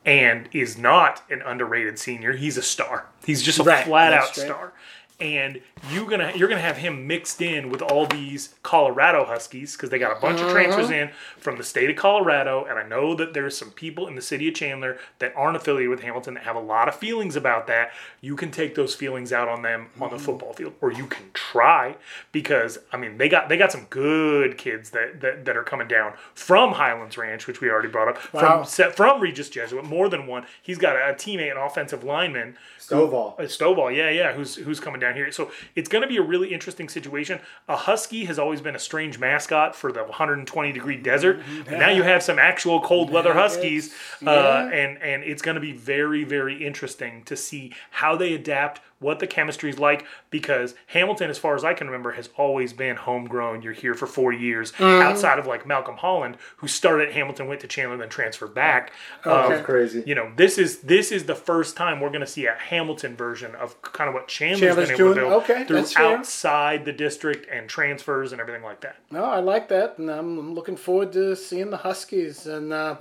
and 0.07 0.48
is 0.52 0.78
not 0.78 1.22
an 1.31 1.42
underrated 1.42 1.98
senior, 1.98 2.33
he's 2.33 2.57
a 2.57 2.62
star. 2.62 3.09
He's 3.26 3.42
just 3.42 3.59
a 3.59 3.62
Right, 3.62 3.85
flat 3.85 4.11
that's 4.11 4.28
out 4.28 4.33
straight. 4.33 4.46
star. 4.46 4.72
And 5.20 5.61
you 5.90 6.09
gonna 6.09 6.33
you're 6.37 6.48
gonna 6.48 6.61
have 6.61 6.76
him 6.76 7.09
mixed 7.09 7.42
in 7.42 7.70
with 7.70 7.83
all 7.83 8.07
these 8.07 8.54
Colorado 8.62 9.24
Huskies 9.24 9.72
because 9.72 9.90
they 9.90 9.98
got 9.98 10.16
a 10.16 10.20
bunch 10.20 10.38
of 10.38 10.46
uh-huh. 10.46 10.54
transfers 10.54 10.90
in 10.90 11.11
from 11.38 11.59
the 11.59 11.64
state 11.64 11.90
of 11.90 11.96
Colorado, 11.96 12.64
and 12.64 12.78
I 12.78 12.87
know 12.87 13.16
that 13.16 13.35
there's 13.35 13.59
some 13.59 13.72
people 13.72 14.07
in 14.07 14.14
the 14.14 14.22
city 14.22 14.46
of 14.46 14.54
Chandler 14.54 14.96
that 15.18 15.33
aren't 15.35 15.57
affiliated 15.57 15.90
with 15.90 16.02
Hamilton 16.02 16.35
that 16.35 16.44
have 16.44 16.54
a 16.54 16.61
lot 16.61 16.87
of 16.87 16.94
feelings 16.94 17.35
about 17.35 17.66
that. 17.66 17.90
You 18.20 18.37
can 18.37 18.52
take 18.52 18.76
those 18.76 18.94
feelings 18.94 19.33
out 19.33 19.48
on 19.48 19.62
them 19.62 19.88
on 20.00 20.11
the 20.11 20.16
mm-hmm. 20.16 20.24
football 20.24 20.52
field, 20.52 20.74
or 20.81 20.92
you 20.92 21.07
can 21.09 21.24
try 21.35 21.96
because 22.31 22.78
I 22.92 22.96
mean 22.96 23.18
they 23.18 23.28
got 23.28 23.48
they 23.48 23.57
got 23.57 23.72
some 23.72 23.87
good 23.90 24.57
kids 24.57 24.90
that 24.90 25.20
that, 25.20 25.44
that 25.46 25.57
are 25.57 25.64
coming 25.64 25.88
down 25.88 26.12
from 26.35 26.74
Highlands 26.74 27.18
Ranch, 27.18 27.48
which 27.48 27.61
we 27.61 27.68
already 27.68 27.88
brought 27.88 28.07
up 28.07 28.18
Wow. 28.33 28.62
from 28.62 28.92
from 28.92 29.20
Regis 29.20 29.50
Jesuit, 29.50 29.85
more 29.85 30.09
than 30.09 30.28
one. 30.28 30.46
He's 30.62 30.78
got 30.78 30.94
a, 30.94 31.11
a 31.11 31.14
teammate, 31.14 31.50
an 31.50 31.57
offensive 31.57 32.04
lineman 32.04 32.57
Stovall. 32.88 33.38
a 33.38 33.42
Stovall, 33.44 33.94
yeah, 33.94 34.11
yeah, 34.11 34.33
who's 34.33 34.57
who's 34.57 34.81
coming 34.81 35.01
down 35.01 35.14
here. 35.14 35.31
So 35.33 35.51
it's 35.74 35.88
going 35.88 36.03
to 36.03 36.09
be 36.09 36.16
a 36.16 36.22
really 36.22 36.53
interesting 36.53 36.88
situation. 36.88 37.40
A 37.68 37.77
husky 37.77 38.24
has 38.24 38.38
always 38.38 38.61
been 38.61 38.74
a 38.74 38.79
strange 38.79 39.18
mascot 39.18 39.74
for 39.74 39.92
the 39.92 40.05
120 40.05 40.72
degree 40.72 40.96
desert. 40.96 41.40
But 41.64 41.79
now 41.79 41.90
you 41.90 42.03
have 42.03 42.22
some 42.22 42.38
actual 42.38 42.81
cold 42.81 43.11
weather 43.11 43.35
huskies, 43.35 43.94
uh, 44.27 44.31
yeah. 44.31 44.70
and 44.70 44.98
and 45.03 45.22
it's 45.22 45.42
going 45.42 45.57
to 45.57 45.61
be 45.61 45.72
very 45.72 46.24
very 46.24 46.64
interesting 46.64 47.22
to 47.24 47.37
see 47.37 47.72
how 47.90 48.16
they 48.16 48.35
adapt, 48.35 48.81
what 49.00 49.18
the 49.18 49.26
chemistry 49.26 49.70
is 49.70 49.78
like. 49.78 50.04
Because 50.30 50.74
Hamilton, 50.88 51.30
as 51.30 51.38
far 51.38 51.54
as 51.54 51.64
I 51.64 51.74
can 51.74 51.87
remember, 51.87 52.12
has 52.12 52.28
always 52.37 52.72
been 52.72 52.96
homegrown. 52.96 53.62
You're 53.62 53.72
here 53.72 53.94
for 53.94 54.06
four 54.06 54.32
years, 54.32 54.72
outside 54.80 55.38
of 55.38 55.46
like 55.46 55.66
Malcolm 55.66 55.96
Holland, 55.96 56.37
who 56.58 56.68
started 56.68 57.08
at 57.08 57.14
Hamilton, 57.14 57.46
went 57.48 57.61
to 57.62 57.66
Chandler, 57.66 57.96
then 57.96 58.08
transferred 58.08 58.54
back. 58.54 58.92
Um, 59.24 59.50
That's 59.50 59.64
crazy. 59.64 60.02
you 60.06 60.14
know, 60.14 60.32
this 60.37 60.58
is 60.58 60.80
this 60.80 61.11
is 61.12 61.24
the 61.24 61.34
first 61.34 61.76
time 61.76 62.00
we're 62.00 62.08
going 62.11 62.20
to 62.20 62.26
see 62.26 62.46
a 62.46 62.54
Hamilton 62.54 63.16
version 63.16 63.54
of 63.54 63.80
kind 63.82 64.08
of 64.08 64.14
what 64.14 64.28
Chandler's, 64.28 64.61
Chandler's 64.61 64.88
been 64.88 65.00
able 65.00 65.14
to 65.14 65.20
doing- 65.20 65.28
do 65.30 65.34
okay, 65.37 65.64
through 65.64 65.76
that's 65.76 65.92
fair. 65.92 66.16
outside 66.16 66.84
the 66.84 66.92
district 66.92 67.46
and 67.50 67.68
transfers 67.68 68.32
and 68.32 68.40
everything 68.40 68.62
like 68.62 68.80
that. 68.80 68.96
No, 69.11 69.24
I 69.24 69.40
like 69.40 69.68
that, 69.68 69.98
and 69.98 70.11
I'm, 70.11 70.38
I'm 70.38 70.54
looking 70.54 70.76
forward 70.76 71.12
to 71.12 71.34
seeing 71.37 71.70
the 71.70 71.76
Huskies 71.78 72.46
and 72.46 72.72
uh, 72.72 72.96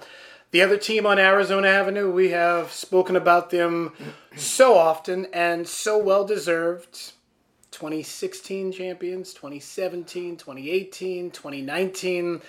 the 0.51 0.61
other 0.61 0.77
team 0.77 1.05
on 1.05 1.19
Arizona 1.19 1.67
Avenue. 1.67 2.11
We 2.11 2.29
have 2.29 2.71
spoken 2.71 3.15
about 3.15 3.49
them 3.49 3.93
so 4.35 4.75
often 4.77 5.27
and 5.33 5.67
so 5.67 5.97
well 5.97 6.25
deserved. 6.25 7.13
2016 7.71 8.71
champions, 8.71 9.33
2017, 9.33 10.37
2018, 10.37 11.31
2019. 11.31 12.41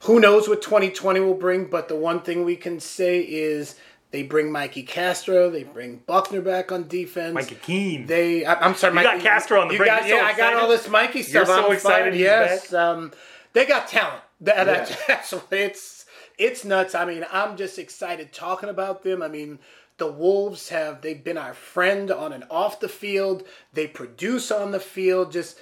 Who 0.00 0.20
knows 0.20 0.48
what 0.48 0.62
2020 0.62 1.20
will 1.20 1.34
bring? 1.34 1.64
But 1.66 1.88
the 1.88 1.96
one 1.96 2.20
thing 2.20 2.44
we 2.44 2.54
can 2.56 2.78
say 2.78 3.20
is 3.20 3.74
they 4.12 4.22
bring 4.22 4.52
Mikey 4.52 4.84
Castro, 4.84 5.50
they 5.50 5.64
bring 5.64 6.02
Buckner 6.06 6.40
back 6.40 6.70
on 6.70 6.86
defense. 6.86 7.34
Mikey 7.34 7.56
Keene. 7.56 8.06
They, 8.06 8.44
I, 8.44 8.54
I'm 8.54 8.74
sorry, 8.74 8.94
You 8.96 9.02
got 9.02 9.20
Castro 9.20 9.60
on 9.60 9.68
the 9.68 9.74
you 9.74 9.78
break. 9.78 9.88
got- 9.90 10.06
You're 10.06 10.18
so 10.18 10.24
yeah, 10.24 10.28
I 10.32 10.36
got 10.36 10.54
all 10.54 10.68
this 10.68 10.88
Mikey 10.88 11.22
stuff. 11.22 11.48
so 11.48 11.66
I'm 11.66 11.72
excited 11.72 12.14
yes, 12.14 12.72
um, 12.72 13.12
they 13.54 13.66
got 13.66 13.88
talent. 13.88 14.22
That, 14.42 14.66
that- 14.66 15.00
that's 15.08 15.32
what 15.32 15.46
it's 15.50 15.95
it's 16.38 16.64
nuts. 16.64 16.94
I 16.94 17.04
mean, 17.04 17.24
I'm 17.32 17.56
just 17.56 17.78
excited 17.78 18.32
talking 18.32 18.68
about 18.68 19.02
them. 19.02 19.22
I 19.22 19.28
mean, 19.28 19.58
the 19.98 20.10
Wolves 20.10 20.68
have 20.68 21.00
they've 21.00 21.22
been 21.22 21.38
our 21.38 21.54
friend 21.54 22.10
on 22.10 22.32
and 22.32 22.44
off 22.50 22.80
the 22.80 22.88
field. 22.88 23.44
They 23.72 23.86
produce 23.86 24.50
on 24.50 24.72
the 24.72 24.80
field. 24.80 25.32
Just 25.32 25.58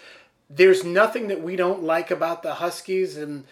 there's 0.50 0.84
nothing 0.84 1.28
that 1.28 1.42
we 1.42 1.56
don't 1.56 1.82
like 1.82 2.10
about 2.10 2.42
the 2.42 2.54
Huskies 2.54 3.16
and. 3.16 3.44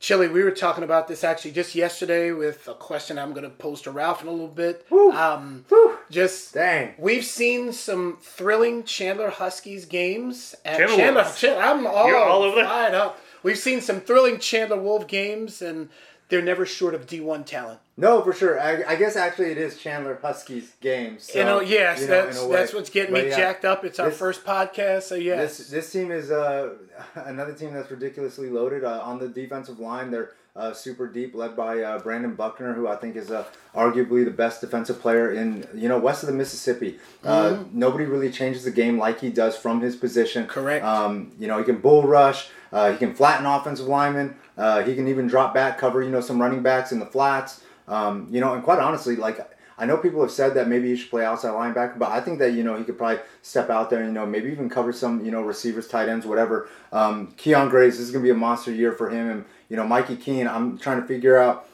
Chili, 0.00 0.28
we 0.28 0.44
were 0.44 0.52
talking 0.52 0.84
about 0.84 1.08
this 1.08 1.24
actually 1.24 1.50
just 1.50 1.74
yesterday 1.74 2.30
with 2.30 2.68
a 2.68 2.74
question 2.74 3.18
I'm 3.18 3.32
going 3.32 3.42
to 3.42 3.50
pose 3.50 3.82
to 3.82 3.90
Ralph 3.90 4.22
in 4.22 4.28
a 4.28 4.30
little 4.30 4.46
bit. 4.46 4.86
Woo, 4.90 5.10
Um, 5.10 5.64
just 6.08 6.54
Dang. 6.54 6.94
We've 6.98 7.24
seen 7.24 7.72
some 7.72 8.16
thrilling 8.20 8.84
Chandler 8.84 9.28
Huskies 9.30 9.86
games. 9.86 10.54
At 10.64 10.78
Chandler 10.88 11.24
Chandler, 11.36 11.62
I'm 11.62 11.84
all, 11.84 12.06
You're 12.06 12.16
all 12.16 12.44
over 12.44 12.62
fired 12.62 12.94
up. 12.94 13.18
We've 13.42 13.58
seen 13.58 13.80
some 13.80 14.00
thrilling 14.00 14.38
Chandler 14.38 14.80
Wolf 14.80 15.08
games, 15.08 15.60
and 15.62 15.88
they're 16.28 16.42
never 16.42 16.66
short 16.66 16.94
of 16.94 17.06
D1 17.06 17.46
talent. 17.46 17.80
No, 17.96 18.22
for 18.22 18.32
sure. 18.32 18.60
I, 18.60 18.84
I 18.86 18.96
guess 18.96 19.16
actually 19.16 19.50
it 19.50 19.58
is 19.58 19.76
Chandler 19.78 20.18
Huskies 20.22 20.72
games. 20.80 21.24
So, 21.32 21.38
you 21.38 21.44
know, 21.44 21.60
yes, 21.60 22.00
you 22.02 22.06
know, 22.08 22.26
that's 22.26 22.46
that's 22.46 22.74
what's 22.74 22.90
getting 22.90 23.12
But 23.12 23.24
me 23.24 23.30
yeah, 23.30 23.36
jacked 23.36 23.64
up. 23.64 23.84
It's 23.84 23.98
our 23.98 24.10
this- 24.10 24.18
first 24.18 24.44
podcast, 24.44 25.02
so 25.02 25.14
yes. 25.16 25.58
This 25.58 25.68
this 25.68 25.92
team 25.92 26.10
is 26.12 26.30
uh, 26.30 26.74
another 27.14 27.54
team 27.54 27.72
that's 27.72 27.90
ridiculously 27.90 28.50
loaded 28.50 28.84
uh, 28.84 29.00
on 29.02 29.18
the 29.18 29.28
defensive 29.28 29.78
line. 29.80 30.10
They're 30.10 30.32
uh, 30.58 30.72
super 30.74 31.06
deep, 31.06 31.34
led 31.34 31.56
by 31.56 31.80
uh, 31.82 31.98
Brandon 32.00 32.34
Buckner, 32.34 32.74
who 32.74 32.88
I 32.88 32.96
think 32.96 33.16
is 33.16 33.30
uh, 33.30 33.44
arguably 33.74 34.24
the 34.24 34.30
best 34.32 34.60
defensive 34.60 35.00
player 35.00 35.32
in 35.32 35.66
you 35.74 35.88
know 35.88 35.98
west 35.98 36.22
of 36.24 36.28
the 36.28 36.34
Mississippi. 36.34 36.98
Uh, 37.24 37.50
Mm-hmm. 37.50 37.78
nobody 37.78 38.04
really 38.04 38.30
changes 38.30 38.64
the 38.64 38.70
game 38.70 38.98
like 38.98 39.20
he 39.20 39.30
does 39.30 39.56
from 39.56 39.80
his 39.80 39.94
position. 39.96 40.46
Correct. 40.46 40.84
Um, 40.84 41.32
you 41.38 41.46
know 41.48 41.58
he 41.58 41.64
can 41.64 41.78
bull 41.80 42.02
rush. 42.02 42.50
Uh, 42.72 42.92
he 42.92 42.98
can 42.98 43.14
flatten 43.14 43.46
offensive 43.46 43.86
linemen. 43.86 44.36
Uh, 44.58 44.82
he 44.82 44.94
can 44.94 45.08
even 45.08 45.26
drop 45.28 45.54
back, 45.54 45.78
cover 45.78 46.02
you 46.02 46.10
know 46.10 46.20
some 46.20 46.40
running 46.40 46.62
backs 46.62 46.92
in 46.92 46.98
the 46.98 47.06
flats. 47.06 47.62
Um, 47.86 48.26
you 48.30 48.40
know, 48.40 48.52
and 48.54 48.62
quite 48.62 48.80
honestly, 48.80 49.16
like 49.16 49.38
I 49.80 49.86
know 49.86 49.96
people 49.96 50.20
have 50.22 50.32
said 50.32 50.54
that 50.54 50.66
maybe 50.68 50.88
he 50.88 50.96
should 50.96 51.08
play 51.08 51.24
outside 51.24 51.52
linebacker, 51.52 51.98
but 51.98 52.10
I 52.10 52.20
think 52.20 52.40
that 52.40 52.52
you 52.52 52.64
know 52.64 52.76
he 52.76 52.84
could 52.84 52.98
probably 52.98 53.20
step 53.42 53.70
out 53.70 53.88
there 53.90 54.00
and 54.00 54.08
you 54.08 54.12
know 54.14 54.26
maybe 54.26 54.50
even 54.50 54.68
cover 54.68 54.92
some 54.92 55.24
you 55.24 55.30
know 55.30 55.42
receivers, 55.42 55.86
tight 55.88 56.08
ends, 56.08 56.26
whatever. 56.26 56.68
Um, 56.92 57.32
Kyion 57.38 57.70
Grayes 57.70 57.96
this 57.96 58.06
is 58.06 58.10
gonna 58.12 58.24
be 58.24 58.30
a 58.30 58.34
monster 58.34 58.72
year 58.72 58.92
for 58.92 59.08
him, 59.08 59.30
and 59.30 59.44
you 59.68 59.76
know 59.76 59.86
Mikey 59.86 60.16
Keene. 60.16 60.46
I'm 60.46 60.78
trying 60.78 61.00
to 61.00 61.06
figure 61.06 61.38
out 61.38 61.68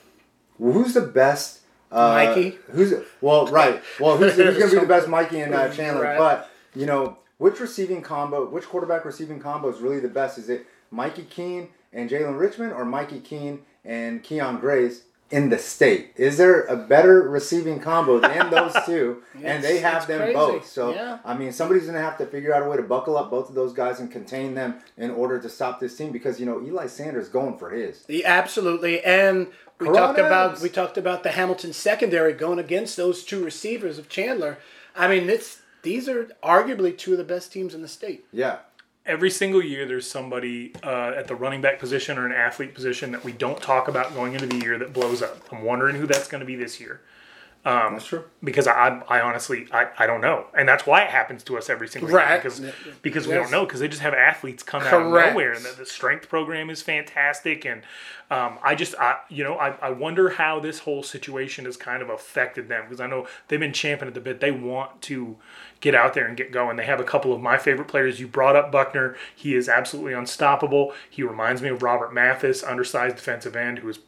who's 0.58 0.94
the 0.94 1.00
best. 1.00 1.60
Uh, 1.90 2.14
Mikey? 2.14 2.58
Who's 2.72 2.94
well 3.20 3.46
right? 3.46 3.82
Well, 4.00 4.16
who's, 4.16 4.34
who's 4.34 4.58
gonna 4.58 4.70
be 4.70 4.80
the 4.80 4.86
best 4.86 5.08
Mikey 5.08 5.40
and 5.40 5.54
uh, 5.54 5.68
Chandler? 5.70 6.02
Right. 6.02 6.18
But 6.18 6.50
you 6.74 6.86
know 6.86 7.18
which 7.38 7.60
receiving 7.60 8.02
combo, 8.02 8.48
which 8.48 8.64
quarterback 8.64 9.04
receiving 9.04 9.40
combo 9.40 9.68
is 9.68 9.80
really 9.80 10.00
the 10.00 10.08
best? 10.08 10.38
Is 10.38 10.48
it 10.48 10.66
Mikey 10.90 11.24
Keene 11.24 11.68
and 11.92 12.10
Jalen 12.10 12.38
Richmond, 12.38 12.72
or 12.72 12.84
Mikey 12.84 13.20
Keene 13.20 13.60
and 13.84 14.22
Kyion 14.22 14.60
Grayes? 14.60 15.02
In 15.30 15.48
the 15.48 15.58
state, 15.58 16.12
is 16.16 16.36
there 16.36 16.62
a 16.66 16.76
better 16.76 17.22
receiving 17.28 17.80
combo 17.80 18.20
than 18.20 18.50
those 18.50 18.74
two? 18.86 19.22
and 19.42 19.64
they 19.64 19.78
have 19.78 20.06
them 20.06 20.20
crazy. 20.20 20.34
both. 20.34 20.66
So 20.66 20.92
Yeah. 20.94 21.18
I 21.24 21.34
mean, 21.34 21.50
somebody's 21.52 21.86
gonna 21.86 21.98
have 22.00 22.18
to 22.18 22.26
figure 22.26 22.54
out 22.54 22.62
a 22.62 22.68
way 22.68 22.76
to 22.76 22.82
buckle 22.82 23.16
up 23.16 23.30
both 23.30 23.48
of 23.48 23.54
those 23.54 23.72
guys 23.72 23.98
and 24.00 24.10
contain 24.12 24.54
them 24.54 24.76
in 24.96 25.10
order 25.10 25.40
to 25.40 25.48
stop 25.48 25.80
this 25.80 25.96
team 25.96 26.12
because 26.12 26.38
you 26.38 26.46
know 26.46 26.62
Eli 26.62 26.86
Sanders 26.86 27.28
going 27.28 27.58
for 27.58 27.70
his. 27.70 28.04
Yeah, 28.06 28.28
absolutely, 28.28 29.02
and 29.02 29.48
we 29.80 29.86
Corona 29.86 29.98
talked 29.98 30.18
about 30.18 30.46
Adams. 30.50 30.62
we 30.62 30.68
talked 30.68 30.98
about 30.98 31.22
the 31.24 31.30
Hamilton 31.32 31.72
secondary 31.72 32.32
going 32.34 32.58
against 32.58 32.96
those 32.96 33.24
two 33.24 33.42
receivers 33.44 33.98
of 33.98 34.08
Chandler. 34.08 34.58
I 34.94 35.08
mean, 35.08 35.28
it's 35.28 35.62
these 35.82 36.08
are 36.08 36.26
arguably 36.44 36.96
two 36.96 37.12
of 37.12 37.18
the 37.18 37.24
best 37.24 37.50
teams 37.50 37.74
in 37.74 37.82
the 37.82 37.88
state. 37.88 38.24
Yeah, 38.30 38.58
every 39.06 39.30
single 39.30 39.62
year 39.62 39.86
there's 39.86 40.08
somebody 40.08 40.72
uh, 40.82 41.12
at 41.16 41.28
the 41.28 41.34
running 41.34 41.60
back 41.60 41.78
position 41.78 42.18
or 42.18 42.26
an 42.26 42.32
athlete 42.32 42.74
position 42.74 43.12
that 43.12 43.24
we 43.24 43.32
don't 43.32 43.60
talk 43.60 43.88
about 43.88 44.14
going 44.14 44.34
into 44.34 44.46
the 44.46 44.56
year 44.56 44.78
that 44.78 44.92
blows 44.92 45.22
up. 45.22 45.40
I'm 45.52 45.62
wondering 45.62 45.96
who 45.96 46.06
that's 46.06 46.28
going 46.28 46.40
to 46.40 46.46
be 46.46 46.56
this 46.56 46.80
year 46.80 47.00
that's 47.64 48.06
true. 48.06 48.24
because 48.42 48.66
I, 48.66 49.02
I 49.08 49.20
honestly 49.20 49.66
I, 49.72 49.88
I 49.98 50.06
don't 50.06 50.20
know, 50.20 50.46
and 50.56 50.68
that's 50.68 50.86
why 50.86 51.02
it 51.02 51.10
happens 51.10 51.42
to 51.44 51.56
us 51.56 51.70
every 51.70 51.88
single 51.88 52.10
year 52.10 52.18
Right. 52.18 52.42
because 52.42 52.60
because 53.02 53.26
we 53.26 53.34
don't 53.34 53.50
know 53.50 53.64
because 53.64 53.80
they 53.80 53.88
just 53.88 54.02
have 54.02 54.14
athletes 54.14 54.62
come 54.62 54.82
out 54.82 54.92
of 54.92 55.12
nowhere 55.12 55.52
and 55.52 55.64
the, 55.64 55.74
the 55.78 55.86
strength 55.86 56.28
program 56.28 56.68
is 56.70 56.82
fantastic. 56.82 57.64
And 57.64 57.82
um, 58.30 58.58
I 58.62 58.74
just 58.74 58.94
I 58.96 59.18
you 59.30 59.44
know 59.44 59.54
I, 59.56 59.70
I 59.80 59.90
wonder 59.90 60.30
how 60.30 60.60
this 60.60 60.80
whole 60.80 61.02
situation 61.02 61.64
has 61.64 61.76
kind 61.76 62.02
of 62.02 62.10
affected 62.10 62.68
them 62.68 62.84
because 62.84 63.00
I 63.00 63.06
know 63.06 63.26
they've 63.48 63.60
been 63.60 63.72
champing 63.72 64.08
at 64.08 64.14
the 64.14 64.20
bit. 64.20 64.40
They 64.40 64.50
want 64.50 65.00
to 65.02 65.36
get 65.80 65.94
out 65.94 66.14
there 66.14 66.26
and 66.26 66.36
get 66.36 66.52
going. 66.52 66.76
They 66.76 66.86
have 66.86 67.00
a 67.00 67.04
couple 67.04 67.32
of 67.32 67.40
my 67.40 67.56
favorite 67.58 67.88
players. 67.88 68.20
You 68.20 68.26
brought 68.26 68.56
up 68.56 68.70
Buckner. 68.72 69.16
He 69.34 69.54
is 69.54 69.68
absolutely 69.68 70.12
unstoppable. 70.14 70.92
He 71.10 71.22
reminds 71.22 71.60
me 71.62 71.68
of 71.70 71.82
Robert 71.82 72.12
Mathis 72.12 72.62
undersized 72.62 73.16
defensive 73.16 73.54
end 73.56 73.78
who 73.80 73.88
is 73.88 73.98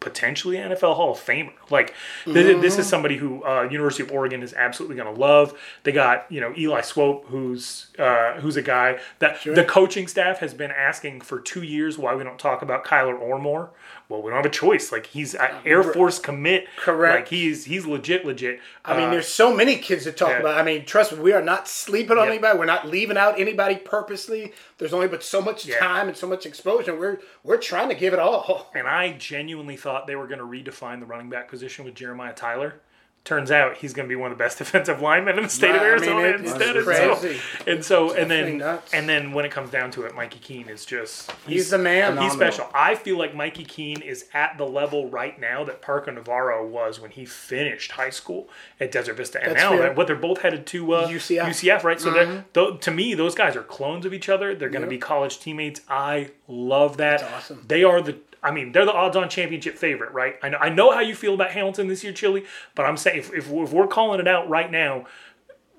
potentially 0.00 0.56
NFL 0.56 0.94
Hall 0.94 1.12
of 1.12 1.18
Famer. 1.18 1.52
Like 1.70 1.94
th- 2.24 2.60
this 2.60 2.78
is 2.78 2.86
somebody 2.86 3.16
who 3.16 3.44
uh, 3.44 3.62
University 3.62 4.02
of 4.02 4.12
Oregon 4.12 4.42
is 4.42 4.52
absolutely 4.54 4.96
going 4.96 5.12
to 5.12 5.20
love. 5.20 5.58
They 5.82 5.92
got 5.92 6.30
you 6.30 6.40
know 6.40 6.52
Eli 6.56 6.82
Swope, 6.82 7.26
who's 7.26 7.88
uh, 7.98 8.34
who's 8.40 8.56
a 8.56 8.62
guy 8.62 8.98
that 9.18 9.42
the 9.44 9.64
coaching 9.64 10.06
staff 10.06 10.38
has 10.38 10.54
been 10.54 10.70
asking 10.70 11.22
for 11.22 11.40
two 11.40 11.62
years 11.62 11.98
why 11.98 12.14
we 12.14 12.24
don't 12.24 12.38
talk 12.38 12.62
about 12.62 12.84
Kyler 12.84 13.18
Ormore. 13.18 13.70
Well, 14.08 14.22
we 14.22 14.30
don't 14.30 14.36
have 14.36 14.46
a 14.46 14.50
choice. 14.54 14.92
Like 14.92 15.06
he's 15.06 15.34
Air 15.64 15.82
Force 15.82 16.18
commit. 16.18 16.66
Correct. 16.76 17.14
Like 17.16 17.28
he's 17.28 17.64
he's 17.64 17.86
legit, 17.86 18.24
legit. 18.24 18.60
I 18.84 18.96
mean, 18.96 19.08
Uh, 19.08 19.10
there's 19.10 19.28
so 19.28 19.54
many 19.54 19.76
kids 19.78 20.04
to 20.04 20.12
talk 20.12 20.28
yeah. 20.30 20.38
about. 20.40 20.58
I 20.58 20.62
mean, 20.62 20.84
trust 20.84 21.12
me, 21.12 21.18
we 21.18 21.32
are 21.32 21.42
not 21.42 21.66
sleeping 21.66 22.16
on 22.16 22.28
anybody. 22.28 22.56
We're 22.58 22.66
not 22.66 22.86
leaving 22.86 23.16
out 23.16 23.40
anybody 23.40 23.76
purposely. 23.76 24.52
There's 24.78 24.92
only 24.92 25.08
but 25.08 25.24
so 25.24 25.42
much 25.42 25.66
Yeah. 25.66 25.78
time 25.80 26.06
and 26.08 26.16
so 26.16 26.26
much 26.28 26.46
exposure. 26.46 26.94
We're 26.94 27.18
we're 27.42 27.56
trying 27.56 27.88
to 27.88 27.94
give 27.96 28.12
it 28.12 28.18
all. 28.20 28.70
And 28.74 28.86
I 28.86 29.12
genuinely 29.12 29.76
thought 29.76 30.06
they 30.06 30.16
were 30.16 30.26
going 30.28 30.38
to 30.38 30.44
redefine 30.44 31.00
the 31.00 31.06
running 31.06 31.28
back 31.30 31.48
position 31.48 31.84
with 31.84 31.94
Jeremiah 31.94 32.34
Tyler. 32.34 32.80
Turns 33.26 33.50
out 33.50 33.76
he's 33.76 33.92
going 33.92 34.06
to 34.06 34.08
be 34.08 34.16
one 34.16 34.32
of 34.32 34.38
the 34.38 34.42
best 34.42 34.56
defensive 34.64 35.02
linemen 35.02 35.36
in 35.36 35.42
the 35.42 35.50
state 35.50 35.70
of 35.74 35.76
I 35.76 35.78
mean, 35.80 35.86
Arizona 35.88 36.20
it- 36.20 36.34
it's 36.40 36.50
instead. 36.52 36.76
And 36.76 36.84
crazy. 36.86 37.38
so, 37.38 37.70
and 37.70 37.84
so, 37.84 38.14
and 38.14 38.30
then, 38.30 38.58
nuts. 38.58 38.94
and 38.94 39.08
then 39.08 39.32
when 39.32 39.44
it 39.44 39.50
comes 39.50 39.70
down 39.70 39.90
to 39.90 40.02
it, 40.04 40.14
Mikey 40.14 40.38
Keene 40.38 40.68
is 40.68 40.86
just 40.86 41.30
He's 41.46 41.68
the 41.70 41.76
man. 41.78 42.12
He's 42.16 42.32
Phenomenal. 42.32 42.36
special. 42.52 42.70
I 42.72 42.94
feel 42.94 43.18
like 43.18 43.34
Mikey 43.34 43.64
Keene 43.64 44.00
is 44.00 44.26
at 44.32 44.56
the 44.56 44.64
level 44.64 45.10
right 45.10 45.38
now 45.40 45.64
that 45.64 45.82
Parker 45.82 46.12
Navarro 46.12 46.66
was 46.66 47.00
when 47.00 47.10
he 47.10 47.24
finished 47.26 47.90
high 47.92 48.10
school 48.10 48.48
at 48.80 48.92
Desert 48.92 49.16
Vista. 49.16 49.42
And 49.42 49.52
That's 49.56 49.62
now, 49.62 49.76
fair. 49.76 49.92
what 49.92 50.06
they're 50.06 50.16
both 50.16 50.42
headed 50.42 50.64
to 50.68 50.92
uh, 50.94 51.08
UCF. 51.08 51.46
UCF, 51.48 51.82
right? 51.84 52.00
So 52.00 52.12
Mm-hmm. 52.12 52.40
they're 52.52 52.70
th- 52.70 52.80
to 52.82 52.90
me, 52.92 53.14
those 53.14 53.34
guys 53.34 53.56
are 53.56 53.62
clones 53.64 54.06
of 54.06 54.14
each 54.14 54.28
other. 54.28 54.54
They're 54.54 54.68
going 54.70 54.84
to 54.84 54.88
be 54.88 54.98
college 54.98 55.40
teammates. 55.40 55.80
I 55.88 56.30
love 56.46 56.96
that. 56.98 57.20
That's 57.20 57.32
awesome. 57.32 57.64
They 57.66 57.82
are 57.82 58.00
the. 58.00 58.18
I 58.46 58.52
mean, 58.52 58.72
they're 58.72 58.84
the 58.86 58.92
odds-on 58.94 59.28
championship 59.28 59.76
favorite, 59.76 60.12
right? 60.12 60.36
I 60.42 60.48
know. 60.48 60.58
I 60.58 60.68
know 60.68 60.92
how 60.92 61.00
you 61.00 61.14
feel 61.16 61.34
about 61.34 61.50
Hamilton 61.50 61.88
this 61.88 62.04
year, 62.04 62.12
Chili, 62.12 62.44
but 62.74 62.86
I'm 62.86 62.96
saying 62.96 63.18
if, 63.18 63.32
if, 63.34 63.50
if 63.50 63.72
we're 63.72 63.88
calling 63.88 64.20
it 64.20 64.28
out 64.28 64.48
right 64.48 64.70
now, 64.70 65.06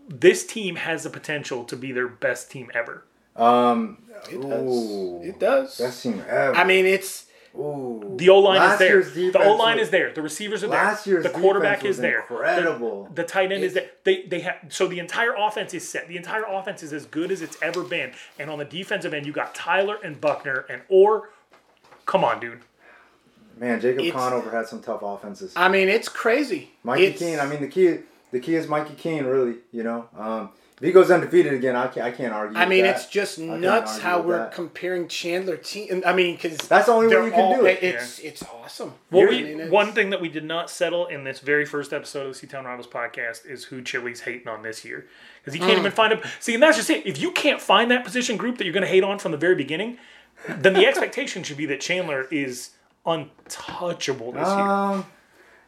this 0.10 0.46
team 0.46 0.76
has 0.76 1.04
the 1.04 1.10
potential 1.10 1.64
to 1.66 1.76
be 1.76 1.92
their 1.92 2.08
best 2.08 2.52
team 2.52 2.70
ever. 2.74 3.06
Um, 3.36 4.04
It 4.30 4.36
Ooh. 4.36 5.20
does. 5.22 5.28
It 5.30 5.40
does. 5.40 5.78
best 5.78 6.04
team 6.04 6.22
ever. 6.28 6.56
I 6.56 6.64
mean, 6.64 6.86
it's 6.86 7.26
Ooh. 7.56 8.14
The 8.18 8.30
O 8.30 8.40
line 8.40 8.72
is 8.72 8.80
there. 8.80 8.90
year's 8.90 9.14
The 9.14 9.44
O 9.44 9.56
line 9.56 9.80
is 9.80 9.90
there. 9.90 10.14
The 10.14 10.22
receivers 10.22 10.64
are 10.64 10.68
there. 10.68 10.98
Year's 11.06 11.24
the 11.24 11.30
quarterback 11.30 11.80
defense 11.80 11.96
is 11.96 12.02
there. 12.02 12.20
incredible. 12.22 13.06
The, 13.06 13.24
the 13.24 13.28
tight 13.28 13.52
end 13.52 13.64
is 13.64 13.74
there. 13.74 13.90
They 14.04 14.24
they 14.24 14.42
have 14.42 14.58
so 14.70 14.88
the 14.88 15.00
entire 15.00 15.34
offense 15.36 15.74
is 15.74 15.88
set. 15.88 16.08
The 16.08 16.18
entire 16.18 16.44
offense 16.48 16.84
is 16.84 16.94
as 16.94 17.06
good 17.06 17.32
as 17.32 17.42
it's 17.42 17.58
ever 17.62 17.84
been. 17.84 18.14
And 18.38 18.50
on 18.50 18.60
the 18.60 18.66
defensive 18.66 19.14
end, 19.14 19.26
you 19.26 19.34
got 19.34 19.56
Tyler 19.56 19.98
and 20.04 20.22
Buckner 20.22 20.66
and 20.70 20.82
or, 20.88 21.30
come 22.08 22.24
on, 22.24 22.40
dude. 22.40 22.62
Man, 23.60 23.80
Jacob 23.82 24.02
It's- 24.06 24.14
Conover 24.14 24.50
had 24.52 24.68
some 24.68 24.82
tough 24.82 25.02
offenses. 25.02 25.54
I 25.56 25.68
mean, 25.70 25.90
it's 25.90 26.10
crazy. 26.10 26.72
Mikey 26.84 27.04
It's- 27.06 27.20
Keene. 27.20 27.40
I 27.40 27.46
mean, 27.48 27.62
the 27.62 27.68
key, 27.68 28.00
the 28.32 28.40
key 28.40 28.56
is 28.56 28.68
Mikey 28.68 28.94
Keene. 28.96 29.26
Really, 29.26 29.56
you 29.72 29.82
know, 29.84 30.08
um, 30.16 30.50
if 30.80 30.84
he 30.84 30.92
goes 30.92 31.10
undefeated 31.10 31.54
again, 31.54 31.76
I 31.76 31.88
can't, 31.88 32.06
I 32.06 32.12
can't 32.12 32.34
argue. 32.34 32.56
I 32.56 32.62
with 32.62 32.70
mean, 32.70 32.84
that. 32.84 32.98
it's 32.98 33.08
just 33.08 33.38
can't 33.40 33.60
nuts 33.62 33.98
how 33.98 34.22
we're 34.22 34.38
that. 34.38 34.52
comparing 34.52 35.08
Chandler 35.08 35.58
team. 35.58 36.04
I 36.06 36.14
mean, 36.14 36.36
because 36.36 36.56
That's 36.68 36.86
the 36.86 36.92
only 36.92 37.08
way 37.08 37.26
you 37.26 37.32
can 37.32 37.60
do 37.60 37.66
it. 37.66 37.80
It's 37.82 38.20
it's 38.20 38.44
awesome. 38.44 38.94
Well, 39.10 39.24
I 39.26 39.30
we, 39.30 39.42
mean, 39.42 39.48
it's- 39.56 39.72
one 39.72 39.92
thing 39.94 40.12
that 40.12 40.22
we 40.22 40.30
did 40.30 40.44
not 40.46 40.70
settle 40.70 41.08
in 41.08 41.24
this 41.24 41.40
very 41.40 41.66
first 41.66 41.94
episode 41.94 42.28
of 42.28 42.34
the 42.34 42.40
C-Town 42.40 42.66
Rivals 42.66 42.86
podcast 42.86 43.48
is 43.50 43.64
who 43.66 43.82
Chili's 43.82 44.22
hating 44.22 44.48
on 44.48 44.62
this 44.62 44.86
year. 44.86 45.08
Because 45.44 45.56
he 45.56 45.60
Mm. 45.60 45.66
can't 45.68 45.80
even 45.80 45.92
find 45.92 46.14
a. 46.14 46.22
See, 46.40 46.54
and 46.54 46.62
that's 46.62 46.78
just 46.78 46.92
it. 46.92 47.08
If 47.08 47.20
you 47.20 47.32
can't 47.32 47.60
find 47.60 47.90
that 47.90 48.04
position 48.04 48.38
group 48.38 48.60
that 48.60 48.66
you're 48.66 48.74
going 48.74 48.84
to 48.86 48.88
hate 48.90 49.04
on 49.04 49.18
from 49.18 49.32
the 49.32 49.38
very 49.38 49.56
beginning, 49.56 49.98
then 50.48 50.74
the 50.74 50.86
expectation 50.86 51.44
should 51.44 51.58
be 51.58 51.66
that 51.68 51.82
Chandler 51.82 52.28
is 52.32 52.72
untouchable 53.06 54.32
this 54.32 54.48
year. 54.48 54.58
Um, 54.60 55.06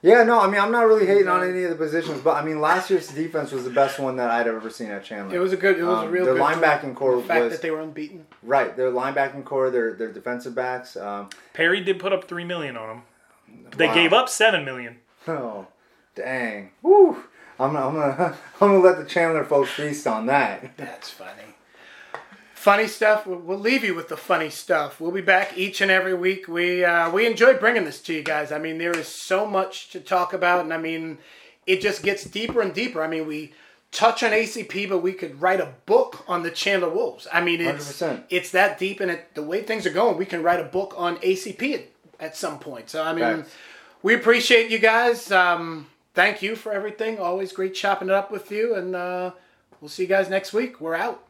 yeah, 0.02 0.24
no, 0.24 0.40
I 0.40 0.48
mean, 0.50 0.62
I'm 0.62 0.72
not 0.72 0.88
really 0.88 1.06
hating 1.06 1.28
on 1.28 1.44
any 1.48 1.64
of 1.64 1.72
the 1.72 1.76
positions, 1.76 2.22
but 2.22 2.38
I 2.38 2.46
mean, 2.46 2.62
last 2.62 2.90
year's 2.90 3.10
defense 3.10 3.52
was 3.52 3.66
the 3.66 3.70
best 3.70 4.00
one 4.00 4.16
that 4.16 4.30
I'd 4.32 4.48
ever 4.48 4.70
seen 4.70 4.92
at 4.92 5.04
Chandler. 5.04 5.36
it 5.36 5.40
was 5.40 5.52
a 5.52 5.58
good. 5.58 5.78
It 5.78 5.84
was 5.84 5.98
a 6.00 6.02
Um, 6.06 6.12
real 6.12 6.24
their 6.24 6.36
good 6.36 6.42
linebacking 6.44 6.96
core 6.96 7.18
The 7.18 7.24
fact 7.24 7.42
was 7.44 7.52
that 7.54 7.62
they 7.62 7.70
were 7.72 7.82
unbeaten. 7.82 8.26
right. 8.42 8.76
Their 8.78 8.92
linebacking 8.92 9.44
core, 9.44 9.70
their 9.70 9.94
their 9.94 10.12
defensive 10.12 10.56
backs. 10.56 10.96
Um, 10.96 11.30
Perry 11.54 11.82
did 11.82 12.00
put 12.00 12.14
up 12.14 12.30
three 12.30 12.46
million 12.46 12.78
on 12.78 12.88
them. 12.88 13.02
They 13.76 13.88
Wow. 13.88 13.94
gave 13.94 14.14
up 14.14 14.30
seven 14.30 14.64
million. 14.64 15.00
oh, 15.28 15.68
dang. 16.16 16.72
Woo. 16.82 17.24
I'm, 17.60 17.76
I'm 17.76 17.94
gonna 17.94 18.38
I'm 18.62 18.68
gonna 18.70 18.80
let 18.80 18.98
the 19.00 19.04
Chandler 19.06 19.44
folks 19.44 19.72
feast 19.72 20.08
on 20.08 20.28
that. 20.28 20.78
That's 20.78 21.10
funny. 21.10 21.49
Funny 22.60 22.88
stuff. 22.88 23.26
We'll, 23.26 23.40
we'll 23.40 23.58
leave 23.58 23.86
you 23.86 23.96
with 23.96 24.10
the 24.10 24.18
funny 24.18 24.50
stuff. 24.50 25.00
We'll 25.00 25.14
be 25.14 25.22
back 25.22 25.58
each 25.58 25.80
and 25.80 25.90
every 25.90 26.14
week. 26.14 26.50
We 26.50 26.84
uh, 26.84 27.10
we 27.10 27.26
enjoy 27.26 27.54
bringing 27.54 27.86
this 27.86 28.02
to 28.02 28.14
you 28.14 28.22
guys. 28.22 28.52
I 28.52 28.60
mean, 28.60 28.80
there 28.80 28.92
is 28.92 29.08
so 29.08 29.46
much 29.48 29.92
to 29.92 30.02
talk 30.02 30.34
about, 30.34 30.66
and 30.66 30.74
I 30.74 30.78
mean, 30.78 31.20
it 31.66 31.80
just 31.80 32.04
gets 32.04 32.26
deeper 32.26 32.60
and 32.60 32.74
deeper. 32.74 33.02
I 33.02 33.08
mean, 33.08 33.26
we 33.26 33.54
touch 33.94 34.24
on 34.24 34.32
ACP, 34.32 34.90
but 34.90 34.98
we 34.98 35.14
could 35.14 35.42
write 35.42 35.62
a 35.62 35.74
book 35.86 36.26
on 36.28 36.44
the 36.44 36.52
Chandler 36.52 36.90
Wolves. 36.90 37.30
I 37.32 37.40
mean, 37.40 37.62
it's 37.62 38.02
100%. 38.02 38.24
it's 38.30 38.52
that 38.52 38.78
deep, 38.78 39.00
and 39.00 39.10
it, 39.10 39.36
the 39.36 39.42
way 39.42 39.62
things 39.62 39.86
are 39.86 39.94
going, 39.94 40.18
we 40.18 40.26
can 40.26 40.44
write 40.44 40.60
a 40.60 40.66
book 40.66 40.94
on 40.98 41.16
ACP 41.20 41.76
at, 41.76 41.86
at 42.20 42.36
some 42.36 42.60
point. 42.60 42.90
So 42.90 43.02
I 43.02 43.14
mean, 43.14 43.46
we 44.04 44.16
appreciate 44.16 44.70
you 44.70 44.80
guys. 44.80 45.32
Um, 45.32 45.88
thank 46.14 46.42
you 46.42 46.58
for 46.58 46.74
everything. 46.74 47.20
Always 47.20 47.54
great 47.54 47.74
chopping 47.74 48.10
it 48.10 48.14
up 48.14 48.32
with 48.32 48.52
you, 48.52 48.76
and 48.76 48.98
uh, 48.98 49.32
we'll 49.80 49.88
see 49.88 50.04
you 50.04 50.10
guys 50.10 50.30
next 50.30 50.52
week. 50.52 50.82
We're 50.82 50.96
out. 50.96 51.24